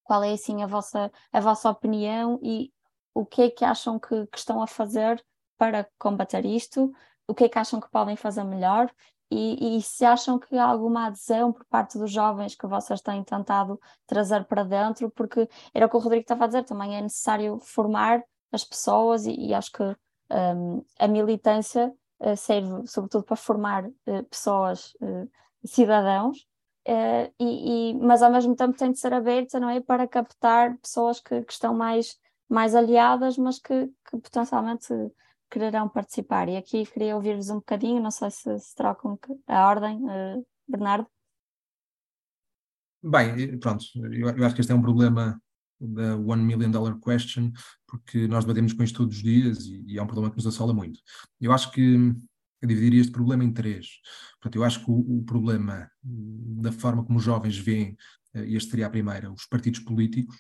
qual 0.03 0.23
é 0.23 0.33
assim 0.33 0.63
a 0.63 0.67
vossa, 0.67 1.11
a 1.31 1.39
vossa 1.39 1.69
opinião 1.69 2.39
e 2.41 2.71
o 3.13 3.25
que 3.25 3.43
é 3.43 3.49
que 3.49 3.65
acham 3.65 3.99
que, 3.99 4.27
que 4.27 4.37
estão 4.37 4.61
a 4.61 4.67
fazer 4.67 5.23
para 5.57 5.89
combater 5.97 6.45
isto? 6.45 6.91
O 7.27 7.33
que 7.33 7.45
é 7.45 7.49
que 7.49 7.59
acham 7.59 7.79
que 7.79 7.89
podem 7.89 8.15
fazer 8.15 8.43
melhor? 8.43 8.91
E, 9.29 9.77
e, 9.77 9.81
se 9.81 10.05
acham 10.05 10.39
que 10.39 10.57
há 10.57 10.63
alguma 10.65 11.07
adesão 11.07 11.51
por 11.51 11.65
parte 11.65 11.97
dos 11.97 12.09
jovens 12.09 12.55
que 12.55 12.65
vocês 12.65 13.01
têm 13.01 13.23
tentado 13.23 13.79
trazer 14.05 14.45
para 14.45 14.63
dentro, 14.63 15.09
porque 15.11 15.49
era 15.73 15.85
o 15.85 15.89
que 15.89 15.97
o 15.97 15.99
Rodrigo 15.99 16.21
estava 16.21 16.45
a 16.45 16.47
dizer, 16.47 16.63
também 16.63 16.95
é 16.95 17.01
necessário 17.01 17.59
formar 17.59 18.23
as 18.51 18.63
pessoas 18.63 19.25
e, 19.25 19.33
e 19.33 19.53
acho 19.53 19.71
que 19.71 19.83
um, 20.31 20.83
a 20.97 21.07
militância 21.07 21.93
uh, 22.19 22.37
serve 22.37 22.87
sobretudo 22.87 23.23
para 23.23 23.35
formar 23.35 23.85
uh, 23.85 24.23
pessoas, 24.29 24.93
uh, 25.01 25.29
cidadãos, 25.65 26.45
e, 27.37 27.91
e, 27.91 27.93
mas 27.95 28.21
ao 28.21 28.31
mesmo 28.31 28.55
tempo 28.55 28.77
tem 28.77 28.93
de 28.93 28.97
ser 28.97 29.13
aberta, 29.13 29.59
não 29.59 29.69
é? 29.69 29.81
Para 29.81 30.07
captar 30.07 30.77
pessoas 30.77 31.19
que, 31.19 31.41
que 31.43 31.51
estão 31.51 31.73
mais, 31.73 32.17
mais 32.47 32.73
aliadas, 32.73 33.37
mas 33.37 33.59
que, 33.59 33.87
que, 34.09 34.17
potencialmente 34.17 34.93
quererão 35.49 35.89
participar. 35.89 36.49
E 36.49 36.57
aqui 36.57 36.85
queria 36.85 37.15
ouvir-vos 37.15 37.49
um 37.49 37.55
bocadinho, 37.55 38.01
não 38.01 38.11
sei 38.11 38.29
se, 38.31 38.59
se 38.59 38.75
trocam 38.75 39.17
a 39.47 39.67
ordem, 39.67 39.97
uh, 40.03 40.45
Bernardo. 40.67 41.07
Bem, 43.03 43.57
pronto, 43.59 43.85
eu, 43.95 44.29
eu, 44.29 44.45
acho 44.45 44.55
que 44.55 44.61
este 44.61 44.71
é 44.71 44.75
um 44.75 44.81
problema 44.81 45.39
da 45.79 46.17
One 46.17 46.43
Million 46.43 46.71
Dollar 46.71 46.99
Question, 46.99 47.51
porque 47.85 48.27
nós 48.27 48.43
debatemos 48.43 48.73
com 48.73 48.83
isto 48.83 48.97
todos 48.97 49.17
os 49.17 49.23
dias 49.23 49.65
e, 49.65 49.83
e 49.87 49.97
é 49.97 50.01
um 50.01 50.07
problema 50.07 50.31
que 50.31 50.37
nos 50.37 50.47
assola 50.47 50.73
muito. 50.73 50.99
Eu 51.39 51.51
acho 51.51 51.71
que 51.71 52.11
eu 52.61 52.67
dividiria 52.67 52.99
este 52.99 53.11
problema 53.11 53.43
em 53.43 53.53
três. 53.53 53.99
Portanto, 54.41 54.55
eu 54.55 54.63
acho 54.63 54.83
que 54.83 54.89
o, 54.89 55.19
o 55.19 55.23
problema 55.23 55.89
da 56.01 56.71
forma 56.71 57.03
como 57.05 57.19
os 57.19 57.23
jovens 57.23 57.57
veem, 57.57 57.95
uh, 58.35 58.39
este 58.39 58.71
seria 58.71 58.87
a 58.87 58.89
primeira, 58.89 59.31
os 59.31 59.45
partidos 59.45 59.79
políticos, 59.79 60.35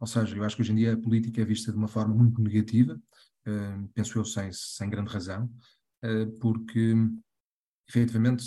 ou 0.00 0.06
seja, 0.06 0.34
eu 0.34 0.42
acho 0.44 0.56
que 0.56 0.62
hoje 0.62 0.72
em 0.72 0.76
dia 0.76 0.94
a 0.94 1.00
política 1.00 1.42
é 1.42 1.44
vista 1.44 1.70
de 1.70 1.76
uma 1.76 1.88
forma 1.88 2.14
muito 2.14 2.40
negativa, 2.40 2.98
uh, 3.50 3.88
penso 3.94 4.18
eu 4.18 4.24
sem, 4.24 4.50
sem 4.52 4.88
grande 4.88 5.10
razão, 5.10 5.50
uh, 6.04 6.38
porque 6.40 6.94
efetivamente 7.88 8.44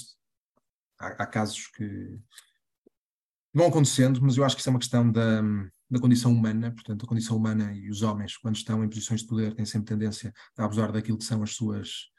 há, 1.00 1.08
há, 1.08 1.26
casos 1.26 1.68
que 1.68 2.20
vão 3.54 3.68
acontecendo, 3.68 4.22
mas 4.22 4.38
eu 4.38 4.44
acho 4.44 4.56
que 4.56 4.62
isso 4.62 4.70
é 4.70 4.74
uma 4.74 4.80
questão 4.80 5.12
da, 5.12 5.42
da 5.89 6.00
condição 6.00 6.32
humana, 6.32 6.72
portanto, 6.72 7.06
a 7.06 7.08
condição 7.08 7.38
humana 7.38 7.74
e 7.74 7.89
os 7.89 8.02
homens, 8.02 8.38
quando 8.38 8.56
estão 8.56 8.84
em 8.84 8.89
posições 8.89 9.22
de 9.22 9.28
poder, 9.28 9.54
têm 9.54 9.66
sempre 9.66 9.88
tendência 9.88 10.34
a 10.58 10.66
abusar 10.66 10.92
daquilo 10.92 11.18
que 11.18 11.26
são 11.26 11.44
as 11.44 11.56
suas 11.56 12.12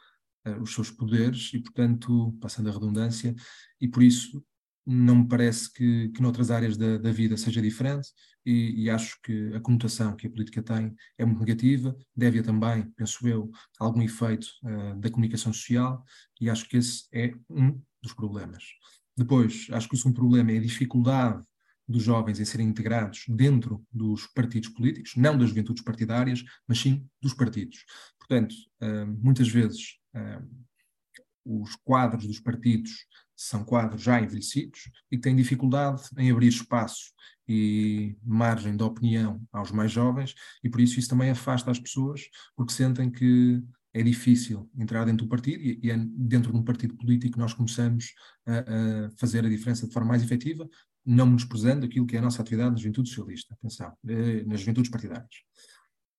uh, 0.47 0.61
os 0.61 0.75
seus 0.75 0.91
poderes 0.91 1.53
e, 1.55 1.61
portanto, 1.61 2.37
passando 2.41 2.69
a 2.69 2.73
redundância, 2.73 3.35
e 3.81 3.89
por 3.89 4.03
isso 4.03 4.45
não 4.87 5.17
me 5.17 5.29
parece 5.29 5.73
que, 5.73 6.09
que 6.11 6.21
noutras 6.21 6.51
áreas 6.51 6.77
da, 6.77 6.99
da 6.99 7.11
vida 7.11 7.37
seja 7.37 7.63
diferente 7.63 8.09
e, 8.45 8.85
e, 8.85 8.91
acho 8.91 9.19
que 9.23 9.55
a 9.55 9.61
conotação 9.61 10.15
que 10.15 10.27
a 10.27 10.31
política 10.31 10.63
tem 10.63 10.95
é 11.17 11.25
muito 11.25 11.41
negativa, 11.41 11.97
deve 12.15 12.43
também, 12.43 12.91
penso 12.91 13.27
eu, 13.27 13.51
algum 13.79 14.03
efeito 14.03 14.47
uh, 14.63 15.01
da 15.01 15.11
comunicação 15.11 15.53
social 15.53 16.05
e 16.39 16.51
acho 16.51 16.69
que 16.69 16.77
esse 16.77 17.05
é 17.13 17.33
um 17.49 17.81
dos 18.03 18.13
problemas. 18.13 18.65
Depois, 19.17 19.69
acho 19.73 19.89
que 19.89 19.95
o 19.95 19.99
segundo 19.99 20.17
problema 20.17 20.53
é 20.53 20.59
a 20.59 20.63
dificuldade 20.63 21.43
dos 21.89 22.03
jovens 22.03 22.39
em 22.39 22.45
serem 22.45 22.69
integrados 22.69 23.25
dentro 23.29 23.83
dos 23.91 24.27
partidos 24.27 24.69
políticos, 24.71 25.13
não 25.17 25.39
das 25.39 25.49
juventudes 25.49 25.83
partidárias, 25.83 26.45
mas 26.69 26.79
sim 26.79 27.09
dos 27.23 27.33
partidos. 27.33 27.85
Portanto, 28.19 28.55
uh, 28.83 29.07
muitas 29.23 29.49
vezes 29.49 29.99
os 31.45 31.77
quadros 31.85 32.27
dos 32.27 32.41
partidos 32.41 33.07
são 33.37 33.65
quadros 33.65 34.03
já 34.03 34.21
envelhecidos 34.21 34.91
e 35.11 35.19
têm 35.19 35.35
dificuldade 35.35 36.03
em 36.19 36.31
abrir 36.31 36.49
espaço 36.49 37.13
e 37.49 38.17
margem 38.23 38.77
de 38.77 38.83
opinião 38.83 39.43
aos 39.53 39.71
mais 39.71 39.93
jovens, 39.93 40.35
e 40.63 40.71
por 40.71 40.81
isso 40.81 40.99
isso 40.99 41.09
também 41.09 41.31
afasta 41.31 41.71
as 41.71 41.79
pessoas, 41.79 42.23
porque 42.57 42.73
sentem 42.73 43.11
que 43.11 43.63
é 43.93 44.03
difícil 44.03 44.69
entrar 44.77 45.05
dentro 45.05 45.25
do 45.25 45.29
partido 45.29 45.63
e 45.63 45.91
é 45.91 45.97
dentro 45.97 46.51
de 46.51 46.59
um 46.59 46.65
partido 46.65 46.97
político 46.97 47.35
que 47.35 47.39
nós 47.39 47.55
começamos 47.55 48.13
a, 48.45 48.59
a 49.07 49.11
fazer 49.17 49.45
a 49.45 49.49
diferença 49.49 49.87
de 49.87 49.93
forma 49.93 50.09
mais 50.09 50.23
efetiva, 50.23 50.69
não 51.07 51.27
menosprezando 51.27 51.87
aquilo 51.87 52.07
que 52.07 52.17
é 52.17 52.19
a 52.19 52.23
nossa 52.23 52.43
atividade 52.43 52.71
na 52.71 52.77
juventude 52.77 53.09
socialista, 53.11 53.55
atenção, 53.55 53.93
eh, 54.09 54.43
nas 54.47 54.61
juventudes 54.61 54.91
partidárias. 54.91 55.45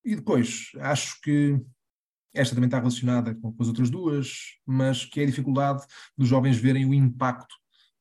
E 0.06 0.16
depois, 0.16 0.70
acho 0.80 1.20
que 1.22 1.60
esta 2.36 2.54
também 2.54 2.68
está 2.68 2.78
relacionada 2.78 3.34
com, 3.36 3.56
as 3.60 3.68
outras 3.68 3.90
duas, 3.90 4.58
mas 4.66 5.06
que 5.06 5.20
é 5.20 5.24
a 5.24 5.28
dificuldade 5.28 5.84
dos 6.18 6.28
jovens 6.28 6.58
verem 6.58 6.86
o 6.86 6.94
impacto 6.94 7.56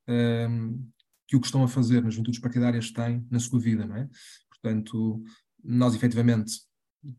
um, 0.09 0.89
que 1.27 1.37
o 1.37 1.41
que 1.41 1.47
estão 1.47 1.63
a 1.65 1.69
fazer 1.69 2.03
nas 2.03 2.15
juventudes 2.15 2.41
partidárias 2.41 2.91
tem 2.91 3.27
na 3.31 3.41
sua 3.41 3.59
vida, 3.59 3.87
não 3.87 3.97
é? 3.97 4.09
Portanto, 4.51 5.23
nós 5.63 5.95
efetivamente 5.95 6.53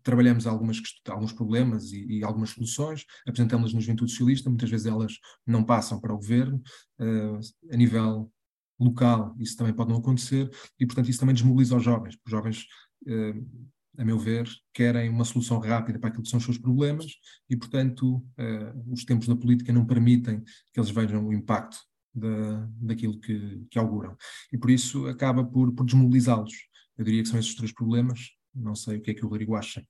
trabalhamos 0.03 0.47
algumas, 0.47 0.81
alguns 1.07 1.31
problemas 1.31 1.91
e, 1.91 2.19
e 2.19 2.23
algumas 2.23 2.51
soluções, 2.51 3.05
apresentamos-las 3.27 3.73
na 3.73 3.79
juventude 3.79 4.11
socialista, 4.11 4.49
muitas 4.49 4.69
vezes 4.69 4.87
elas 4.87 5.13
não 5.45 5.63
passam 5.63 5.99
para 5.99 6.13
o 6.13 6.17
governo, 6.17 6.61
uh, 6.99 7.39
a 7.71 7.77
nível 7.77 8.31
local 8.79 9.35
isso 9.39 9.55
também 9.55 9.73
pode 9.73 9.89
não 9.89 9.99
acontecer, 9.99 10.49
e 10.79 10.85
portanto 10.85 11.09
isso 11.09 11.19
também 11.19 11.35
desmobiliza 11.35 11.77
os 11.77 11.83
jovens, 11.83 12.17
os 12.25 12.31
jovens 12.31 12.65
uh, 13.07 13.71
a 13.97 14.05
meu 14.05 14.17
ver, 14.17 14.47
querem 14.73 15.09
uma 15.09 15.25
solução 15.25 15.59
rápida 15.59 15.99
para 15.99 16.09
aquilo 16.09 16.23
que 16.23 16.29
são 16.29 16.37
os 16.37 16.45
seus 16.45 16.57
problemas 16.57 17.05
e, 17.49 17.55
portanto, 17.55 18.17
uh, 18.17 18.93
os 18.93 19.03
tempos 19.05 19.27
da 19.27 19.35
política 19.35 19.71
não 19.71 19.85
permitem 19.85 20.43
que 20.73 20.79
eles 20.79 20.89
vejam 20.89 21.25
o 21.25 21.33
impacto 21.33 21.77
da, 22.13 22.67
daquilo 22.81 23.19
que, 23.19 23.65
que 23.69 23.77
auguram. 23.77 24.15
E 24.51 24.57
por 24.57 24.69
isso 24.69 25.07
acaba 25.07 25.43
por, 25.43 25.73
por 25.73 25.85
desmobilizá-los. 25.85 26.53
Eu 26.97 27.03
diria 27.03 27.21
que 27.21 27.29
são 27.29 27.39
esses 27.39 27.55
três 27.55 27.73
problemas. 27.73 28.31
Não 28.53 28.75
sei 28.75 28.97
o 28.97 29.01
que 29.01 29.11
é 29.11 29.13
que 29.13 29.25
o 29.25 29.27
Rodrigo 29.27 29.55
acha. 29.55 29.83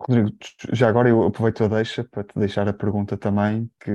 Rodrigo, 0.00 0.30
já 0.72 0.88
agora 0.88 1.10
eu 1.10 1.22
aproveito 1.24 1.62
a 1.62 1.68
deixa 1.68 2.02
para 2.04 2.24
te 2.24 2.38
deixar 2.38 2.66
a 2.66 2.72
pergunta 2.72 3.18
também, 3.18 3.70
que 3.78 3.92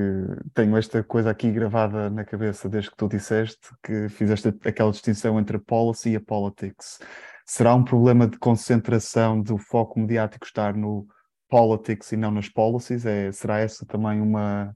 tenho 0.53 0.77
esta 0.77 1.03
coisa 1.03 1.31
aqui 1.31 1.51
gravada 1.51 2.11
na 2.11 2.23
cabeça 2.23 2.69
desde 2.69 2.91
que 2.91 2.97
tu 2.97 3.07
disseste, 3.07 3.69
que 3.81 4.07
fizeste 4.09 4.49
aquela 4.63 4.91
distinção 4.91 5.39
entre 5.39 5.57
a 5.57 5.59
policy 5.59 6.11
e 6.11 6.15
a 6.15 6.21
politics. 6.21 6.99
Será 7.45 7.75
um 7.75 7.83
problema 7.83 8.27
de 8.27 8.39
concentração 8.39 9.39
do 9.39 9.57
foco 9.57 9.99
mediático 9.99 10.45
estar 10.45 10.75
no 10.75 11.07
politics 11.47 12.11
e 12.11 12.17
não 12.17 12.31
nas 12.31 12.49
policies? 12.49 13.05
É, 13.05 13.31
será 13.31 13.59
essa 13.59 13.85
também 13.85 14.19
uma, 14.19 14.75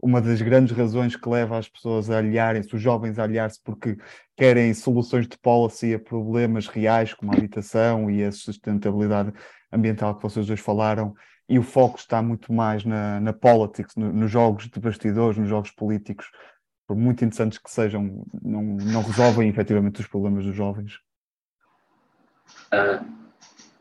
uma 0.00 0.20
das 0.20 0.42
grandes 0.42 0.76
razões 0.76 1.16
que 1.16 1.28
leva 1.28 1.56
as 1.56 1.68
pessoas 1.68 2.10
a 2.10 2.18
aliarem-se, 2.18 2.74
os 2.74 2.82
jovens 2.82 3.18
a 3.18 3.22
aliar-se 3.22 3.58
porque 3.64 3.96
querem 4.36 4.74
soluções 4.74 5.26
de 5.26 5.38
policy 5.38 5.94
a 5.94 5.98
problemas 5.98 6.66
reais 6.66 7.14
como 7.14 7.32
a 7.32 7.36
habitação 7.36 8.10
e 8.10 8.22
a 8.22 8.30
sustentabilidade 8.30 9.32
ambiental 9.72 10.14
que 10.14 10.22
vocês 10.22 10.46
dois 10.46 10.60
falaram, 10.60 11.14
e 11.48 11.58
o 11.58 11.62
foco 11.62 11.98
está 11.98 12.20
muito 12.20 12.52
mais 12.52 12.84
na, 12.84 13.20
na 13.20 13.32
politics, 13.32 13.96
no, 13.96 14.12
nos 14.12 14.30
jogos 14.30 14.68
de 14.68 14.78
bastidores, 14.78 15.38
nos 15.38 15.48
jogos 15.48 15.70
políticos, 15.70 16.30
por 16.86 16.94
muito 16.94 17.24
interessantes 17.24 17.58
que 17.58 17.70
sejam, 17.70 18.22
não, 18.42 18.62
não 18.62 19.02
resolvem 19.02 19.48
efetivamente 19.48 20.00
os 20.00 20.06
problemas 20.06 20.44
dos 20.44 20.54
jovens. 20.54 20.98
Uh, 22.72 23.04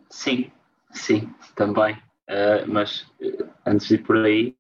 sim, 0.10 0.52
sim, 0.92 1.34
também. 1.56 1.96
Uh, 2.30 2.68
mas 2.68 3.02
uh, 3.22 3.50
antes 3.66 3.88
de 3.88 3.96
ir 3.96 4.04
por 4.04 4.18
aí, 4.18 4.56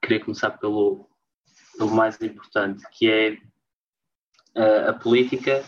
queria 0.00 0.20
começar 0.20 0.50
pelo, 0.52 1.08
pelo 1.76 1.90
mais 1.90 2.20
importante, 2.22 2.84
que 2.92 3.10
é 3.10 3.32
uh, 4.56 4.90
a 4.90 4.92
política. 4.94 5.64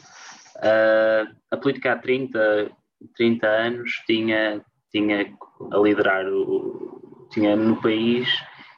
A 1.51 1.57
política 1.57 1.93
há 1.93 1.99
30, 1.99 2.71
30 3.17 3.47
anos 3.47 3.91
tinha, 4.07 4.65
tinha 4.91 5.37
a 5.73 5.79
liderar 5.79 6.27
o, 6.29 7.29
tinha 7.33 7.57
no 7.57 7.81
país 7.83 8.29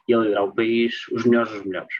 e 0.07 0.13
a 0.13 0.17
liderar 0.17 0.43
o 0.43 0.55
país 0.55 1.07
os 1.11 1.23
melhores 1.23 1.51
dos 1.53 1.63
melhores. 1.63 1.93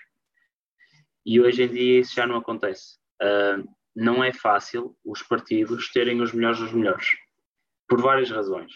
E 1.26 1.40
hoje 1.40 1.64
em 1.64 1.68
dia 1.68 2.00
isso 2.00 2.16
já 2.16 2.26
não 2.26 2.38
acontece. 2.38 2.98
Uh, 3.22 3.77
não 3.98 4.24
é 4.24 4.32
fácil 4.32 4.96
os 5.04 5.22
partidos 5.22 5.92
terem 5.92 6.22
os 6.22 6.32
melhores 6.32 6.60
dos 6.60 6.72
melhores, 6.72 7.08
por 7.90 8.02
várias 8.02 8.30
razões. 8.30 8.72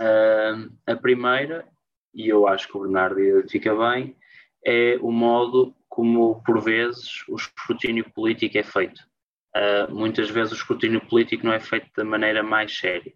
Uh, 0.00 0.72
a 0.86 0.96
primeira 0.96 1.66
e 2.14 2.28
eu 2.28 2.46
acho 2.46 2.68
que 2.68 2.76
o 2.76 2.80
Bernardo 2.80 3.20
identifica 3.20 3.74
bem, 3.74 4.16
é 4.64 4.96
o 5.00 5.10
modo 5.10 5.74
como, 5.88 6.42
por 6.44 6.60
vezes, 6.60 7.26
o 7.28 7.36
escrutínio 7.36 8.08
político 8.12 8.56
é 8.58 8.62
feito. 8.62 9.00
Uh, 9.54 9.94
muitas 9.94 10.30
vezes 10.30 10.52
o 10.52 10.56
escrutínio 10.56 11.04
político 11.06 11.44
não 11.44 11.52
é 11.52 11.60
feito 11.60 11.90
da 11.96 12.04
maneira 12.04 12.42
mais 12.42 12.76
séria. 12.76 13.12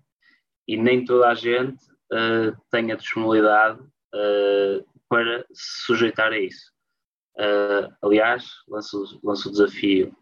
E 0.67 0.77
nem 0.77 1.05
toda 1.05 1.29
a 1.29 1.35
gente 1.35 1.83
uh, 2.13 2.57
tem 2.71 2.93
a 2.93 2.97
disponibilidade 2.97 3.81
uh, 3.81 4.85
para 5.09 5.47
se 5.53 5.85
sujeitar 5.85 6.33
a 6.33 6.39
isso. 6.39 6.73
aliás, 8.03 8.47
lanço, 8.69 9.21
lanço 9.23 9.49
o 9.49 9.53
desafio 9.53 10.15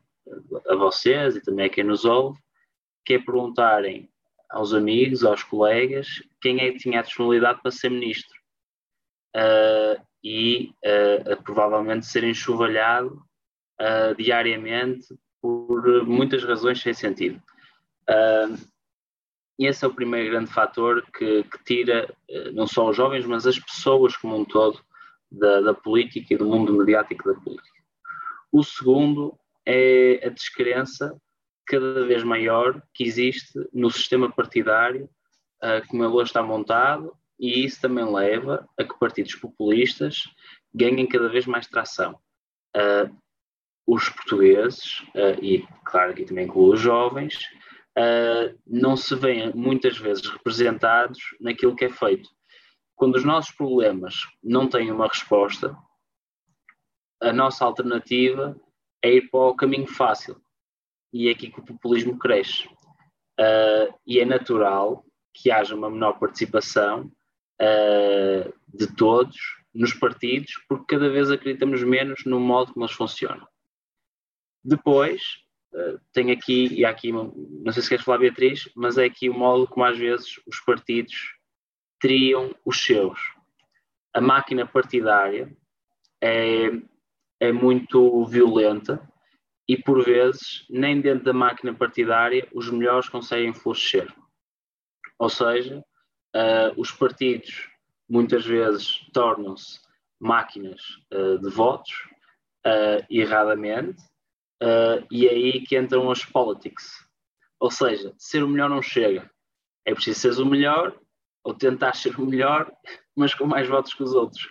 a 0.69 0.75
vocês 0.75 1.37
e 1.37 1.43
também 1.43 1.67
a 1.67 1.69
quem 1.69 1.85
nos 1.85 2.05
ouve, 2.05 2.39
que 3.05 3.15
é 3.15 3.19
perguntarem 3.19 4.09
aos 4.51 4.73
amigos, 4.73 5.25
aos 5.25 5.43
colegas, 5.43 6.23
quem 6.41 6.61
é 6.61 6.73
que 6.73 6.79
tinha 6.79 7.01
a 7.01 7.03
disponibilidade 7.03 7.61
para 7.61 7.71
ser 7.71 7.91
ministro 7.91 8.39
uh, 9.37 10.01
e 10.23 10.73
uh, 10.85 11.43
provavelmente 11.43 12.07
ser 12.07 12.25
enxovalhado 12.25 13.21
uh, 13.81 14.15
diariamente 14.17 15.07
por 15.41 16.07
muitas 16.07 16.43
razões 16.45 16.81
sem 16.81 16.95
sentido. 16.95 17.43
e 19.59 19.67
esse 19.67 19.85
é 19.85 19.89
o 19.89 19.95
primeiro 19.95 20.31
grande 20.31 20.51
fator 20.51 21.05
que, 21.13 21.43
que 21.45 21.65
tira 21.65 22.15
não 22.55 22.67
só 22.67 22.89
os 22.89 22.97
jovens, 22.97 23.27
mas 23.27 23.47
as 23.47 23.59
pessoas 23.59 24.17
como 24.17 24.39
um 24.39 24.45
todo 24.45 24.81
da, 25.31 25.61
da 25.61 25.75
política 25.75 26.33
e 26.33 26.39
do 26.39 26.47
mundo 26.47 26.73
mediático 26.73 27.31
da 27.31 27.39
política. 27.39 27.85
O 28.51 28.65
segundo 28.65 29.39
é 29.67 30.27
a 30.27 30.29
descrença 30.29 31.17
cada 31.67 32.07
vez 32.07 32.23
maior 32.23 32.83
que 32.93 33.05
existe 33.05 33.59
no 33.73 33.91
sistema 33.91 34.31
partidário, 34.31 35.09
uh, 35.63 35.87
como 35.89 36.05
ele 36.05 36.13
hoje 36.13 36.31
está 36.31 36.43
montado, 36.43 37.17
e 37.39 37.65
isso 37.65 37.81
também 37.81 38.05
leva 38.05 38.69
a 38.79 38.85
que 38.85 38.99
partidos 38.99 39.35
populistas 39.35 40.25
ganhem 40.73 41.07
cada 41.07 41.29
vez 41.29 41.47
mais 41.47 41.67
tração. 41.67 42.19
Uh, 42.77 43.15
os 43.87 44.09
portugueses, 44.09 45.01
uh, 45.15 45.43
e 45.43 45.67
claro 45.85 46.13
aqui 46.13 46.25
também 46.25 46.45
incluo 46.45 46.73
os 46.73 46.81
jovens, 46.81 47.39
não 48.67 48.97
se 48.97 49.15
veem 49.15 49.53
muitas 49.55 49.97
vezes 49.97 50.29
representados 50.29 51.21
naquilo 51.39 51.77
que 51.77 51.85
é 51.85 51.89
feito. 51.89 52.29
Quando 52.97 53.15
os 53.15 53.25
nossos 53.25 53.55
problemas 53.55 54.17
não 54.43 54.69
têm 54.69 54.91
uma 54.91 55.07
resposta, 55.07 55.77
a 57.23 57.33
nossa 57.33 57.65
alternativa 57.65 58.61
é 59.05 59.17
ir 59.17 59.29
para 59.31 59.41
o 59.41 59.55
caminho 59.55 59.87
fácil. 59.87 60.41
E 61.13 61.29
é 61.29 61.33
aqui 61.33 61.51
que 61.51 61.61
o 61.61 61.65
populismo 61.65 62.19
cresce. 62.19 62.67
e 64.07 64.19
é 64.19 64.25
natural 64.25 65.05
que 65.35 65.51
haja 65.51 65.75
uma 65.75 65.91
menor 65.91 66.19
participação 66.19 67.13
uh, 67.61 68.55
de 68.67 68.87
todos 68.97 69.37
nos 69.75 69.93
partidos, 69.93 70.53
porque 70.69 70.95
cada 70.95 71.11
vez 71.11 71.31
acreditamos 71.31 71.83
menos 71.83 72.25
no 72.25 72.41
modo 72.41 72.73
como 72.73 72.87
eles 72.87 72.97
funcionam. 72.97 73.47
Depois, 74.63 75.21
uh, 75.75 76.01
tem 76.13 76.31
aqui, 76.31 76.73
e 76.73 76.85
há 76.85 76.91
aqui, 76.91 77.13
não 77.13 77.73
sei 77.73 77.83
se 77.83 77.89
queres 77.89 78.05
falar, 78.05 78.19
Beatriz, 78.19 78.71
mas 78.75 78.97
é 78.97 79.05
aqui 79.05 79.29
o 79.29 79.35
modo 79.35 79.67
como 79.67 79.85
às 79.85 79.99
vezes 79.99 80.41
os 80.47 80.61
partidos 80.61 81.15
teriam 82.01 82.55
os 82.65 82.83
seus. 82.83 83.19
A 84.15 84.21
máquina 84.21 84.65
partidária 84.65 85.55
é, 86.23 86.71
é 87.45 87.53
muito 87.53 88.25
violenta 88.27 89.01
e, 89.69 89.77
por 89.77 90.05
vezes, 90.05 90.67
nem 90.69 91.01
dentro 91.01 91.25
da 91.25 91.33
máquina 91.33 91.75
partidária 91.75 92.47
os 92.53 92.71
melhores 92.71 93.09
conseguem 93.09 93.55
florescer. 93.55 94.13
Ou 95.19 95.29
seja, 95.29 95.79
uh, 96.35 96.81
os 96.81 96.91
partidos 96.91 97.69
muitas 98.09 98.45
vezes 98.45 98.99
tornam-se 99.13 99.81
máquinas 100.21 100.81
uh, 101.13 101.39
de 101.39 101.49
votos, 101.51 101.93
uh, 102.67 103.05
erradamente, 103.09 104.03
e 105.11 105.27
é 105.27 105.31
aí 105.31 105.61
que 105.61 105.79
entram 105.79 106.11
as 106.11 106.25
politics. 106.25 107.07
Ou 107.61 107.71
seja, 107.71 108.15
ser 108.17 108.43
o 108.43 108.49
melhor 108.49 108.71
não 108.71 108.81
chega. 108.81 109.31
É 109.85 109.93
preciso 109.93 110.35
ser 110.35 110.43
o 110.43 110.47
melhor, 110.47 110.99
ou 111.43 111.53
tentar 111.53 111.95
ser 111.95 112.19
o 112.19 112.25
melhor, 112.25 112.73
mas 113.15 113.35
com 113.35 113.45
mais 113.45 113.69
votos 113.69 113.93
que 113.93 114.03
os 114.03 114.15
outros. 114.15 114.49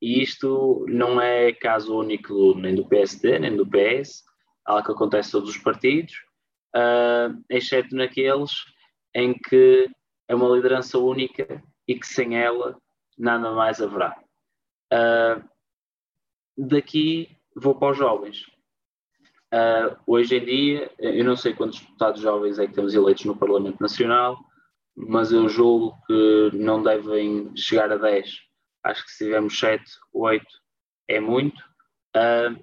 E 0.00 0.22
isto 0.22 0.84
não 0.88 1.20
é 1.20 1.52
caso 1.52 1.98
único 1.98 2.54
nem 2.54 2.74
do 2.74 2.86
PSD, 2.86 3.38
nem 3.38 3.56
do 3.56 3.66
PS, 3.66 4.24
algo 4.64 4.84
que 4.84 4.92
acontece 4.92 5.28
em 5.28 5.32
todos 5.32 5.50
os 5.50 5.58
partidos, 5.58 6.14
exceto 7.48 7.94
naqueles 7.94 8.52
em 9.14 9.34
que 9.34 9.88
é 10.28 10.34
uma 10.34 10.48
liderança 10.48 10.98
única 10.98 11.62
e 11.86 11.98
que 11.98 12.06
sem 12.06 12.38
ela 12.38 12.78
nada 13.18 13.52
mais 13.52 13.80
haverá. 13.80 14.16
Uh, 14.92 15.44
daqui 16.56 17.36
vou 17.54 17.74
para 17.74 17.92
os 17.92 17.98
jovens. 17.98 18.46
Uh, 19.52 19.96
hoje 20.06 20.36
em 20.36 20.44
dia, 20.44 20.92
eu 20.98 21.24
não 21.24 21.36
sei 21.36 21.52
quantos 21.52 21.80
deputados 21.80 22.20
jovens 22.20 22.58
é 22.58 22.66
que 22.66 22.74
temos 22.74 22.94
eleitos 22.94 23.24
no 23.24 23.36
Parlamento 23.36 23.80
Nacional, 23.80 24.38
mas 24.96 25.32
eu 25.32 25.48
julgo 25.48 25.96
que 26.06 26.50
não 26.54 26.82
devem 26.82 27.50
chegar 27.56 27.90
a 27.90 27.96
10. 27.96 28.49
Acho 28.82 29.04
que 29.04 29.10
se 29.10 29.24
tivermos 29.24 29.58
7, 29.58 29.84
8 30.12 30.46
é 31.08 31.20
muito. 31.20 31.60
Uh, 32.16 32.58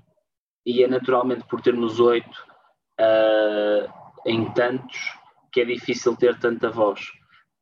e 0.65 0.83
é 0.83 0.87
naturalmente 0.87 1.45
por 1.47 1.61
termos 1.61 1.99
8 1.99 2.27
uh, 2.27 3.93
em 4.25 4.51
tantos 4.53 4.97
que 5.51 5.61
é 5.61 5.65
difícil 5.65 6.15
ter 6.15 6.37
tanta 6.39 6.69
voz 6.69 7.01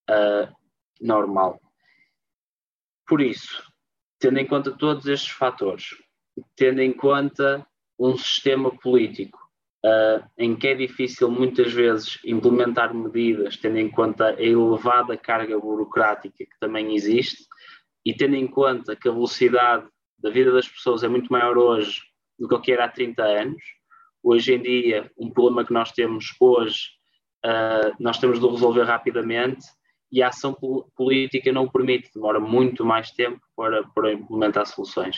uh, 0.10 0.54
normal. 1.00 1.62
Por 3.08 3.22
isso, 3.22 3.64
tendo 4.20 4.40
em 4.40 4.48
conta 4.48 4.72
todos 4.72 5.06
estes 5.06 5.30
fatores, 5.30 5.90
tendo 6.56 6.82
em 6.82 6.92
conta 6.92 7.66
um 8.00 8.18
sistema 8.18 8.76
político 8.80 9.40
uh, 9.86 10.28
em 10.38 10.56
que 10.56 10.68
é 10.68 10.76
difícil 10.76 11.30
muitas 11.30 11.72
vezes 11.72 12.20
implementar 12.26 12.94
medidas, 12.94 13.58
tendo 13.58 13.78
em 13.78 13.90
conta 13.90 14.30
a 14.30 14.42
elevada 14.42 15.16
carga 15.16 15.58
burocrática 15.60 16.36
que 16.38 16.60
também 16.60 16.96
existe, 16.96 17.46
e 18.06 18.14
tendo 18.14 18.36
em 18.36 18.48
conta 18.48 18.96
que 18.96 19.10
a 19.10 19.12
velocidade 19.12 19.88
da 20.20 20.30
vida 20.30 20.52
das 20.52 20.68
pessoas 20.68 21.04
é 21.04 21.08
muito 21.08 21.32
maior 21.32 21.58
hoje 21.58 22.02
do 22.38 22.48
que 22.48 22.56
o 22.56 22.62
que 22.62 22.72
era 22.72 22.86
há 22.86 22.90
30 22.90 23.24
anos, 23.24 23.64
hoje 24.22 24.54
em 24.54 24.62
dia, 24.62 25.12
um 25.18 25.30
problema 25.30 25.66
que 25.66 25.74
nós 25.74 25.92
temos 25.92 26.34
hoje, 26.40 26.90
uh, 27.46 27.96
nós 28.00 28.18
temos 28.20 28.40
de 28.40 28.48
resolver 28.48 28.84
rapidamente 28.84 29.66
e 30.12 30.22
a 30.22 30.28
ação 30.28 30.56
política 30.96 31.52
não 31.52 31.64
o 31.64 31.72
permite, 31.72 32.12
demora 32.14 32.40
muito 32.40 32.86
mais 32.86 33.12
tempo 33.12 33.42
para, 33.56 33.84
para 33.90 34.14
implementar 34.14 34.66
soluções. 34.66 35.18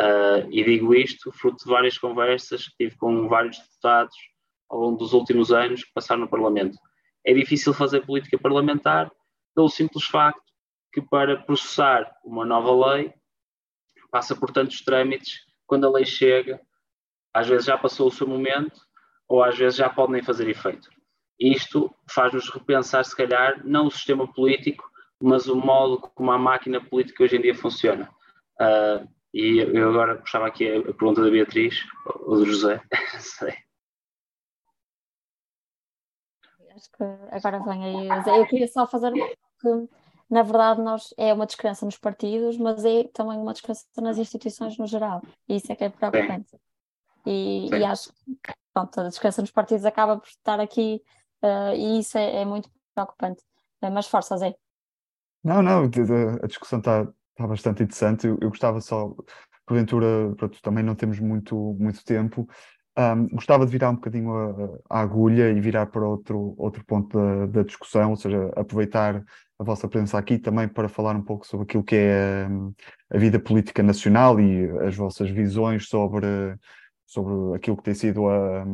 Uh, 0.00 0.48
e 0.50 0.64
digo 0.64 0.94
isto 0.94 1.32
fruto 1.32 1.64
de 1.64 1.70
várias 1.70 1.98
conversas 1.98 2.68
que 2.68 2.76
tive 2.78 2.96
com 2.96 3.28
vários 3.28 3.58
deputados 3.58 4.14
ao 4.70 4.80
longo 4.80 4.96
dos 4.96 5.12
últimos 5.12 5.52
anos 5.52 5.84
que 5.84 5.92
passaram 5.92 6.22
no 6.22 6.28
Parlamento. 6.28 6.78
É 7.24 7.34
difícil 7.34 7.74
fazer 7.74 8.06
política 8.06 8.38
parlamentar 8.38 9.10
pelo 9.54 9.68
simples 9.68 10.04
facto 10.04 10.51
que 10.92 11.00
para 11.00 11.42
processar 11.42 12.10
uma 12.24 12.44
nova 12.44 12.92
lei 12.92 13.12
passa 14.10 14.36
por 14.36 14.50
tantos 14.50 14.82
trâmites, 14.82 15.40
quando 15.66 15.86
a 15.86 15.90
lei 15.90 16.04
chega, 16.04 16.60
às 17.32 17.48
vezes 17.48 17.66
já 17.66 17.78
passou 17.78 18.08
o 18.08 18.12
seu 18.12 18.26
momento 18.26 18.78
ou 19.26 19.42
às 19.42 19.56
vezes 19.56 19.78
já 19.78 19.88
pode 19.88 20.12
nem 20.12 20.22
fazer 20.22 20.48
efeito. 20.48 20.90
Isto 21.40 21.94
faz-nos 22.08 22.50
repensar, 22.50 23.04
se 23.04 23.16
calhar, 23.16 23.64
não 23.64 23.86
o 23.86 23.90
sistema 23.90 24.30
político, 24.30 24.84
mas 25.20 25.48
o 25.48 25.56
modo 25.56 25.98
como 25.98 26.30
a 26.30 26.38
máquina 26.38 26.80
política 26.84 27.24
hoje 27.24 27.36
em 27.36 27.40
dia 27.40 27.54
funciona. 27.54 28.10
Uh, 28.60 29.08
e 29.32 29.58
eu 29.60 29.88
agora 29.88 30.18
puxava 30.18 30.46
aqui 30.46 30.68
a, 30.68 30.82
pergunta 30.82 31.22
da 31.22 31.30
Beatriz, 31.30 31.82
ou 32.04 32.36
do 32.36 32.44
José, 32.44 32.82
sei. 33.18 33.54
Acho 36.74 36.90
que 36.92 37.04
agora 37.30 37.62
vem 37.64 37.84
aí. 37.84 38.08
Eu 38.26 38.46
queria 38.46 38.68
só 38.68 38.86
fazer 38.86 39.12
que, 39.12 39.88
na 40.32 40.42
verdade, 40.42 40.80
nós 40.80 41.12
é 41.18 41.30
uma 41.34 41.44
descrença 41.44 41.84
nos 41.84 41.98
partidos, 41.98 42.56
mas 42.56 42.82
é 42.86 43.04
também 43.12 43.36
uma 43.36 43.52
descrença 43.52 43.84
nas 44.00 44.16
instituições 44.16 44.78
no 44.78 44.86
geral. 44.86 45.20
E 45.46 45.56
isso 45.56 45.70
é 45.70 45.76
que 45.76 45.84
é 45.84 45.90
preocupante. 45.90 46.56
E, 47.26 47.68
e, 47.68 47.84
acho 47.84 48.10
que 48.42 48.54
pronto, 48.72 48.98
a 48.98 49.08
descrença 49.10 49.42
nos 49.42 49.50
partidos 49.50 49.84
acaba 49.84 50.16
por 50.16 50.26
estar 50.26 50.58
aqui 50.58 51.02
uh, 51.42 51.74
e 51.76 51.98
isso 51.98 52.16
é, 52.16 52.40
é 52.40 52.44
muito 52.46 52.70
preocupante. 52.94 53.42
Uh, 53.82 53.90
mas 53.92 54.06
força, 54.06 54.38
Zé. 54.38 54.54
Não, 55.44 55.60
não, 55.60 55.84
a 56.42 56.46
discussão 56.46 56.78
está 56.78 57.06
tá 57.36 57.46
bastante 57.46 57.82
interessante. 57.82 58.26
Eu, 58.26 58.38
eu, 58.40 58.48
gostava 58.48 58.80
só, 58.80 59.14
porventura, 59.66 60.34
pronto, 60.38 60.62
também 60.62 60.82
não 60.82 60.94
temos 60.94 61.20
muito, 61.20 61.76
muito 61.78 62.02
tempo. 62.06 62.48
Um, 62.96 63.28
gostava 63.28 63.66
de 63.66 63.72
virar 63.72 63.90
um 63.90 63.96
bocadinho 63.96 64.34
a, 64.88 64.96
a, 64.96 65.00
agulha 65.02 65.50
e 65.50 65.60
virar 65.60 65.86
para 65.88 66.08
outro, 66.08 66.54
outro 66.56 66.82
ponto 66.86 67.18
da, 67.18 67.46
da, 67.46 67.62
discussão, 67.62 68.10
ou 68.10 68.16
seja, 68.16 68.50
aproveitar 68.56 69.22
a 69.62 69.64
vossa 69.64 69.88
presença 69.88 70.18
aqui 70.18 70.38
também 70.38 70.68
para 70.68 70.88
falar 70.88 71.16
um 71.16 71.22
pouco 71.22 71.46
sobre 71.46 71.64
aquilo 71.64 71.84
que 71.84 71.94
é 71.96 72.44
a, 72.44 73.16
a 73.16 73.18
vida 73.18 73.38
política 73.38 73.82
nacional 73.82 74.38
e 74.40 74.68
as 74.86 74.96
vossas 74.96 75.30
visões 75.30 75.88
sobre, 75.88 76.26
sobre 77.06 77.56
aquilo 77.56 77.76
que 77.76 77.84
tem 77.84 77.94
sido 77.94 78.28
a, 78.28 78.64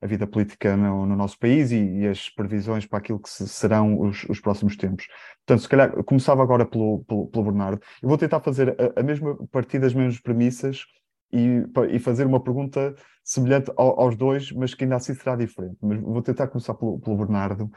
a 0.00 0.06
vida 0.06 0.26
política 0.26 0.76
no, 0.76 1.04
no 1.06 1.16
nosso 1.16 1.38
país 1.38 1.72
e, 1.72 1.76
e, 1.76 2.06
as 2.06 2.30
previsões 2.30 2.86
para 2.86 2.98
aquilo 2.98 3.18
que 3.18 3.28
se, 3.28 3.48
serão 3.48 4.00
os, 4.00 4.24
os, 4.28 4.40
próximos 4.40 4.76
tempos. 4.76 5.08
Portanto, 5.44 5.62
se 5.62 5.68
calhar 5.68 6.04
começava 6.04 6.40
agora 6.40 6.64
pelo, 6.64 7.04
pelo, 7.04 7.26
pelo 7.26 7.44
Bernardo. 7.44 7.82
Eu 8.00 8.08
vou 8.08 8.16
tentar 8.16 8.40
fazer 8.40 8.76
a, 8.80 9.00
a 9.00 9.02
mesma, 9.02 9.36
partir 9.50 9.80
das 9.80 9.92
mesmas 9.92 10.20
premissas 10.20 10.84
e, 11.32 11.64
e 11.90 11.98
fazer 11.98 12.26
uma 12.26 12.40
pergunta 12.40 12.94
semelhante 13.24 13.72
ao, 13.76 14.00
aos 14.00 14.16
dois, 14.16 14.52
mas 14.52 14.72
que 14.72 14.84
ainda 14.84 14.96
assim 14.96 15.14
será 15.14 15.34
diferente. 15.34 15.76
Mas 15.82 16.00
vou 16.00 16.22
tentar 16.22 16.46
começar 16.46 16.74
pelo, 16.74 17.00
pelo 17.00 17.16
Bernardo. 17.16 17.68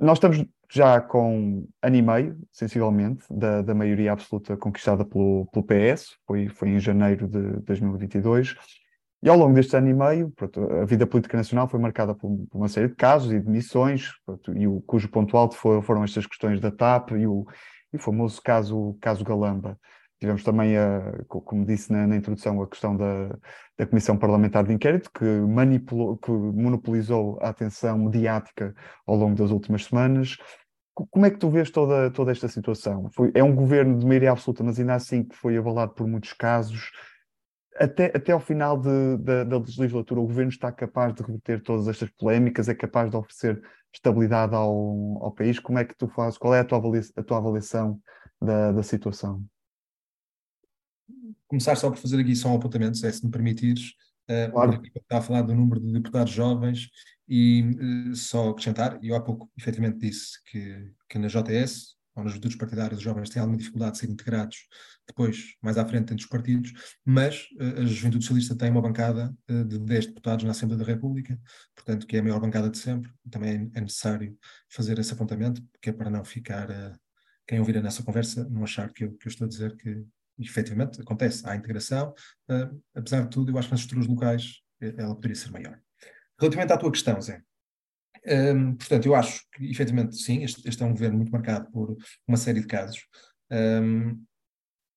Nós 0.00 0.18
estamos 0.18 0.44
já 0.72 1.00
com 1.00 1.66
ano 1.82 1.96
e 1.96 2.02
meio, 2.02 2.38
sensivelmente, 2.52 3.24
da, 3.30 3.60
da 3.60 3.74
maioria 3.74 4.12
absoluta 4.12 4.56
conquistada 4.56 5.04
pelo, 5.04 5.46
pelo 5.52 5.64
PS, 5.64 6.16
foi, 6.26 6.48
foi 6.48 6.70
em 6.70 6.78
janeiro 6.78 7.28
de 7.28 7.60
2022. 7.62 8.54
E 9.22 9.28
ao 9.28 9.36
longo 9.36 9.52
deste 9.52 9.76
ano 9.76 9.88
e 9.88 9.94
meio, 9.94 10.30
pronto, 10.30 10.62
a 10.72 10.84
vida 10.86 11.06
política 11.06 11.36
nacional 11.36 11.68
foi 11.68 11.78
marcada 11.78 12.14
por, 12.14 12.46
por, 12.50 12.56
uma 12.56 12.68
série 12.68 12.88
de 12.88 12.94
casos 12.94 13.32
e 13.32 13.40
de 13.40 13.50
missões, 13.50 14.12
pronto, 14.24 14.56
e 14.56 14.66
o, 14.66 14.80
cujo 14.82 15.10
ponto 15.10 15.36
alto 15.36 15.56
foi, 15.56 15.82
foram 15.82 16.04
estas 16.04 16.26
questões 16.26 16.58
da 16.58 16.70
TAP 16.70 17.10
e 17.12 17.26
o, 17.26 17.44
e 17.92 17.96
o 17.96 18.00
famoso 18.00 18.40
caso, 18.42 18.96
caso 19.00 19.24
Galamba. 19.24 19.78
Tivemos 20.20 20.44
também, 20.44 20.76
a, 20.76 21.24
como 21.28 21.64
disse 21.64 21.90
na, 21.90 22.06
na 22.06 22.16
introdução, 22.16 22.60
a 22.62 22.68
questão 22.68 22.96
da, 22.96 23.38
da 23.78 23.86
Comissão 23.86 24.16
Parlamentar 24.18 24.64
de 24.64 24.72
Inquérito, 24.72 25.10
que, 25.10 25.24
manipulou, 25.24 26.18
que 26.18 26.30
monopolizou 26.30 27.38
a 27.40 27.48
atenção 27.48 27.98
mediática 27.98 28.74
ao 29.06 29.16
longo 29.16 29.34
das 29.34 29.50
últimas 29.50 29.86
semanas. 29.86 30.36
Como 30.94 31.24
é 31.24 31.30
que 31.30 31.38
tu 31.38 31.48
vês 31.48 31.70
toda, 31.70 32.10
toda 32.10 32.30
esta 32.30 32.48
situação? 32.48 33.08
Foi, 33.14 33.32
é 33.34 33.42
um 33.42 33.54
governo 33.54 33.98
de 33.98 34.04
maioria 34.04 34.32
absoluta, 34.32 34.62
mas 34.62 34.78
ainda 34.78 34.94
assim 34.94 35.24
que 35.24 35.34
foi 35.34 35.56
avalado 35.56 35.94
por 35.94 36.06
muitos 36.06 36.34
casos 36.34 36.90
até, 37.80 38.12
até 38.14 38.32
ao 38.32 38.40
final 38.40 38.78
de, 38.78 39.16
de, 39.16 39.44
da 39.44 39.58
legislatura, 39.58 40.20
o 40.20 40.26
governo 40.26 40.50
está 40.50 40.70
capaz 40.70 41.14
de 41.14 41.22
reverter 41.22 41.62
todas 41.62 41.88
estas 41.88 42.10
polémicas, 42.10 42.68
é 42.68 42.74
capaz 42.74 43.10
de 43.10 43.16
oferecer 43.16 43.62
estabilidade 43.92 44.54
ao, 44.54 45.18
ao 45.22 45.32
país. 45.32 45.58
Como 45.58 45.78
é 45.78 45.84
que 45.84 45.96
tu 45.96 46.06
fazes? 46.08 46.38
Qual 46.38 46.54
é 46.54 46.60
a 46.60 46.64
tua 46.64 46.76
avaliação, 46.76 47.12
a 47.16 47.22
tua 47.22 47.38
avaliação 47.38 47.98
da, 48.40 48.72
da 48.72 48.82
situação? 48.82 49.42
Começar 51.50 51.74
só 51.74 51.90
por 51.90 51.98
fazer 51.98 52.20
aqui 52.20 52.36
só 52.36 52.48
um 52.48 52.54
apontamento, 52.54 52.96
se 52.96 53.24
me 53.24 53.30
permitires. 53.30 53.94
Uh, 54.30 54.52
claro. 54.52 54.80
Está 54.94 55.18
a 55.18 55.20
falar 55.20 55.42
do 55.42 55.52
número 55.52 55.80
de 55.80 55.92
deputados 55.92 56.32
jovens 56.32 56.88
e 57.28 57.64
uh, 57.64 58.14
só 58.14 58.50
acrescentar, 58.50 58.96
e 59.02 59.08
eu 59.08 59.16
há 59.16 59.20
pouco 59.20 59.50
efetivamente 59.58 59.98
disse 59.98 60.38
que, 60.44 60.92
que 61.08 61.18
na 61.18 61.26
JS 61.26 61.96
ou 62.14 62.22
nas 62.22 62.32
juventudes 62.32 62.56
partidárias, 62.56 62.98
os 62.98 63.04
jovens 63.04 63.30
têm 63.30 63.40
alguma 63.40 63.58
dificuldade 63.58 63.94
de 63.94 63.98
ser 63.98 64.10
integrados 64.10 64.68
depois, 65.08 65.56
mais 65.60 65.76
à 65.76 65.84
frente, 65.84 66.10
dentro 66.10 66.18
dos 66.18 66.26
partidos, 66.26 66.72
mas 67.04 67.48
uh, 67.60 67.80
a 67.80 67.84
Juventude 67.84 68.24
Socialista 68.24 68.54
tem 68.54 68.70
uma 68.70 68.80
bancada 68.80 69.34
uh, 69.50 69.64
de 69.64 69.76
10 69.76 70.06
deputados 70.06 70.44
na 70.44 70.52
Assembleia 70.52 70.78
da 70.78 70.86
República, 70.86 71.36
portanto, 71.74 72.06
que 72.06 72.16
é 72.16 72.20
a 72.20 72.22
maior 72.22 72.38
bancada 72.38 72.70
de 72.70 72.78
sempre. 72.78 73.10
Também 73.28 73.70
é, 73.74 73.78
é 73.78 73.80
necessário 73.80 74.38
fazer 74.68 74.96
esse 75.00 75.12
apontamento, 75.12 75.60
que 75.82 75.90
é 75.90 75.92
para 75.92 76.10
não 76.10 76.24
ficar, 76.24 76.70
uh, 76.70 76.96
quem 77.48 77.58
ouvir 77.58 77.78
a 77.78 77.82
nossa 77.82 78.04
conversa, 78.04 78.48
não 78.48 78.62
achar 78.62 78.92
que 78.92 79.04
eu, 79.04 79.16
que 79.16 79.26
eu 79.26 79.30
estou 79.30 79.46
a 79.46 79.48
dizer 79.48 79.76
que 79.76 80.04
efetivamente 80.40 81.00
acontece. 81.00 81.46
Há 81.46 81.56
integração, 81.56 82.14
apesar 82.94 83.22
de 83.22 83.30
tudo, 83.30 83.52
eu 83.52 83.58
acho 83.58 83.68
que 83.68 83.74
nas 83.74 83.80
estruturas 83.80 84.08
locais 84.08 84.60
ela 84.80 85.14
poderia 85.14 85.36
ser 85.36 85.50
maior. 85.50 85.78
Relativamente 86.38 86.72
à 86.72 86.76
tua 86.78 86.90
questão, 86.90 87.20
Zé, 87.20 87.42
um, 88.26 88.74
portanto, 88.76 89.06
eu 89.06 89.14
acho 89.14 89.42
que, 89.52 89.70
efetivamente, 89.70 90.16
sim, 90.16 90.42
este, 90.42 90.66
este, 90.68 90.82
é 90.82 90.86
um 90.86 90.92
governo 90.92 91.16
muito 91.16 91.32
marcado 91.32 91.70
por 91.70 91.96
uma 92.26 92.36
série 92.36 92.60
de 92.60 92.66
casos, 92.66 93.06
um, 93.50 94.22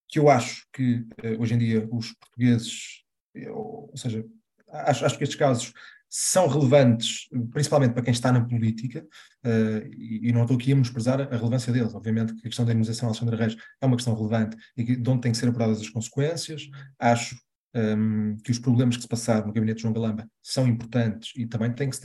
que 0.09 0.19
eu 0.19 0.29
acho 0.29 0.67
que, 0.73 1.05
uh, 1.23 1.39
hoje 1.39 1.53
em 1.53 1.57
dia, 1.57 1.87
os 1.91 2.13
portugueses, 2.13 3.03
ou, 3.47 3.89
ou 3.91 3.97
seja, 3.97 4.25
acho, 4.69 5.05
acho, 5.05 5.17
que 5.17 5.23
estes 5.23 5.39
casos 5.39 5.73
são 6.15 6.45
relevantes, 6.45 7.27
principalmente 7.49 7.93
para 7.93 8.03
quem 8.03 8.11
está 8.11 8.31
na 8.31 8.45
política, 8.45 9.03
uh, 9.43 9.87
e, 9.97 10.29
e, 10.29 10.31
não 10.31 10.43
estou 10.43 10.55
aqui 10.55 10.71
a 10.71 10.75
menosprezar 10.75 11.19
a 11.19 11.35
relevância 11.35 11.73
deles. 11.73 11.95
Obviamente 11.95 12.35
que 12.35 12.41
a 12.41 12.43
questão 12.43 12.63
da 12.63 12.71
imunização 12.71 13.09
Alexandre 13.09 13.35
Reis 13.35 13.57
é 13.81 13.85
uma 13.87 13.95
questão 13.95 14.13
relevante 14.13 14.55
e 14.77 14.83
que, 14.83 14.95
de 14.95 15.09
onde 15.09 15.21
têm 15.21 15.31
que 15.31 15.37
ser 15.39 15.49
apuradas 15.49 15.81
as 15.81 15.89
consequências. 15.89 16.69
Acho 16.99 17.35
um, 17.73 18.37
que 18.43 18.51
os 18.51 18.59
problemas 18.59 18.95
que 18.95 19.01
se 19.01 19.07
passaram 19.07 19.47
no 19.47 19.53
gabinete 19.53 19.77
de 19.77 19.81
João 19.81 19.93
Galamba 19.93 20.29
são 20.39 20.67
importantes 20.67 21.31
e 21.35 21.47
também 21.47 21.73
têm 21.73 21.89
que, 21.89 21.97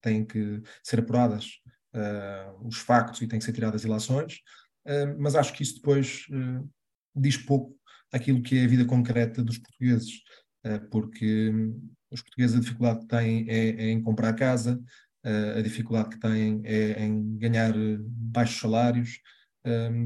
têm 0.00 0.24
que 0.24 0.62
ser 0.84 1.00
apuradas 1.00 1.46
uh, 1.96 2.64
os 2.64 2.76
factos 2.76 3.20
e 3.22 3.26
têm 3.26 3.40
que 3.40 3.44
ser 3.44 3.52
tiradas 3.52 3.82
ilações, 3.82 4.34
uh, 4.86 5.16
mas 5.18 5.34
acho 5.34 5.52
que 5.52 5.64
isso 5.64 5.74
depois 5.74 6.26
diz 7.12 7.36
pouco 7.36 7.76
aquilo 8.12 8.40
que 8.40 8.56
é 8.56 8.64
a 8.64 8.68
vida 8.68 8.84
concreta 8.84 9.42
dos 9.42 9.58
portugueses, 9.58 10.22
porque 10.92 11.52
os 12.10 12.22
portugueses 12.22 12.56
a 12.56 12.60
dificuldade 12.60 13.00
que 13.00 13.06
têm 13.06 13.48
é, 13.48 13.68
é 13.68 13.90
em 13.90 14.02
comprar 14.02 14.32
casa, 14.34 14.80
a 15.56 15.60
dificuldade 15.60 16.10
que 16.10 16.18
têm 16.18 16.62
é 16.64 17.04
em 17.04 17.36
ganhar 17.36 17.74
baixos 17.98 18.60
salários, 18.60 19.20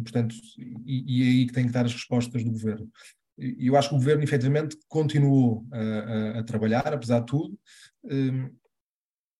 portanto, 0.03 0.35
e, 0.59 1.21
e 1.21 1.23
é 1.23 1.27
aí 1.27 1.47
que 1.47 1.53
têm 1.53 1.67
que 1.67 1.73
dar 1.73 1.85
as 1.85 1.93
respostas 1.93 2.43
do 2.43 2.51
governo. 2.51 2.91
E 3.39 3.67
eu 3.69 3.77
acho 3.77 3.91
que 3.91 3.95
o 3.95 3.99
governo, 3.99 4.25
efetivamente, 4.25 4.77
continuou 4.89 5.65
a, 5.71 5.79
a, 5.79 6.39
a 6.41 6.43
trabalhar, 6.43 6.93
apesar 6.93 7.21
de 7.21 7.27
tudo, 7.27 7.57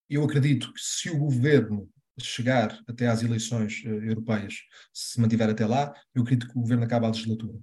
eu 0.09 0.23
acredito 0.23 0.73
que 0.73 0.81
se 0.81 1.11
o 1.11 1.19
governo 1.19 1.91
chegar 2.21 2.79
até 2.87 3.07
às 3.09 3.23
eleições 3.23 3.83
uh, 3.85 3.89
europeias, 3.89 4.57
se 4.93 5.21
mantiver 5.21 5.49
até 5.49 5.67
lá, 5.67 5.95
eu 6.15 6.23
acredito 6.23 6.51
que 6.51 6.59
o 6.59 6.61
governo 6.61 6.85
acaba 6.85 7.07
a 7.07 7.11
legislatura. 7.11 7.59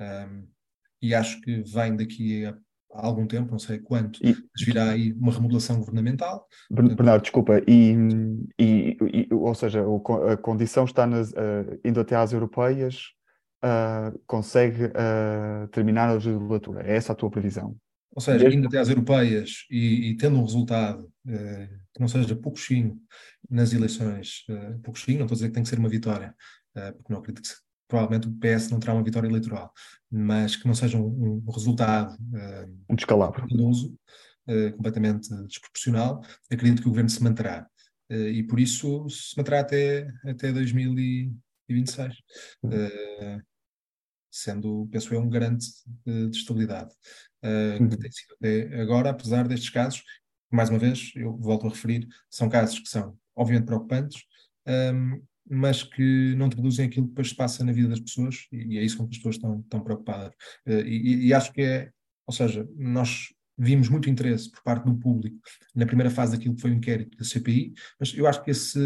Um, 0.00 0.48
e 1.02 1.14
acho 1.14 1.40
que 1.40 1.62
vem 1.62 1.96
daqui 1.96 2.44
a, 2.44 2.56
a 2.92 3.06
algum 3.06 3.26
tempo, 3.26 3.52
não 3.52 3.58
sei 3.58 3.78
quanto, 3.78 4.20
e, 4.24 4.36
virá 4.64 4.90
aí 4.90 5.12
uma 5.12 5.32
remodelação 5.32 5.78
governamental. 5.78 6.46
Bernardo, 6.70 7.22
desculpa, 7.22 7.62
e, 7.66 7.94
e, 8.58 8.96
e, 9.00 9.28
ou 9.34 9.54
seja, 9.54 9.84
a 10.30 10.36
condição 10.36 10.84
está 10.84 11.06
nas, 11.06 11.30
uh, 11.30 11.78
indo 11.84 12.00
até 12.00 12.16
às 12.16 12.32
europeias, 12.32 13.12
uh, 13.64 14.18
consegue 14.26 14.86
uh, 14.86 15.68
terminar 15.68 16.08
a 16.08 16.14
legislatura. 16.14 16.82
É 16.86 16.96
essa 16.96 17.12
a 17.12 17.16
tua 17.16 17.30
previsão? 17.30 17.76
Ou 18.12 18.20
seja, 18.20 18.52
indo 18.52 18.66
até 18.66 18.78
às 18.78 18.88
europeias 18.88 19.66
e, 19.70 20.16
tendo 20.18 20.36
um 20.36 20.42
resultado 20.42 21.08
que 21.24 22.00
não 22.00 22.08
seja 22.08 22.34
pouquinho 22.34 22.98
nas 23.48 23.72
eleições, 23.72 24.44
pouquinho, 24.82 25.18
não 25.18 25.26
estou 25.26 25.36
a 25.36 25.38
dizer 25.38 25.48
que 25.48 25.54
tem 25.54 25.62
que 25.62 25.68
ser 25.68 25.78
uma 25.78 25.88
vitória, 25.88 26.34
porque 26.74 27.12
não 27.12 27.20
acredito 27.20 27.48
que 27.48 27.69
provavelmente 27.90 28.28
o 28.28 28.32
PS 28.38 28.70
não 28.70 28.80
terá 28.80 28.94
uma 28.94 29.02
vitória 29.02 29.28
eleitoral, 29.28 29.72
mas 30.10 30.56
que 30.56 30.66
não 30.66 30.74
seja 30.74 30.96
um, 30.96 31.42
um 31.46 31.50
resultado 31.50 32.14
uh, 32.14 32.78
um 32.88 32.94
descalabro 32.94 33.44
uh, 33.44 34.72
completamente 34.76 35.28
desproporcional, 35.46 36.22
acredito 36.50 36.80
que 36.80 36.88
o 36.88 36.90
governo 36.90 37.10
se 37.10 37.22
manterá. 37.22 37.68
e 38.08 38.42
por 38.44 38.58
isso 38.58 39.08
se 39.08 39.36
manterá 39.36 39.60
até, 39.60 40.10
até 40.24 40.52
2026. 40.52 42.14
Uh, 42.64 43.40
sendo, 44.30 44.88
penso 44.90 45.12
eu, 45.12 45.20
um 45.20 45.28
garante 45.28 45.66
de, 46.06 46.28
de 46.28 46.36
estabilidade. 46.36 46.94
Uh, 47.42 47.88
que 47.88 47.96
tem 47.96 48.12
sido 48.12 48.34
até 48.34 48.80
agora, 48.80 49.10
apesar 49.10 49.48
destes 49.48 49.70
casos, 49.70 50.02
mais 50.50 50.68
uma 50.68 50.78
vez, 50.78 51.12
eu 51.14 51.36
volto 51.36 51.66
a 51.66 51.70
referir, 51.70 52.06
são 52.28 52.48
casos 52.48 52.78
que 52.78 52.88
são 52.88 53.16
obviamente 53.34 53.66
preocupantes, 53.66 54.22
um, 54.66 55.22
mas 55.50 55.82
que 55.82 56.34
não 56.36 56.48
traduzem 56.48 56.86
aquilo 56.86 57.06
que 57.06 57.10
depois 57.10 57.30
se 57.30 57.34
passa 57.34 57.64
na 57.64 57.72
vida 57.72 57.88
das 57.88 58.00
pessoas, 58.00 58.46
e, 58.52 58.78
é 58.78 58.84
isso 58.84 58.96
com 58.96 59.06
que 59.06 59.14
as 59.14 59.16
pessoas 59.18 59.34
estão, 59.36 59.60
estão 59.60 59.80
preocupadas. 59.80 60.32
Uh, 60.66 60.80
e, 60.86 61.26
e, 61.26 61.34
acho 61.34 61.52
que 61.52 61.62
é, 61.62 61.90
ou 62.26 62.32
seja, 62.32 62.66
nós 62.76 63.28
vimos 63.58 63.88
muito 63.90 64.08
interesse 64.08 64.50
por 64.50 64.62
parte 64.62 64.86
do 64.86 64.94
público 64.94 65.36
na 65.74 65.84
primeira 65.84 66.10
fase 66.10 66.32
daquilo 66.32 66.54
que 66.54 66.62
foi 66.62 66.70
o 66.70 66.74
inquérito 66.74 67.18
da 67.18 67.24
CPI, 67.24 67.74
mas 67.98 68.14
eu 68.14 68.26
acho 68.26 68.42
que 68.42 68.50
esse, 68.50 68.80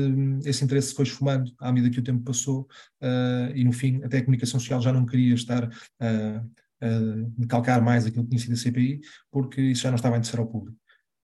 esse 0.45 0.65
interesse 0.65 0.89
se 0.89 0.95
foi 0.95 1.05
esfumando 1.05 1.53
à 1.61 1.71
medida 1.71 1.95
que 1.95 2.01
o 2.01 2.03
tempo 2.03 2.25
passou 2.25 2.63
uh, 3.01 3.55
e 3.55 3.63
no 3.63 3.73
fim 3.73 4.03
até 4.03 4.19
a 4.19 4.21
comunicação 4.23 4.59
social 4.59 4.81
já 4.81 4.93
não 4.93 5.07
queria 5.07 5.35
estar 5.35 5.65
uh, 5.69 6.55
a 6.81 7.47
calcar 7.47 7.81
mais 7.81 8.05
aquilo 8.05 8.25
que 8.25 8.31
tinha 8.31 8.41
sido 8.41 8.53
a 8.55 8.57
CPI, 8.57 9.01
porque 9.31 9.61
isso 9.61 9.83
já 9.83 9.91
não 9.91 9.97
estava 9.97 10.17
a 10.17 10.19
interessar 10.19 10.41
ao 10.41 10.47
público. 10.47 10.77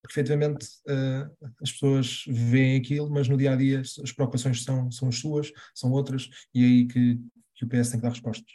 Porque 0.03 0.19
efetivamente 0.19 0.67
uh, 0.89 1.49
as 1.63 1.73
pessoas 1.73 2.25
veem 2.27 2.79
aquilo, 2.79 3.11
mas 3.11 3.29
no 3.29 3.37
dia 3.37 3.53
a 3.53 3.57
dia 3.57 3.81
as 3.81 4.13
preocupações 4.13 4.65
são, 4.65 4.91
são 4.91 5.09
as 5.09 5.17
suas, 5.17 5.53
são 5.75 5.91
outras, 5.93 6.29
e 6.55 6.63
é 6.63 6.67
aí 6.67 6.87
que, 6.87 7.21
que 7.55 7.65
o 7.65 7.69
PS 7.69 7.91
tem 7.91 8.01
que 8.01 8.03
dar 8.05 8.11
respostas. 8.11 8.53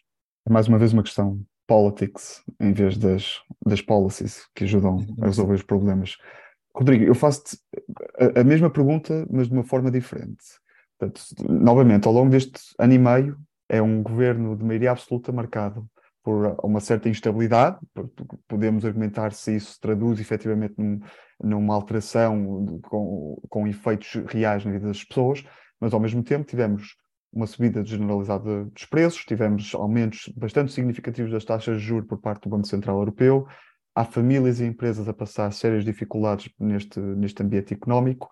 É 0.47 0.51
mais 0.51 0.67
uma 0.67 0.79
vez 0.79 0.93
uma 0.93 1.03
questão 1.03 1.43
politics 1.67 2.43
em 2.59 2.73
vez 2.73 2.97
das, 2.97 3.41
das 3.65 3.81
policies 3.81 4.47
que 4.55 4.63
ajudam 4.63 5.05
a 5.21 5.25
resolver 5.25 5.55
os 5.55 5.63
problemas. 5.63 6.17
Rodrigo, 6.73 7.05
eu 7.05 7.15
faço-te 7.15 7.57
a, 8.19 8.41
a, 8.41 8.43
mesma 8.43 8.69
pergunta, 8.69 9.25
mas 9.29 9.47
de 9.47 9.53
uma 9.53 9.63
forma 9.63 9.89
diferente. 9.89 10.43
Portanto, 10.97 11.23
novamente, 11.49 12.07
ao 12.07 12.13
longo 12.13 12.29
deste 12.29 12.59
ano 12.79 12.93
e 12.93 12.99
meio, 12.99 13.39
é 13.69 13.81
um 13.81 14.03
governo 14.03 14.55
de 14.55 14.63
maioria 14.63 14.91
absoluta 14.91 15.31
marcado 15.31 15.89
por 16.25 16.57
uma 16.63 16.79
certa 16.79 17.07
instabilidade. 17.07 17.77
Podemos 18.47 18.83
argumentar 18.83 19.31
se 19.31 19.55
isso 19.55 19.73
se 19.73 19.79
traduz 19.79 20.19
efetivamente 20.19 20.73
num, 20.75 20.99
numa 21.39 21.75
alteração 21.75 22.79
com, 22.81 23.39
com 23.47 23.67
efeitos 23.67 24.15
reais 24.25 24.65
na 24.65 24.71
vida 24.71 24.87
das 24.87 25.03
pessoas, 25.03 25.45
mas 25.79 25.93
ao 25.93 25.99
mesmo 25.99 26.23
tempo 26.23 26.43
tivemos 26.43 26.95
uma 27.31 27.45
subida 27.45 27.85
generalizada 27.85 28.65
dos 28.65 28.85
preços, 28.85 29.23
tivemos 29.23 29.75
aumentos 29.75 30.33
bastante 30.35 30.71
significativos 30.71 31.31
das 31.31 31.45
taxas 31.45 31.79
de 31.79 31.85
juros 31.85 32.07
por 32.07 32.19
parte 32.19 32.43
do 32.43 32.49
Banco 32.49 32.65
Central 32.65 32.97
Europeu, 32.97 33.45
há 33.93 34.03
famílias 34.03 34.59
e 34.59 34.65
empresas 34.65 35.07
a 35.07 35.13
passar 35.13 35.53
sérias 35.53 35.85
dificuldades 35.85 36.49
neste, 36.59 36.99
neste 36.99 37.43
ambiente 37.43 37.71
económico, 37.71 38.29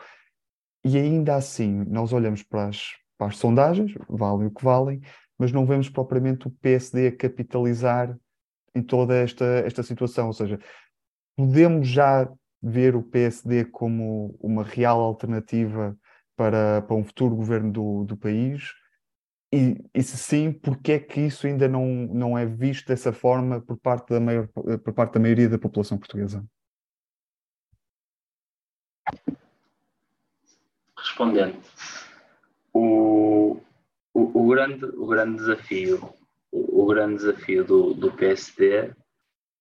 e 0.83 0.97
ainda 0.97 1.35
assim 1.35 1.85
nós 1.87 2.11
olhamos 2.11 2.41
para 2.41 2.69
as, 2.69 2.87
para 3.19 3.27
as 3.27 3.37
sondagens, 3.37 3.93
valem 4.09 4.47
o 4.47 4.51
que 4.51 4.63
valem, 4.63 4.99
mas 5.37 5.51
não 5.51 5.65
vemos 5.65 5.89
propriamente 5.89 6.47
o 6.47 6.51
PSD 6.51 7.07
a 7.07 7.15
capitalizar 7.15 8.17
em 8.75 8.81
toda 8.81 9.15
esta, 9.15 9.45
esta 9.45 9.83
situação, 9.83 10.27
ou 10.27 10.33
seja, 10.33 10.59
podemos 11.35 11.87
já 11.87 12.31
ver 12.61 12.95
o 12.95 13.03
PSD 13.03 13.65
como 13.65 14.37
uma 14.39 14.63
real 14.63 15.01
alternativa 15.01 15.97
para, 16.35 16.81
para 16.81 16.95
um 16.95 17.03
futuro 17.03 17.35
governo 17.35 17.71
do, 17.71 18.03
do 18.05 18.17
país? 18.17 18.71
E, 19.53 19.77
e 19.93 20.01
se 20.01 20.17
sim, 20.17 20.51
porquê 20.51 20.93
é 20.93 20.99
que 20.99 21.21
isso 21.21 21.45
ainda 21.45 21.67
não, 21.67 21.85
não 21.85 22.37
é 22.37 22.45
visto 22.45 22.87
dessa 22.87 23.13
forma 23.13 23.61
por 23.61 23.77
parte 23.77 24.09
da, 24.09 24.19
maior, 24.19 24.47
por 24.47 24.93
parte 24.93 25.13
da 25.13 25.19
maioria 25.19 25.47
da 25.47 25.59
população 25.59 25.97
portuguesa? 25.97 26.43
Respondendo, 30.97 31.61
o, 32.73 33.61
o, 34.13 34.43
o, 34.43 34.47
grande, 34.47 34.85
o 34.85 35.07
grande 35.07 35.37
desafio, 35.37 36.13
o, 36.51 36.83
o 36.83 36.85
grande 36.85 37.15
desafio 37.15 37.63
do, 37.63 37.93
do 37.93 38.11
PSD 38.11 38.87
uh, 38.87 38.95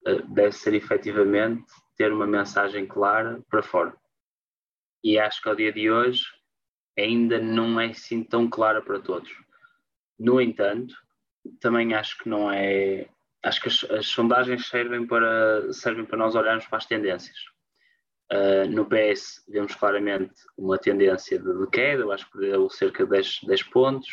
eh, 0.06 0.22
deve 0.28 0.52
ser 0.52 0.74
efetivamente 0.74 1.64
ter 1.96 2.12
uma 2.12 2.26
mensagem 2.26 2.86
clara 2.86 3.40
para 3.48 3.62
fora. 3.62 3.94
E 5.02 5.18
acho 5.18 5.42
que 5.42 5.48
ao 5.48 5.56
dia 5.56 5.72
de 5.72 5.90
hoje 5.90 6.24
ainda 6.98 7.40
não 7.40 7.80
é 7.80 7.86
assim 7.86 8.22
tão 8.22 8.48
clara 8.48 8.82
para 8.82 9.00
todos. 9.00 9.30
No 10.18 10.40
entanto, 10.40 10.94
também 11.60 11.94
acho 11.94 12.18
que 12.18 12.28
não 12.28 12.50
é. 12.50 13.08
Acho 13.42 13.60
que 13.60 13.68
as, 13.68 13.84
as 13.90 14.06
sondagens 14.06 14.68
servem 14.68 15.06
para, 15.06 15.72
servem 15.72 16.04
para 16.04 16.18
nós 16.18 16.34
olharmos 16.34 16.66
para 16.66 16.78
as 16.78 16.86
tendências. 16.86 17.36
Uh, 18.32 18.70
no 18.70 18.86
PS 18.86 19.44
vemos 19.48 19.74
claramente 19.74 20.34
uma 20.56 20.78
tendência 20.78 21.38
de, 21.38 21.66
queda, 21.70 22.02
eu 22.02 22.12
acho 22.12 22.24
que 22.26 22.38
perdeu 22.38 22.70
cerca 22.70 23.04
de 23.04 23.10
10, 23.10 23.40
10 23.42 23.62
pontos, 23.64 24.08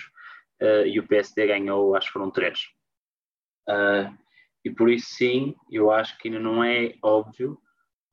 uh, 0.61 0.85
e 0.85 0.99
o 0.99 1.07
PSD 1.07 1.47
ganhou, 1.47 1.95
acho 1.95 2.07
que 2.07 2.13
foram 2.13 2.31
3. 2.31 2.59
Uh, 3.67 4.17
e 4.63 4.69
por 4.69 4.89
isso 4.89 5.07
sim, 5.15 5.55
eu 5.71 5.91
acho 5.91 6.17
que 6.17 6.27
ainda 6.27 6.39
não 6.39 6.63
é 6.63 6.93
óbvio 7.01 7.57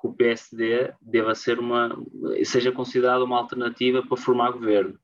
que 0.01 0.07
o 0.07 0.15
PSD 0.15 0.95
deva 1.01 1.35
ser 1.35 1.59
uma, 1.59 1.97
seja 2.45 2.71
considerado 2.71 3.23
uma 3.23 3.39
alternativa 3.39 4.07
para 4.07 4.17
formar 4.17 4.53
governo. 4.53 4.99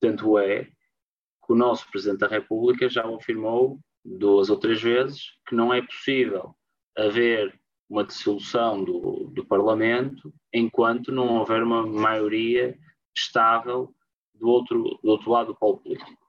Tanto 0.00 0.38
é 0.38 0.64
que 0.64 1.52
o 1.52 1.54
nosso 1.54 1.90
Presidente 1.90 2.20
da 2.20 2.28
República 2.28 2.88
já 2.88 3.06
o 3.06 3.16
afirmou 3.16 3.80
duas 4.04 4.50
ou 4.50 4.58
três 4.58 4.80
vezes 4.82 5.32
que 5.48 5.54
não 5.54 5.72
é 5.72 5.80
possível 5.80 6.54
haver 6.96 7.58
uma 7.88 8.04
dissolução 8.04 8.84
do, 8.84 9.30
do 9.32 9.44
Parlamento 9.44 10.32
enquanto 10.52 11.12
não 11.12 11.38
houver 11.38 11.62
uma 11.62 11.86
maioria 11.86 12.78
estável 13.16 13.94
do 14.34 14.48
outro, 14.48 14.98
do 15.02 15.10
outro 15.10 15.30
lado 15.30 15.48
do 15.48 15.56
polo 15.56 15.78
político. 15.78 16.23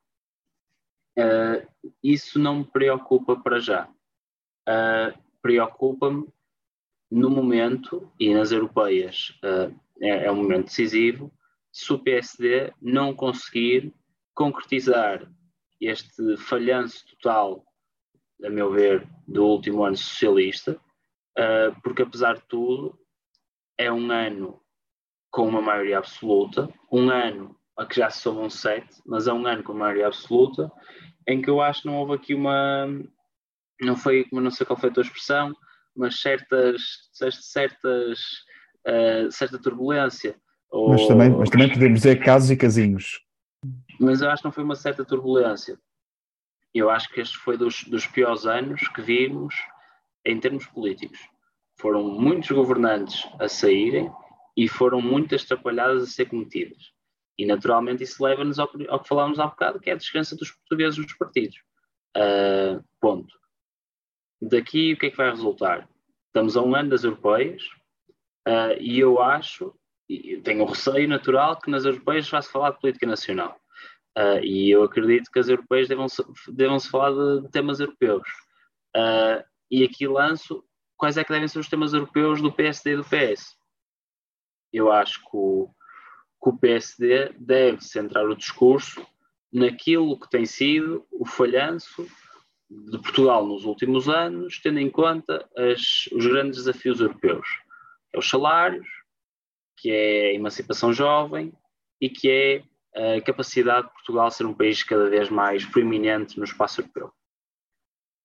Uh, 1.17 1.93
isso 2.03 2.37
não 2.37 2.57
me 2.59 2.65
preocupa 2.65 3.35
para 3.37 3.59
já. 3.59 3.87
Uh, 4.67 5.25
Preocupa-me 5.41 6.27
no 7.11 7.29
momento, 7.29 8.11
e 8.19 8.33
nas 8.33 8.51
europeias 8.51 9.29
uh, 9.43 9.73
é, 10.01 10.25
é 10.25 10.31
um 10.31 10.37
momento 10.37 10.65
decisivo, 10.65 11.31
se 11.71 11.93
o 11.93 11.99
PSD 11.99 12.73
não 12.81 13.13
conseguir 13.13 13.93
concretizar 14.33 15.31
este 15.79 16.35
falhanço 16.37 17.05
total, 17.09 17.63
a 18.43 18.49
meu 18.49 18.71
ver, 18.71 19.07
do 19.27 19.45
último 19.45 19.83
ano 19.83 19.95
socialista, 19.95 20.79
porque 21.83 22.01
apesar 22.01 22.35
de 22.35 22.43
tudo, 22.47 22.97
é 23.77 23.91
um 23.91 24.09
ano 24.09 24.61
com 25.29 25.47
uma 25.47 25.61
maioria 25.61 25.97
absoluta, 25.97 26.73
um 26.89 27.09
ano 27.09 27.55
a 27.77 27.85
que 27.85 27.95
já 27.95 28.09
se 28.09 28.21
somam 28.21 28.49
sete, 28.49 29.01
mas 29.05 29.27
é 29.27 29.33
um 29.33 29.45
ano 29.45 29.63
com 29.63 29.73
maioria 29.73 30.07
absoluta, 30.07 30.71
em 31.27 31.41
que 31.41 31.49
eu 31.49 31.61
acho 31.61 31.81
que 31.81 31.87
não 31.87 31.97
houve 31.97 32.13
aqui 32.13 32.33
uma. 32.33 32.87
Não 33.81 33.95
foi, 33.95 34.25
não 34.31 34.51
sei 34.51 34.65
qual 34.65 34.79
foi 34.79 34.89
a 34.89 34.93
tua 34.93 35.03
expressão, 35.03 35.53
mas 35.95 36.21
certas. 36.21 36.81
certas 37.11 38.19
uh, 38.87 39.31
certa 39.31 39.59
turbulência. 39.59 40.35
Mas, 40.89 41.07
também, 41.07 41.29
mas 41.29 41.49
também 41.49 41.71
podemos 41.71 42.01
dizer 42.01 42.21
casos 42.23 42.51
e 42.51 42.57
casinhos 42.57 43.25
mas 43.99 44.21
eu 44.21 44.29
acho 44.29 44.41
que 44.41 44.47
não 44.47 44.51
foi 44.51 44.63
uma 44.63 44.75
certa 44.75 45.05
turbulência. 45.05 45.79
Eu 46.73 46.89
acho 46.89 47.09
que 47.09 47.21
este 47.21 47.37
foi 47.37 47.57
dos, 47.57 47.83
dos 47.85 48.05
piores 48.05 48.45
anos 48.45 48.87
que 48.89 49.01
vimos 49.01 49.55
em 50.25 50.39
termos 50.39 50.65
políticos. 50.65 51.19
Foram 51.79 52.03
muitos 52.03 52.51
governantes 52.51 53.27
a 53.39 53.47
saírem 53.47 54.11
e 54.57 54.67
foram 54.67 55.01
muitas 55.01 55.43
atrapalhadas 55.43 56.03
a 56.03 56.07
ser 56.07 56.25
cometidas. 56.25 56.91
E 57.37 57.45
naturalmente 57.45 58.03
isso 58.03 58.23
leva-nos 58.23 58.59
ao, 58.59 58.69
ao, 58.89 58.99
que 58.99 59.07
falámos 59.07 59.39
há 59.39 59.47
bocado, 59.47 59.79
que 59.79 59.89
é 59.89 59.93
a 59.93 59.97
descrença 59.97 60.35
dos 60.35 60.51
portugueses 60.51 60.97
nos 60.97 61.13
partidos. 61.13 61.57
Uh, 62.15 62.83
ponto. 62.99 63.33
Daqui 64.41 64.93
o 64.93 64.97
que 64.97 65.07
é 65.07 65.11
que 65.11 65.17
vai 65.17 65.29
resultar? 65.29 65.89
Estamos 66.27 66.55
a 66.55 66.61
um 66.61 66.75
ano 66.75 66.89
das 66.89 67.03
europeias 67.03 67.63
uh, 68.47 68.79
e 68.79 68.99
eu 68.99 69.21
acho, 69.21 69.73
e 70.07 70.37
tenho 70.37 70.63
um 70.63 70.67
receio 70.67 71.07
natural, 71.09 71.59
que 71.59 71.69
nas 71.69 71.83
europeias 71.83 72.29
vai-se 72.29 72.51
falar 72.51 72.71
de 72.71 72.79
política 72.79 73.05
nacional. 73.05 73.59
Uh, 74.17 74.39
e 74.41 74.71
eu 74.71 74.83
acredito 74.83 75.29
que 75.29 75.39
as 75.39 75.49
europeias 75.49 75.89
devam-se 75.89 76.23
devam 76.53 76.79
-se 76.79 76.89
falar 76.89 77.11
de, 77.11 77.49
temas 77.51 77.81
europeus. 77.81 78.27
E 79.69 79.83
aqui 79.83 80.07
lanço 80.07 80.63
quais 80.95 81.17
é 81.17 81.23
que 81.23 81.33
devem 81.33 81.47
ser 81.47 81.59
os 81.59 81.67
temas 81.67 81.93
europeus 81.93 82.41
do 82.41 82.51
PSD 82.51 82.93
e 82.93 82.95
do 82.95 83.03
PS. 83.03 83.57
Eu 84.71 84.91
acho 84.91 85.19
que 85.19 85.29
o, 85.33 85.69
que 86.45 86.49
o 86.49 86.57
PSD 86.57 87.33
deve 87.39 87.83
centrar 87.83 88.23
o 88.29 88.35
discurso 88.35 89.03
naquilo 89.51 90.19
que 90.19 90.29
tem 90.29 90.45
sido 90.45 91.03
o 91.11 91.25
falhanço 91.25 92.07
de 92.69 92.99
Portugal 92.99 93.43
nos 93.43 93.65
últimos 93.65 94.07
anos, 94.07 94.59
tendo 94.59 94.79
em 94.79 94.89
conta 94.89 95.49
as, 95.57 96.07
os 96.11 96.27
grandes 96.27 96.59
desafios 96.59 96.99
europeus. 96.99 97.47
É 98.13 98.19
os 98.19 98.29
salários, 98.29 98.87
que 99.75 99.89
é 99.89 100.27
a 100.27 100.33
emancipação 100.33 100.93
jovem 100.93 101.51
e 101.99 102.09
que 102.09 102.29
é 102.29 103.17
a 103.17 103.21
capacidade 103.21 103.87
de 103.87 103.93
Portugal 103.93 104.29
ser 104.29 104.45
um 104.45 104.53
país 104.53 104.83
cada 104.83 105.09
vez 105.09 105.29
mais 105.29 105.65
proeminente 105.65 106.37
no 106.37 106.43
espaço 106.43 106.81
europeu. 106.81 107.11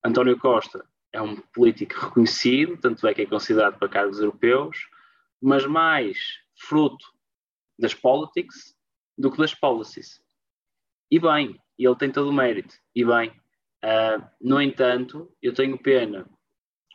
António 0.04 0.38
Costa 0.38 0.84
é 1.10 1.22
um 1.22 1.36
político 1.36 1.94
reconhecido, 1.94 2.76
tanto 2.76 3.06
é 3.06 3.14
que 3.14 3.22
é 3.22 3.26
considerado 3.26 3.78
para 3.78 3.88
cargos 3.88 4.20
europeus, 4.20 4.76
mas 5.40 5.64
mais 5.64 6.18
fruto 6.54 7.18
das 7.80 7.94
politics 7.94 8.76
do 9.16 9.30
que 9.30 9.38
das 9.38 9.54
policies. 9.54 10.20
E 11.10 11.18
bem, 11.18 11.58
ele 11.78 11.96
tem 11.96 12.10
todo 12.10 12.28
o 12.28 12.32
mérito, 12.32 12.74
e 12.94 13.04
bem. 13.04 13.30
Uh, 13.82 14.22
no 14.40 14.60
entanto, 14.60 15.34
eu 15.42 15.54
tenho 15.54 15.78
pena 15.78 16.28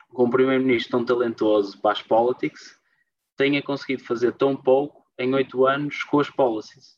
com 0.10 0.26
um 0.26 0.30
primeiro-ministro 0.30 0.92
tão 0.92 1.06
talentoso 1.06 1.80
para 1.82 1.92
as 1.92 2.02
politics 2.02 2.80
tenha 3.36 3.62
conseguido 3.62 4.04
fazer 4.04 4.32
tão 4.34 4.56
pouco 4.56 5.06
em 5.20 5.34
oito 5.34 5.66
anos 5.66 6.04
com 6.04 6.20
as 6.20 6.30
policies. 6.30 6.98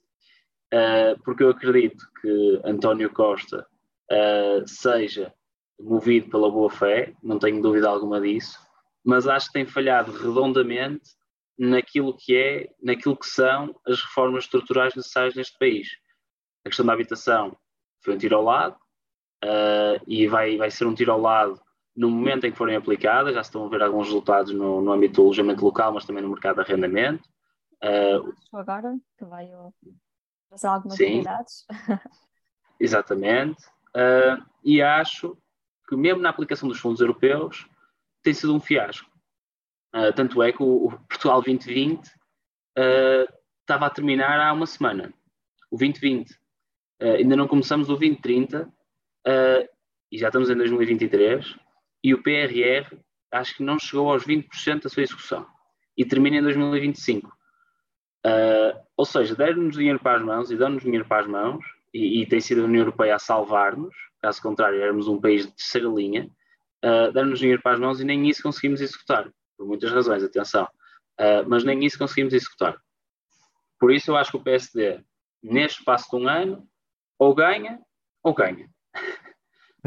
Uh, 0.73 1.17
porque 1.23 1.43
eu 1.43 1.49
acredito 1.49 2.05
que 2.21 2.61
António 2.63 3.11
Costa 3.11 3.65
uh, 4.11 4.67
seja 4.67 5.33
movido 5.79 6.29
pela 6.29 6.51
boa 6.51 6.69
fé, 6.69 7.13
não 7.23 7.39
tenho 7.39 7.61
dúvida 7.61 7.87
alguma 7.87 8.19
disso, 8.19 8.59
mas 9.03 9.27
acho 9.27 9.47
que 9.47 9.53
tem 9.53 9.65
falhado 9.65 10.11
redondamente 10.11 11.16
naquilo 11.57 12.15
que 12.15 12.35
é, 12.35 12.69
naquilo 12.81 13.17
que 13.17 13.25
são 13.25 13.75
as 13.85 14.01
reformas 14.01 14.43
estruturais 14.43 14.95
necessárias 14.95 15.35
neste 15.35 15.57
país. 15.57 15.87
A 16.65 16.69
questão 16.69 16.85
da 16.85 16.93
habitação 16.93 17.57
foi 18.03 18.13
um 18.13 18.17
tiro 18.17 18.35
ao 18.35 18.43
lado 18.43 18.75
uh, 19.43 20.03
e 20.05 20.27
vai, 20.27 20.57
vai 20.57 20.69
ser 20.69 20.85
um 20.85 20.93
tiro 20.93 21.11
ao 21.11 21.19
lado 21.19 21.59
no 21.95 22.11
momento 22.11 22.45
em 22.45 22.51
que 22.51 22.57
forem 22.57 22.75
aplicadas, 22.75 23.33
já 23.33 23.43
se 23.43 23.49
estão 23.49 23.65
a 23.65 23.69
ver 23.69 23.81
alguns 23.81 24.05
resultados 24.05 24.53
no, 24.53 24.81
no 24.81 24.93
âmbito 24.93 25.15
do 25.15 25.23
alojamento 25.23 25.65
local, 25.65 25.91
mas 25.93 26.05
também 26.05 26.21
no 26.21 26.29
mercado 26.29 26.57
de 26.57 26.61
arrendamento. 26.61 27.27
Uh, 27.83 28.33
agora 28.53 28.95
que 29.17 29.25
vai 29.25 29.49
trazer 30.47 30.67
algumas 30.67 30.95
sim, 30.95 31.15
novidades. 31.15 31.65
exatamente. 32.79 33.65
Uh, 33.95 34.45
e 34.63 34.79
acho 34.79 35.35
que 35.89 35.95
mesmo 35.95 36.21
na 36.21 36.29
aplicação 36.29 36.69
dos 36.69 36.79
fundos 36.79 37.01
europeus 37.01 37.67
tem 38.21 38.33
sido 38.33 38.53
um 38.53 38.59
fiasco. 38.59 39.06
Uh, 39.97 40.13
tanto 40.13 40.43
é 40.43 40.51
que 40.51 40.61
o, 40.61 40.85
o 40.85 40.91
Portugal 41.07 41.41
2020 41.41 42.05
uh, 42.05 43.33
estava 43.61 43.87
a 43.87 43.89
terminar 43.89 44.39
há 44.39 44.53
uma 44.53 44.67
semana. 44.67 45.11
O 45.71 45.77
2020. 45.77 46.29
Uh, 47.01 47.05
ainda 47.17 47.35
não 47.35 47.47
começamos 47.47 47.89
o 47.89 47.95
2030 47.95 48.71
e 50.11 50.17
já 50.17 50.27
estamos 50.27 50.51
em 50.51 50.55
2023. 50.55 51.55
E 52.03 52.13
o 52.13 52.21
PRR 52.21 52.95
acho 53.31 53.55
que 53.55 53.63
não 53.63 53.79
chegou 53.79 54.11
aos 54.11 54.23
20% 54.23 54.83
da 54.83 54.89
sua 54.89 55.03
execução 55.03 55.47
e 55.97 56.05
termina 56.05 56.37
em 56.37 56.43
2025. 56.43 57.29
ou 58.95 59.05
seja, 59.05 59.35
deram-nos 59.35 59.75
dinheiro 59.75 59.99
para 59.99 60.19
as 60.19 60.23
mãos 60.23 60.51
e 60.51 60.55
dão-nos 60.55 60.83
dinheiro 60.83 61.05
para 61.05 61.23
as 61.23 61.27
mãos, 61.27 61.65
e, 61.93 62.21
e 62.21 62.25
tem 62.27 62.39
sido 62.39 62.61
a 62.61 62.65
União 62.65 62.81
Europeia 62.81 63.15
a 63.15 63.19
salvar-nos, 63.19 63.93
caso 64.21 64.41
contrário, 64.41 64.79
éramos 64.79 65.07
um 65.07 65.19
país 65.19 65.45
de 65.45 65.53
terceira 65.53 65.89
linha, 65.89 66.29
deram-nos 66.81 67.39
dinheiro 67.39 67.61
para 67.61 67.73
as 67.73 67.79
mãos 67.79 67.99
e 67.99 68.05
nem 68.05 68.29
isso 68.29 68.43
conseguimos 68.43 68.79
executar 68.79 69.29
por 69.57 69.67
muitas 69.67 69.91
razões, 69.91 70.23
atenção, 70.23 70.65
uh, 71.19 71.47
mas 71.47 71.63
nem 71.63 71.83
isso 71.83 71.97
conseguimos 71.97 72.33
executar. 72.33 72.77
Por 73.79 73.91
isso 73.91 74.11
eu 74.11 74.17
acho 74.17 74.31
que 74.31 74.37
o 74.37 74.43
PSD, 74.43 75.01
neste 75.43 75.79
espaço 75.79 76.09
de 76.09 76.23
um 76.23 76.27
ano, 76.27 76.67
ou 77.19 77.33
ganha 77.33 77.79
ou 78.23 78.33
ganha. 78.33 78.69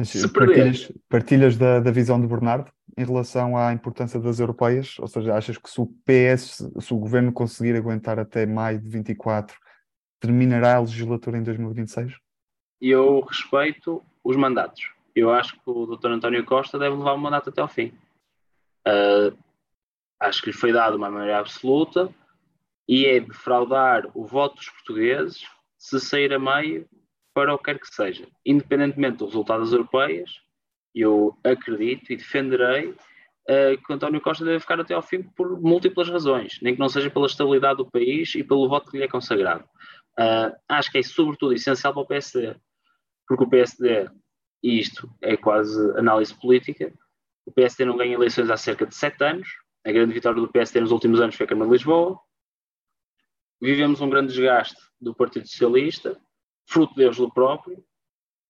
Se 0.05 0.27
partilhas, 0.33 0.93
partilhas 1.09 1.57
da, 1.59 1.81
da, 1.81 1.91
visão 1.91 2.19
de 2.19 2.27
Bernardo 2.27 2.73
em 2.97 3.05
relação 3.05 3.57
à 3.57 3.73
importância 3.73 4.19
das 4.19 4.41
europeias? 4.41 4.99
Ou 4.99 5.07
seja, 5.07 5.35
achas 5.35 5.59
que 5.59 5.69
se 5.69 5.79
o 5.79 5.87
PS, 6.07 6.71
se 6.81 6.95
o 6.95 6.99
governo 6.99 7.33
conseguir 7.33 7.77
aguentar 7.77 8.19
até 8.19 8.47
maio 8.47 8.81
de 8.81 8.89
24, 8.89 9.59
terminará 10.19 10.77
a 10.77 10.81
legislatura 10.81 11.37
em 11.37 11.43
2026? 11.43 12.15
Eu 12.81 13.21
respeito 13.21 14.03
os 14.25 14.37
mandatos. 14.37 14.91
Eu 15.15 15.31
acho 15.31 15.55
que 15.55 15.63
o 15.67 15.85
Dr. 15.85 16.13
António 16.13 16.45
Costa 16.47 16.79
deve 16.79 16.97
levar 16.97 17.13
o 17.13 17.19
mandato 17.19 17.51
até 17.51 17.61
ao 17.61 17.69
fim. 17.69 17.93
Uh, 18.87 19.37
acho 20.21 20.43
que 20.43 20.51
lhe 20.51 20.57
foi 20.57 20.73
dada 20.73 20.97
uma 20.97 21.11
maioria 21.11 21.39
absoluta 21.39 22.15
e 22.87 23.07
é 23.07 23.21
defraudar 23.21 24.07
o 24.15 24.25
voto 24.25 24.57
dos 24.57 24.69
portugueses 24.69 25.43
se 25.79 25.99
sair 25.99 26.33
a 26.33 26.39
meio 26.39 26.87
para 27.33 27.55
o 27.55 27.59
que 27.59 27.65
quer 27.65 27.79
que 27.79 27.89
seja. 27.89 28.29
Independentemente 28.45 29.19
do 29.19 29.27
resultado 29.27 29.61
das 29.61 29.73
europeias, 29.73 30.41
eu 30.95 31.39
acredito 31.45 32.13
e 32.13 32.17
defenderei 32.17 32.89
uh, 32.91 33.87
que 33.87 33.93
António 33.93 34.21
Costa 34.21 34.45
deve 34.45 34.61
ficar 34.61 34.81
até 34.81 34.93
ao 34.93 35.03
fim 35.03 35.23
por 35.23 35.61
múltiplas 35.61 36.09
razões, 36.09 36.59
nem 36.61 36.75
que 36.75 36.81
não 36.81 36.89
seja 36.89 37.11
pela 37.11 37.27
estabilidade 37.27 37.79
do 37.79 37.91
país 37.91 38.35
e 38.35 38.45
pelo 38.45 38.69
voto 38.69 38.91
que 38.91 38.99
lhe 38.99 39.05
é 39.05 39.09
consagrado. 39.09 39.65
Uh, 40.19 40.55
acho 40.69 40.91
que 40.91 40.99
é 40.99 41.03
sobretudo 41.03 41.55
essencial 41.55 41.95
para 41.95 42.03
o 42.03 42.07
PSD, 42.07 42.57
porque 43.27 43.45
o 43.45 43.49
PSD, 43.49 44.11
e 44.63 44.79
isto 44.81 45.09
é 45.23 45.37
quase 45.37 45.81
análise 45.97 46.35
política, 46.35 46.93
o 47.47 47.53
PSD 47.53 47.85
não 47.85 47.97
ganha 47.97 48.15
eleições 48.15 48.51
há 48.51 48.57
cerca 48.57 48.85
de 48.85 48.95
sete 48.95 49.23
anos, 49.25 49.49
a 49.85 49.93
grande 49.93 50.13
vitória 50.13 50.41
do 50.41 50.51
PSD 50.51 50.81
nos 50.81 50.93
últimos 50.93 51.21
anos 51.21 51.35
foi 51.35 51.47
a 51.47 51.49
Câmara 51.49 51.71
de 51.71 51.77
Lisboa. 51.77 52.21
Vivemos 53.61 54.01
um 54.01 54.11
grande 54.11 54.29
desgaste 54.29 54.81
do 55.01 55.15
Partido 55.15 55.47
Socialista, 55.47 56.21
fruto 56.67 56.95
deles 56.95 57.17
do 57.17 57.31
próprio. 57.31 57.83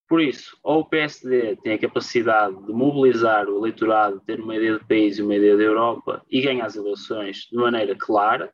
Por 0.09 0.21
isso, 0.21 0.59
ou 0.63 0.81
o 0.81 0.85
PSD 0.85 1.57
tem 1.57 1.75
a 1.75 1.79
capacidade 1.79 2.61
de 2.67 2.73
mobilizar 2.73 3.49
o 3.49 3.59
eleitorado, 3.59 4.21
ter 4.21 4.41
uma 4.41 4.57
ideia 4.57 4.79
de 4.79 4.85
país 4.85 5.19
e 5.19 5.23
uma 5.23 5.37
ideia 5.37 5.57
da 5.57 5.63
Europa 5.63 6.25
e 6.29 6.43
ganhar 6.43 6.67
as 6.67 6.75
eleições 6.75 7.47
de 7.51 7.57
maneira 7.57 7.97
clara, 7.97 8.53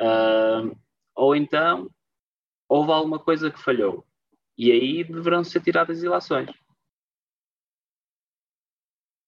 uh, 0.00 0.76
ou 1.14 1.36
então 1.36 1.88
houve 2.68 2.90
alguma 2.90 3.18
coisa 3.18 3.50
que 3.50 3.60
falhou. 3.60 4.04
E 4.56 4.72
aí 4.72 5.04
deverão 5.04 5.44
ser 5.44 5.62
tiradas 5.62 5.98
as 5.98 6.04
eleições. 6.04 6.50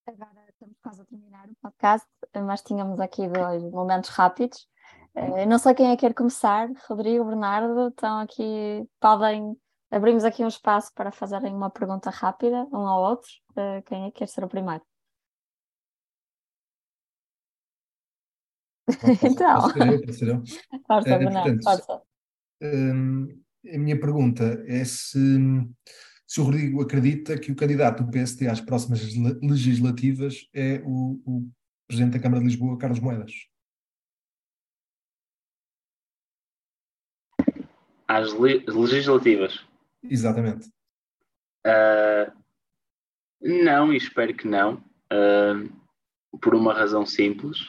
Agora 0.05 0.45
estamos 0.49 0.77
quase 0.79 1.01
a 1.01 1.05
terminar 1.05 1.49
o 1.49 1.55
podcast, 1.61 2.07
mas 2.39 2.61
tínhamos 2.61 2.99
aqui 2.99 3.27
dois 3.27 3.63
momentos 3.71 4.09
rápidos. 4.09 4.67
Uh, 5.15 5.45
não 5.47 5.57
sei 5.57 5.73
quem 5.73 5.91
é 5.91 5.95
que 5.95 6.01
quer 6.01 6.13
começar, 6.13 6.69
Rodrigo, 6.87 7.25
Bernardo, 7.25 7.89
estão 7.89 8.19
aqui, 8.19 8.87
podem, 8.99 9.57
abrimos 9.89 10.23
aqui 10.23 10.43
um 10.43 10.47
espaço 10.47 10.91
para 10.93 11.11
fazerem 11.11 11.53
uma 11.53 11.69
pergunta 11.69 12.09
rápida, 12.09 12.65
um 12.71 12.87
ao 12.87 13.01
outro. 13.01 13.29
Uh, 13.51 13.81
quem 13.85 14.05
é 14.05 14.11
que 14.11 14.19
quer 14.19 14.27
ser 14.27 14.43
o 14.43 14.47
primeiro? 14.47 14.83
então, 19.23 19.61
Força, 20.87 21.17
Bernardo, 21.17 21.63
força. 21.63 22.01
Hum, 22.61 23.27
a 23.73 23.77
minha 23.77 23.99
pergunta 23.99 24.63
é 24.67 24.83
se 24.85 25.17
se 26.31 26.39
o 26.39 26.45
Rodrigo 26.45 26.81
acredita 26.81 27.37
que 27.37 27.51
o 27.51 27.55
candidato 27.57 28.05
do 28.05 28.09
PSD 28.09 28.47
às 28.47 28.61
próximas 28.61 29.01
legislativas 29.43 30.47
é 30.53 30.81
o, 30.85 31.19
o 31.25 31.51
Presidente 31.91 32.13
da 32.13 32.23
Câmara 32.23 32.39
de 32.39 32.47
Lisboa, 32.47 32.77
Carlos 32.77 33.01
Moedas. 33.01 33.33
Às 38.07 38.31
legislativas? 38.33 39.65
Exatamente. 40.01 40.69
Uh, 41.67 42.31
não, 43.41 43.91
e 43.91 43.97
espero 43.97 44.33
que 44.33 44.47
não, 44.47 44.75
uh, 45.11 46.39
por 46.39 46.55
uma 46.55 46.73
razão 46.73 47.05
simples. 47.05 47.59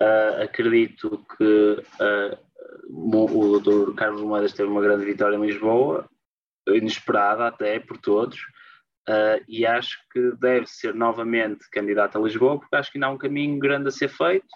Uh, 0.00 0.44
acredito 0.44 1.22
que 1.36 1.84
o 2.88 3.60
Dr. 3.60 3.94
Carlos 3.94 4.22
Moedas 4.22 4.54
teve 4.54 4.70
uma 4.70 4.80
grande 4.80 5.04
vitória 5.04 5.36
em 5.36 5.44
Lisboa 5.44 6.08
inesperada 6.68 7.48
até 7.48 7.78
por 7.78 7.98
todos, 7.98 8.40
uh, 9.08 9.42
e 9.48 9.66
acho 9.66 9.98
que 10.12 10.32
deve 10.36 10.66
ser 10.66 10.94
novamente 10.94 11.68
candidato 11.70 12.18
a 12.18 12.20
Lisboa, 12.20 12.58
porque 12.58 12.76
acho 12.76 12.90
que 12.90 12.98
ainda 12.98 13.08
há 13.08 13.10
um 13.10 13.18
caminho 13.18 13.58
grande 13.58 13.88
a 13.88 13.92
ser 13.92 14.08
feito, 14.08 14.46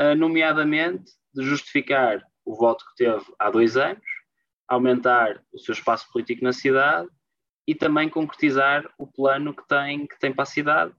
uh, 0.00 0.14
nomeadamente 0.14 1.12
de 1.34 1.44
justificar 1.44 2.22
o 2.44 2.54
voto 2.54 2.84
que 2.86 3.04
teve 3.04 3.24
há 3.38 3.50
dois 3.50 3.76
anos, 3.76 4.04
aumentar 4.68 5.42
o 5.52 5.58
seu 5.58 5.72
espaço 5.72 6.10
político 6.12 6.44
na 6.44 6.52
cidade 6.52 7.08
e 7.66 7.74
também 7.74 8.08
concretizar 8.08 8.88
o 8.98 9.06
plano 9.06 9.54
que 9.54 9.66
tem, 9.66 10.06
que 10.06 10.18
tem 10.18 10.32
para 10.32 10.44
a 10.44 10.46
cidade, 10.46 10.94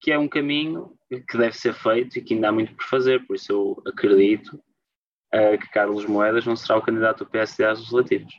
que 0.00 0.10
é 0.10 0.18
um 0.18 0.28
caminho 0.28 0.96
que 1.10 1.38
deve 1.38 1.56
ser 1.56 1.74
feito 1.74 2.18
e 2.18 2.22
que 2.22 2.34
ainda 2.34 2.48
há 2.48 2.52
muito 2.52 2.74
por 2.74 2.84
fazer, 2.84 3.26
por 3.26 3.36
isso 3.36 3.52
eu 3.52 3.82
acredito 3.86 4.54
uh, 5.34 5.58
que 5.58 5.70
Carlos 5.70 6.06
Moedas 6.06 6.46
não 6.46 6.56
será 6.56 6.78
o 6.78 6.82
candidato 6.82 7.24
do 7.24 7.30
PSD 7.30 7.64
às 7.64 7.78
legislativas. 7.78 8.32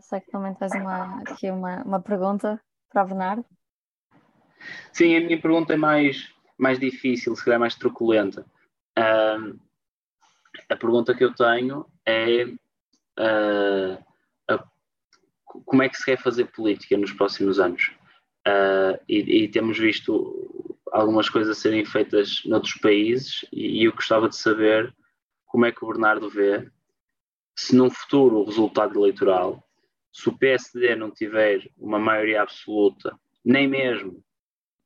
Sei 0.00 0.20
que 0.20 0.30
também 0.30 0.54
tens 0.54 0.72
uma, 0.72 1.20
aqui 1.22 1.50
uma, 1.50 1.82
uma 1.82 2.00
pergunta 2.00 2.60
para 2.90 3.04
Bernardo. 3.04 3.44
Sim, 4.92 5.16
a 5.16 5.20
minha 5.20 5.40
pergunta 5.40 5.72
é 5.72 5.76
mais, 5.76 6.32
mais 6.58 6.78
difícil, 6.78 7.34
se 7.34 7.44
calhar 7.44 7.60
mais 7.60 7.74
truculenta. 7.74 8.46
Uh, 8.98 9.58
a 10.68 10.76
pergunta 10.76 11.14
que 11.14 11.24
eu 11.24 11.34
tenho 11.34 11.86
é 12.06 12.44
uh, 12.44 14.04
a, 14.48 14.64
como 15.46 15.82
é 15.82 15.88
que 15.88 15.96
se 15.96 16.04
quer 16.04 16.18
fazer 16.18 16.46
política 16.46 16.96
nos 16.96 17.12
próximos 17.12 17.58
anos? 17.58 17.92
Uh, 18.46 18.98
e, 19.08 19.44
e, 19.44 19.48
temos 19.48 19.78
visto 19.78 20.76
algumas 20.90 21.28
coisas 21.28 21.58
serem 21.58 21.84
feitas 21.84 22.42
noutros 22.44 22.74
países 22.74 23.44
e, 23.52 23.80
e 23.80 23.84
eu 23.84 23.92
gostava 23.92 24.28
de 24.28 24.36
saber 24.36 24.92
como 25.46 25.64
é 25.64 25.70
que 25.70 25.84
o 25.84 25.88
Bernardo 25.88 26.28
vê 26.28 26.68
se 27.56 27.76
num 27.76 27.90
futuro 27.90 28.44
resultado 28.44 28.98
eleitoral, 28.98 29.62
se 30.12 30.28
o 30.28 30.36
PSD 30.36 30.94
não 30.94 31.10
tiver 31.10 31.70
uma 31.76 31.98
maioria 31.98 32.42
absoluta, 32.42 33.18
nem 33.44 33.66
mesmo 33.66 34.22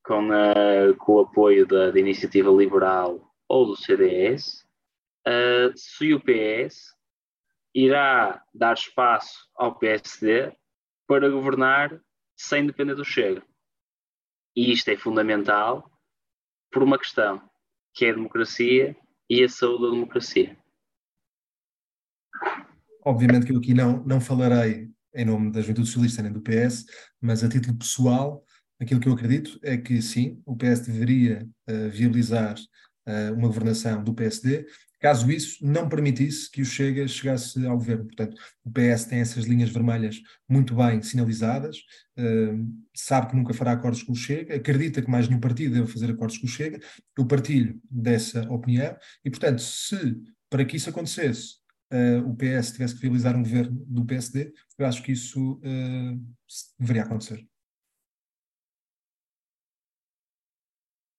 com, 0.04 0.30
a, 0.32 0.94
com 0.98 1.14
o 1.14 1.20
apoio 1.20 1.66
da, 1.66 1.90
da, 1.90 1.98
Iniciativa 1.98 2.50
Liberal 2.50 3.20
ou 3.48 3.66
do 3.66 3.76
CDS, 3.76 4.64
uh, 5.26 5.76
se 5.76 6.14
o 6.14 6.20
PS 6.20 6.94
irá 7.74 8.42
dar 8.54 8.74
espaço 8.74 9.50
ao 9.54 9.78
PSD 9.78 10.52
para 11.06 11.28
governar 11.28 12.00
sem 12.36 12.66
depender 12.66 12.94
do 12.94 13.04
Chega. 13.04 13.42
E 14.54 14.72
isto 14.72 14.88
é 14.90 14.96
fundamental 14.96 15.90
por 16.70 16.82
uma 16.82 16.98
questão, 16.98 17.42
que 17.92 18.06
é 18.06 18.10
a 18.10 18.14
democracia 18.14 18.96
e 19.28 19.42
a 19.42 19.48
saúde 19.48 19.84
da 19.84 19.90
democracia. 19.90 20.56
Obviamente 23.06 23.46
que 23.46 23.52
eu 23.52 23.58
aqui 23.58 23.72
não, 23.72 24.02
não 24.04 24.20
falarei 24.20 24.90
em 25.14 25.24
nome 25.24 25.52
da 25.52 25.60
Juventude 25.60 25.86
Socialista 25.86 26.24
nem 26.24 26.32
do 26.32 26.40
PS, 26.40 26.84
mas 27.20 27.44
a 27.44 27.48
título 27.48 27.78
pessoal, 27.78 28.44
aquilo 28.80 28.98
que 28.98 29.08
eu 29.08 29.12
acredito 29.12 29.60
é 29.62 29.76
que 29.76 30.02
sim, 30.02 30.42
o 30.44 30.56
PS 30.56 30.80
deveria 30.80 31.48
uh, 31.70 31.88
viabilizar 31.88 32.56
uh, 32.56 33.32
uma 33.32 33.46
governação 33.46 34.02
do 34.02 34.12
PSD, 34.12 34.66
caso 34.98 35.30
isso 35.30 35.64
não 35.64 35.88
permitisse 35.88 36.50
que 36.50 36.60
o 36.60 36.64
Chega 36.64 37.06
chegasse 37.06 37.64
ao 37.64 37.76
governo. 37.76 38.06
Portanto, 38.06 38.36
o 38.64 38.72
PS 38.72 39.04
tem 39.04 39.20
essas 39.20 39.44
linhas 39.44 39.70
vermelhas 39.70 40.20
muito 40.48 40.74
bem 40.74 41.00
sinalizadas, 41.00 41.76
uh, 42.18 42.82
sabe 42.92 43.28
que 43.28 43.36
nunca 43.36 43.54
fará 43.54 43.70
acordos 43.70 44.02
com 44.02 44.14
o 44.14 44.16
Chega, 44.16 44.56
acredita 44.56 45.00
que 45.00 45.08
mais 45.08 45.28
nenhum 45.28 45.40
partido 45.40 45.74
deve 45.76 45.92
fazer 45.92 46.10
acordos 46.10 46.38
com 46.38 46.46
o 46.46 46.50
Chega, 46.50 46.80
eu 47.16 47.24
partilho 47.24 47.80
dessa 47.88 48.42
opinião, 48.52 48.96
e 49.24 49.30
portanto, 49.30 49.62
se 49.62 50.16
para 50.50 50.64
que 50.64 50.76
isso 50.76 50.90
acontecesse 50.90 51.64
uh, 51.92 52.28
o 52.28 52.36
PS 52.36 52.72
tivesse 52.72 52.94
que 52.94 53.00
viabilizar 53.00 53.36
um 53.36 53.42
governo 53.42 53.84
do 53.86 54.04
PSD, 54.04 54.52
eu 54.78 54.86
acho 54.86 55.02
que 55.02 55.12
isso 55.12 55.54
uh, 55.54 56.36
deveria 56.78 57.02
acontecer. 57.02 57.46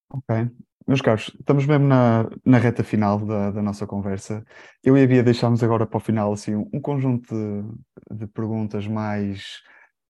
Ok. 0.09 0.49
Meus 0.87 1.01
caros, 1.01 1.35
estamos 1.37 1.65
mesmo 1.65 1.85
na, 1.85 2.29
na 2.45 2.57
reta 2.57 2.81
final 2.81 3.19
da, 3.19 3.51
da 3.51 3.61
nossa 3.61 3.85
conversa. 3.85 4.45
Eu 4.81 4.97
e 4.97 5.03
a 5.03 5.07
Bia 5.07 5.21
deixámos 5.21 5.61
agora 5.61 5.85
para 5.85 5.97
o 5.97 5.99
final 5.99 6.31
assim, 6.31 6.55
um 6.55 6.79
conjunto 6.79 7.35
de, 7.35 8.17
de 8.19 8.27
perguntas 8.27 8.87
mais 8.87 9.61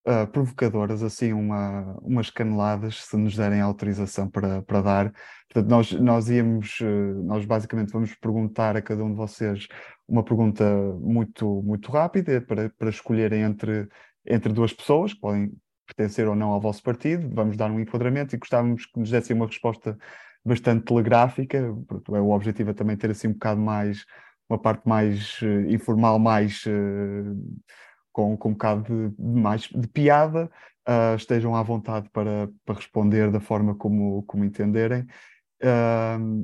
uh, 0.07 0.27
provocadoras, 0.27 1.01
assim, 1.01 1.33
uma, 1.33 1.97
umas 2.03 2.29
caneladas, 2.29 3.05
se 3.05 3.17
nos 3.17 3.35
derem 3.35 3.59
autorização 3.59 4.29
para, 4.29 4.61
para 4.61 4.81
dar. 4.81 5.13
Portanto, 5.51 5.69
nós, 5.69 5.91
nós 5.93 6.29
íamos, 6.29 6.79
uh, 6.81 7.23
nós 7.23 7.43
basicamente 7.43 7.91
vamos 7.91 8.13
perguntar 8.13 8.77
a 8.77 8.81
cada 8.81 9.03
um 9.03 9.09
de 9.09 9.17
vocês 9.17 9.67
uma 10.07 10.23
pergunta 10.23 10.63
muito, 10.99 11.61
muito 11.63 11.91
rápida 11.91 12.41
para, 12.41 12.69
para 12.69 12.89
escolherem 12.89 13.41
entre, 13.41 13.87
entre 14.25 14.53
duas 14.53 14.73
pessoas 14.73 15.13
que 15.13 15.19
podem 15.19 15.51
pertencer 15.85 16.27
ou 16.27 16.35
não 16.35 16.51
ao 16.51 16.61
vosso 16.61 16.83
partido, 16.83 17.29
vamos 17.33 17.55
dar 17.55 17.71
um 17.71 17.79
enquadramento 17.79 18.35
e 18.35 18.39
gostávamos 18.39 18.85
que 18.85 18.99
nos 18.99 19.09
dessem 19.09 19.35
uma 19.35 19.47
resposta 19.47 19.97
bastante 20.43 20.85
telegráfica. 20.85 21.57
É 21.57 22.19
o 22.19 22.31
objetivo 22.31 22.71
é 22.71 22.73
também 22.73 22.97
ter 22.97 23.09
assim 23.09 23.29
um 23.29 23.33
bocado 23.33 23.61
mais, 23.61 24.05
uma 24.49 24.59
parte 24.59 24.87
mais 24.87 25.41
uh, 25.41 25.69
informal, 25.69 26.19
mais 26.19 26.63
uh, 26.65 27.61
com, 28.11 28.37
com 28.37 28.49
um 28.49 28.53
bocado 28.53 28.83
de 28.83 29.21
mais 29.21 29.61
de 29.63 29.87
piada. 29.87 30.49
Uh, 30.87 31.15
estejam 31.17 31.53
à 31.53 31.61
vontade 31.61 32.09
para, 32.09 32.49
para 32.65 32.75
responder 32.75 33.29
da 33.29 33.41
forma 33.41 33.75
como, 33.75 34.23
como 34.23 34.45
entenderem. 34.45 35.05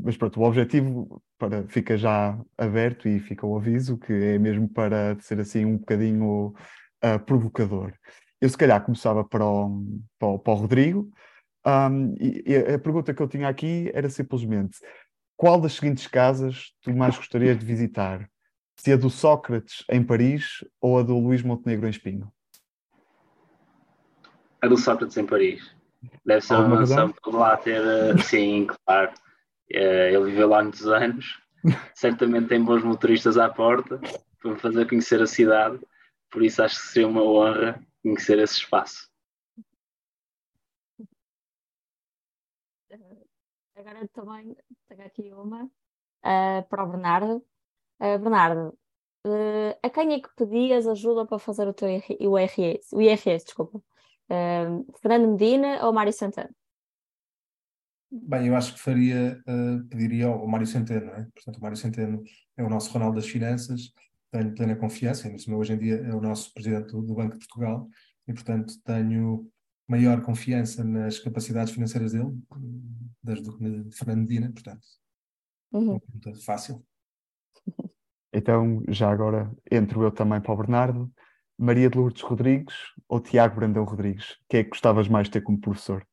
Mas 0.04 0.18
pronto, 0.18 0.40
o 0.40 0.44
objetivo 0.44 1.22
para, 1.38 1.68
fica 1.68 1.98
já 1.98 2.38
aberto 2.58 3.08
e 3.08 3.20
fica 3.20 3.46
o 3.46 3.56
aviso 3.56 3.98
que 3.98 4.12
é 4.12 4.40
mesmo 4.40 4.68
para 4.68 5.20
ser 5.20 5.40
assim 5.40 5.66
um 5.66 5.78
bocadinho 5.78 6.54
provocador. 7.26 7.94
Eu 8.42 8.50
se 8.50 8.58
calhar 8.58 8.84
começava 8.84 9.24
para 9.24 9.46
o, 9.46 9.86
para 10.20 10.28
o, 10.28 10.40
para 10.40 10.54
o 10.54 10.56
Rodrigo. 10.56 11.10
Um, 11.66 12.14
e, 12.20 12.44
e, 12.46 12.58
a 12.58 12.78
pergunta 12.78 13.14
que 13.14 13.22
eu 13.22 13.28
tinha 13.28 13.48
aqui 13.48 13.90
era 13.94 14.10
simplesmente: 14.10 14.80
qual 15.38 15.62
das 15.62 15.74
seguintes 15.74 16.08
casas 16.08 16.74
tu 16.82 16.94
mais 16.94 17.16
gostarias 17.16 17.58
de 17.58 17.66
visitar? 17.66 18.30
Se 18.78 18.92
a 18.92 18.98
do 18.98 19.10
Sócrates 19.10 19.86
em 19.90 20.04
Paris 20.04 20.64
ou 20.82 21.00
a 21.00 21.04
do 21.04 21.18
Luís 21.18 21.42
Montenegro 21.42 21.88
em 21.88 21.90
Espinho? 21.90 22.32
A 24.62 24.68
do 24.68 24.78
Sócrates 24.78 25.16
em 25.16 25.26
Paris. 25.26 25.74
Deve 26.26 26.42
ser 26.42 26.56
uma 26.56 26.68
mansão 26.68 27.12
para 27.12 27.38
lá 27.38 27.58
ter, 27.58 27.82
eh, 27.82 28.18
sim, 28.24 28.68
claro. 28.68 29.14
Eh, 29.72 30.14
ele 30.14 30.26
viveu 30.26 30.48
lá 30.50 30.62
muitos 30.62 30.88
anos, 30.88 31.40
certamente 31.96 32.48
tem 32.48 32.64
bons 32.64 32.84
motoristas 32.84 33.38
à 33.38 33.50
porta 33.50 34.00
para 34.40 34.52
me 34.52 34.60
fazer 34.60 34.88
conhecer 34.88 35.22
a 35.22 35.28
cidade, 35.28 35.80
por 36.30 36.44
isso 36.44 36.62
acho 36.62 36.76
que 36.76 36.88
seria 36.88 37.08
uma 37.08 37.24
honra 37.24 37.82
conhecer 38.02 38.38
esse 38.40 38.56
espaço. 38.56 39.10
Agora 43.76 44.08
também 44.10 44.56
tenho 44.88 45.06
aqui 45.06 45.34
uma 45.34 45.66
uh, 45.66 46.68
para 46.70 46.84
o 46.84 46.88
Bernardo. 46.88 47.46
Uh, 48.00 48.20
Bernardo, 48.20 48.78
uh, 49.26 49.78
a 49.82 49.90
quem 49.90 50.14
é 50.14 50.20
que 50.20 50.30
pedias 50.36 50.88
ajuda 50.88 51.26
para 51.26 51.40
fazer 51.40 51.68
o 51.68 51.74
teu 51.74 51.90
IRS? 51.90 52.88
O 52.94 53.02
IRS, 53.02 53.46
desculpa. 53.46 53.82
Fernando 55.02 55.32
Medina 55.32 55.86
ou 55.86 55.94
Mário 55.94 56.14
Santana? 56.14 56.50
Bem, 58.12 58.48
eu 58.48 58.56
acho 58.56 58.74
que 58.74 58.80
faria, 58.80 59.42
pediria 59.90 60.28
ao 60.28 60.48
Mário 60.48 60.68
Centeno, 60.68 61.08
não 61.08 61.14
é? 61.16 61.28
Portanto, 61.34 61.58
o 61.58 61.62
Mário 61.62 61.78
Centeno 61.78 62.24
é 62.56 62.64
o 62.64 62.70
nosso 62.70 62.92
Ronaldo 62.92 63.16
das 63.16 63.28
Finanças, 63.28 63.92
tenho 64.32 64.54
plena 64.54 64.76
confiança, 64.76 65.28
e 65.28 65.54
hoje 65.54 65.74
em 65.74 65.80
dia 65.80 65.96
é 65.96 66.14
o 66.14 66.22
nosso 66.22 66.54
presidente 66.54 66.92
do, 66.92 67.02
do 67.02 67.16
Banco 67.16 67.34
de 67.34 67.40
Portugal, 67.40 67.88
e 68.28 68.34
portanto 68.34 68.76
tenho 68.84 69.50
maior 69.88 70.22
confiança 70.22 70.84
nas 70.84 71.18
capacidades 71.20 71.74
financeiras 71.74 72.12
dele, 72.12 72.38
desde 73.24 73.50
o 73.50 73.58
de 73.58 73.96
Fernando 73.96 74.20
Medina, 74.20 74.52
portanto, 74.52 74.86
uhum. 75.72 75.92
uma 75.92 76.00
pergunta 76.00 76.34
fácil. 76.42 76.86
Então, 78.32 78.84
já 78.90 79.12
agora 79.12 79.52
entro 79.72 80.04
eu 80.04 80.12
também 80.12 80.40
para 80.42 80.54
o 80.54 80.58
Bernardo. 80.58 81.12
Maria 81.58 81.90
de 81.90 81.98
Lourdes 81.98 82.22
Rodrigues 82.22 82.76
ou 83.08 83.20
Tiago 83.20 83.56
Brandão 83.56 83.84
Rodrigues? 83.84 84.38
Quem 84.50 84.60
é 84.62 84.64
que 84.64 84.70
gostavas 84.72 85.08
mais 85.08 85.28
de 85.28 85.32
ter 85.32 85.42
como 85.42 85.60
professor? 85.60 86.06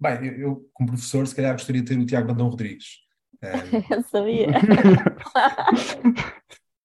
Bem, 0.00 0.26
eu, 0.26 0.32
eu, 0.38 0.70
como 0.72 0.90
professor, 0.90 1.26
se 1.26 1.34
calhar 1.34 1.52
gostaria 1.52 1.82
de 1.82 1.88
ter 1.88 1.98
o 1.98 2.06
Tiago 2.06 2.26
Brandão 2.26 2.48
Rodrigues. 2.48 3.00
eu 3.90 4.02
sabia. 4.04 4.48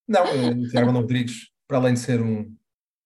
Não, 0.08 0.26
eh, 0.26 0.52
o 0.52 0.70
Tiago 0.70 0.86
Brandão 0.86 1.02
Rodrigues, 1.02 1.50
para 1.68 1.78
além 1.78 1.94
de 1.94 2.00
ser 2.00 2.22
um, 2.22 2.54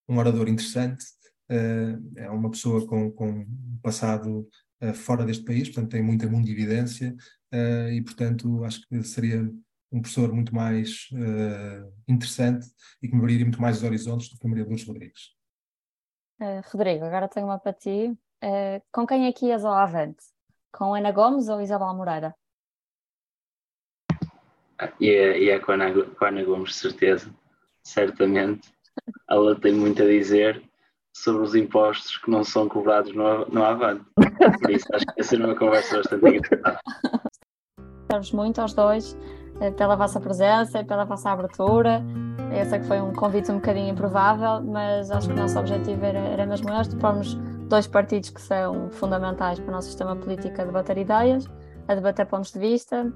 um 0.07 0.17
orador 0.17 0.49
interessante, 0.49 1.05
uh, 1.51 2.11
é 2.17 2.29
uma 2.29 2.49
pessoa 2.49 2.85
com, 2.87 3.11
com 3.11 3.29
um 3.29 3.79
passado 3.81 4.47
uh, 4.81 4.93
fora 4.93 5.25
deste 5.25 5.45
país, 5.45 5.69
portanto 5.69 5.91
tem 5.91 6.01
muita 6.01 6.27
mundividência 6.27 7.15
e, 7.91 7.99
portanto, 8.03 8.63
acho 8.63 8.87
que 8.87 9.01
seria 9.01 9.51
um 9.91 10.01
professor 10.01 10.31
muito 10.31 10.53
mais 10.53 11.09
interessante 12.07 12.67
e 13.01 13.07
que 13.07 13.15
me 13.15 13.21
abriria 13.21 13.45
muito 13.45 13.61
mais 13.61 13.77
os 13.77 13.83
horizontes 13.83 14.29
do 14.29 14.37
que 14.37 14.45
a 14.45 14.49
Maria 14.49 14.65
Lourdes 14.65 14.85
Rodrigues. 14.85 15.35
Rodrigo, 16.71 17.05
agora 17.05 17.27
tenho 17.27 17.47
uma 17.47 17.59
para 17.59 17.73
ti. 17.73 18.17
com 18.91 19.05
quem 19.05 19.25
é 19.25 19.33
que 19.33 19.47
ias 19.47 19.65
ao 19.65 19.73
Avante? 19.73 20.23
Com 20.71 20.93
Ana 20.93 21.11
Gomes 21.11 21.49
ou 21.49 21.59
Isabel 21.59 21.93
Moreira? 21.93 22.35
E 24.99 25.09
é, 25.09 25.39
e 25.39 25.49
é 25.49 25.59
com, 25.59 25.71
a 25.71 25.75
Ana, 25.75 26.05
com 26.05 26.25
a 26.25 26.27
Ana 26.29 26.43
Gomes, 26.43 26.75
certeza, 26.75 27.29
certamente. 27.83 28.71
Ela 29.29 29.59
tem 29.59 29.73
muito 29.73 30.01
a 30.01 30.05
dizer 30.05 30.63
sobre 31.13 31.43
os 31.43 31.55
impostos 31.55 32.17
que 32.17 32.31
não 32.31 32.43
são 32.43 32.69
cobrados 32.69 33.13
no, 33.13 33.45
no 33.47 33.63
Avante. 33.63 34.05
Por 34.15 34.69
isso 34.69 34.87
acho 34.93 35.05
que 35.05 35.15
vai 35.15 35.23
ser 35.23 35.43
uma 35.43 35.55
conversa 35.55 35.97
bastante 35.97 36.27
engraçada. 36.29 36.79
Agradecemos 38.09 38.31
muito 38.31 38.61
aos 38.61 38.73
dois 38.73 39.17
pela 39.77 39.95
vossa 39.95 40.19
presença 40.19 40.79
e 40.79 40.85
pela 40.85 41.05
vossa 41.05 41.29
abertura. 41.29 42.03
Eu 42.51 42.65
sei 42.65 42.79
que 42.79 42.85
foi 42.85 42.99
um 42.99 43.13
convite 43.13 43.51
um 43.51 43.55
bocadinho 43.55 43.89
improvável, 43.89 44.61
mas 44.61 45.11
acho 45.11 45.27
que 45.27 45.33
o 45.33 45.37
nosso 45.37 45.59
objetivo 45.59 46.03
era, 46.03 46.19
era 46.19 46.45
mesmo 46.45 46.71
este: 46.73 46.95
pormos 46.95 47.35
dois 47.67 47.85
partidos 47.87 48.29
que 48.31 48.41
são 48.41 48.89
fundamentais 48.89 49.59
para 49.59 49.69
o 49.69 49.71
nosso 49.71 49.87
sistema 49.87 50.15
político 50.15 50.61
a 50.61 50.65
debater 50.65 50.97
ideias, 50.97 51.45
a 51.87 51.95
debater 51.95 52.25
pontos 52.25 52.51
de 52.51 52.59
vista 52.59 53.11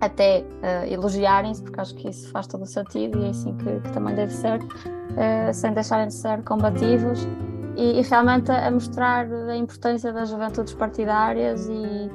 até 0.00 0.40
uh, 0.40 0.90
elogiarem-se, 0.90 1.62
porque 1.62 1.80
acho 1.80 1.94
que 1.94 2.08
isso 2.08 2.30
faz 2.30 2.46
todo 2.46 2.62
o 2.62 2.66
sentido 2.66 3.18
e 3.20 3.26
é 3.26 3.30
assim 3.30 3.54
que, 3.56 3.80
que 3.80 3.92
também 3.92 4.14
deve 4.14 4.32
ser, 4.32 4.58
uh, 4.58 5.52
sem 5.52 5.72
deixarem 5.74 6.08
de 6.08 6.14
ser 6.14 6.42
combativos 6.42 7.28
e, 7.76 8.00
e, 8.00 8.02
realmente 8.02 8.50
a 8.50 8.70
mostrar 8.70 9.30
a 9.30 9.56
importância 9.56 10.12
das 10.12 10.30
juventudes 10.30 10.74
partidárias 10.74 11.68
e, 11.68 12.10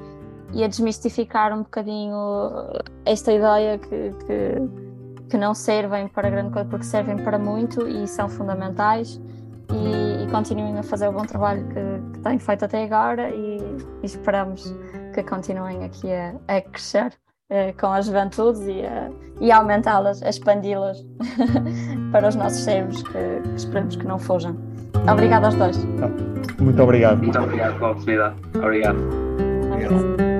e 0.56 0.64
a 0.64 0.68
desmistificar 0.68 1.54
um 1.54 1.64
bocadinho 1.64 2.16
esta 3.06 3.32
ideia 3.32 3.78
que, 3.78 4.12
que, 4.26 5.26
que, 5.30 5.38
não 5.38 5.54
servem 5.54 6.08
para 6.08 6.30
grande 6.30 6.52
coisa, 6.52 6.68
porque 6.68 6.86
servem 6.86 7.18
para 7.18 7.38
muito 7.38 7.88
e 7.88 8.08
são 8.08 8.28
fundamentais. 8.30 9.22
E, 9.72 10.24
e 10.24 10.32
continuem 10.32 10.78
a 10.78 10.84
fazer 10.84 11.08
o 11.08 11.12
bom 11.12 11.26
trabalho 11.26 11.68
que, 11.68 12.14
que 12.14 12.20
têm 12.20 12.40
feito 12.40 12.66
até 12.66 12.84
agora 12.84 13.30
e, 13.32 13.58
e 14.02 14.06
esperamos 14.06 14.74
que 15.14 15.24
continuem 15.24 15.84
aqui 15.84 16.12
a, 16.12 16.36
a 16.48 16.62
crescer. 16.62 17.12
Eh, 17.48 17.74
com 17.74 17.88
as 17.88 18.08
juventudes 18.08 18.62
e, 18.62 18.82
uh, 18.82 19.16
e 19.40 19.52
aumentá-las, 19.52 20.20
expandi-las 20.24 21.06
para 22.12 22.28
os 22.28 22.36
nossos 22.36 22.64
cérebros 22.64 23.04
que, 23.04 23.12
que, 23.12 23.56
esperamos 23.56 23.96
que 23.96 24.06
não 24.08 24.18
fujam. 24.18 24.58
Obrigada 25.12 25.46
aos 25.46 25.56
dois. 25.56 25.78
Muito 26.60 26.82
obrigado. 26.82 27.20
Muito 27.20 27.38
obrigado 27.38 27.76
pela 27.76 27.92
oportunidade. 27.92 28.36
Obrigado. 28.56 28.98
obrigado. 29.72 30.35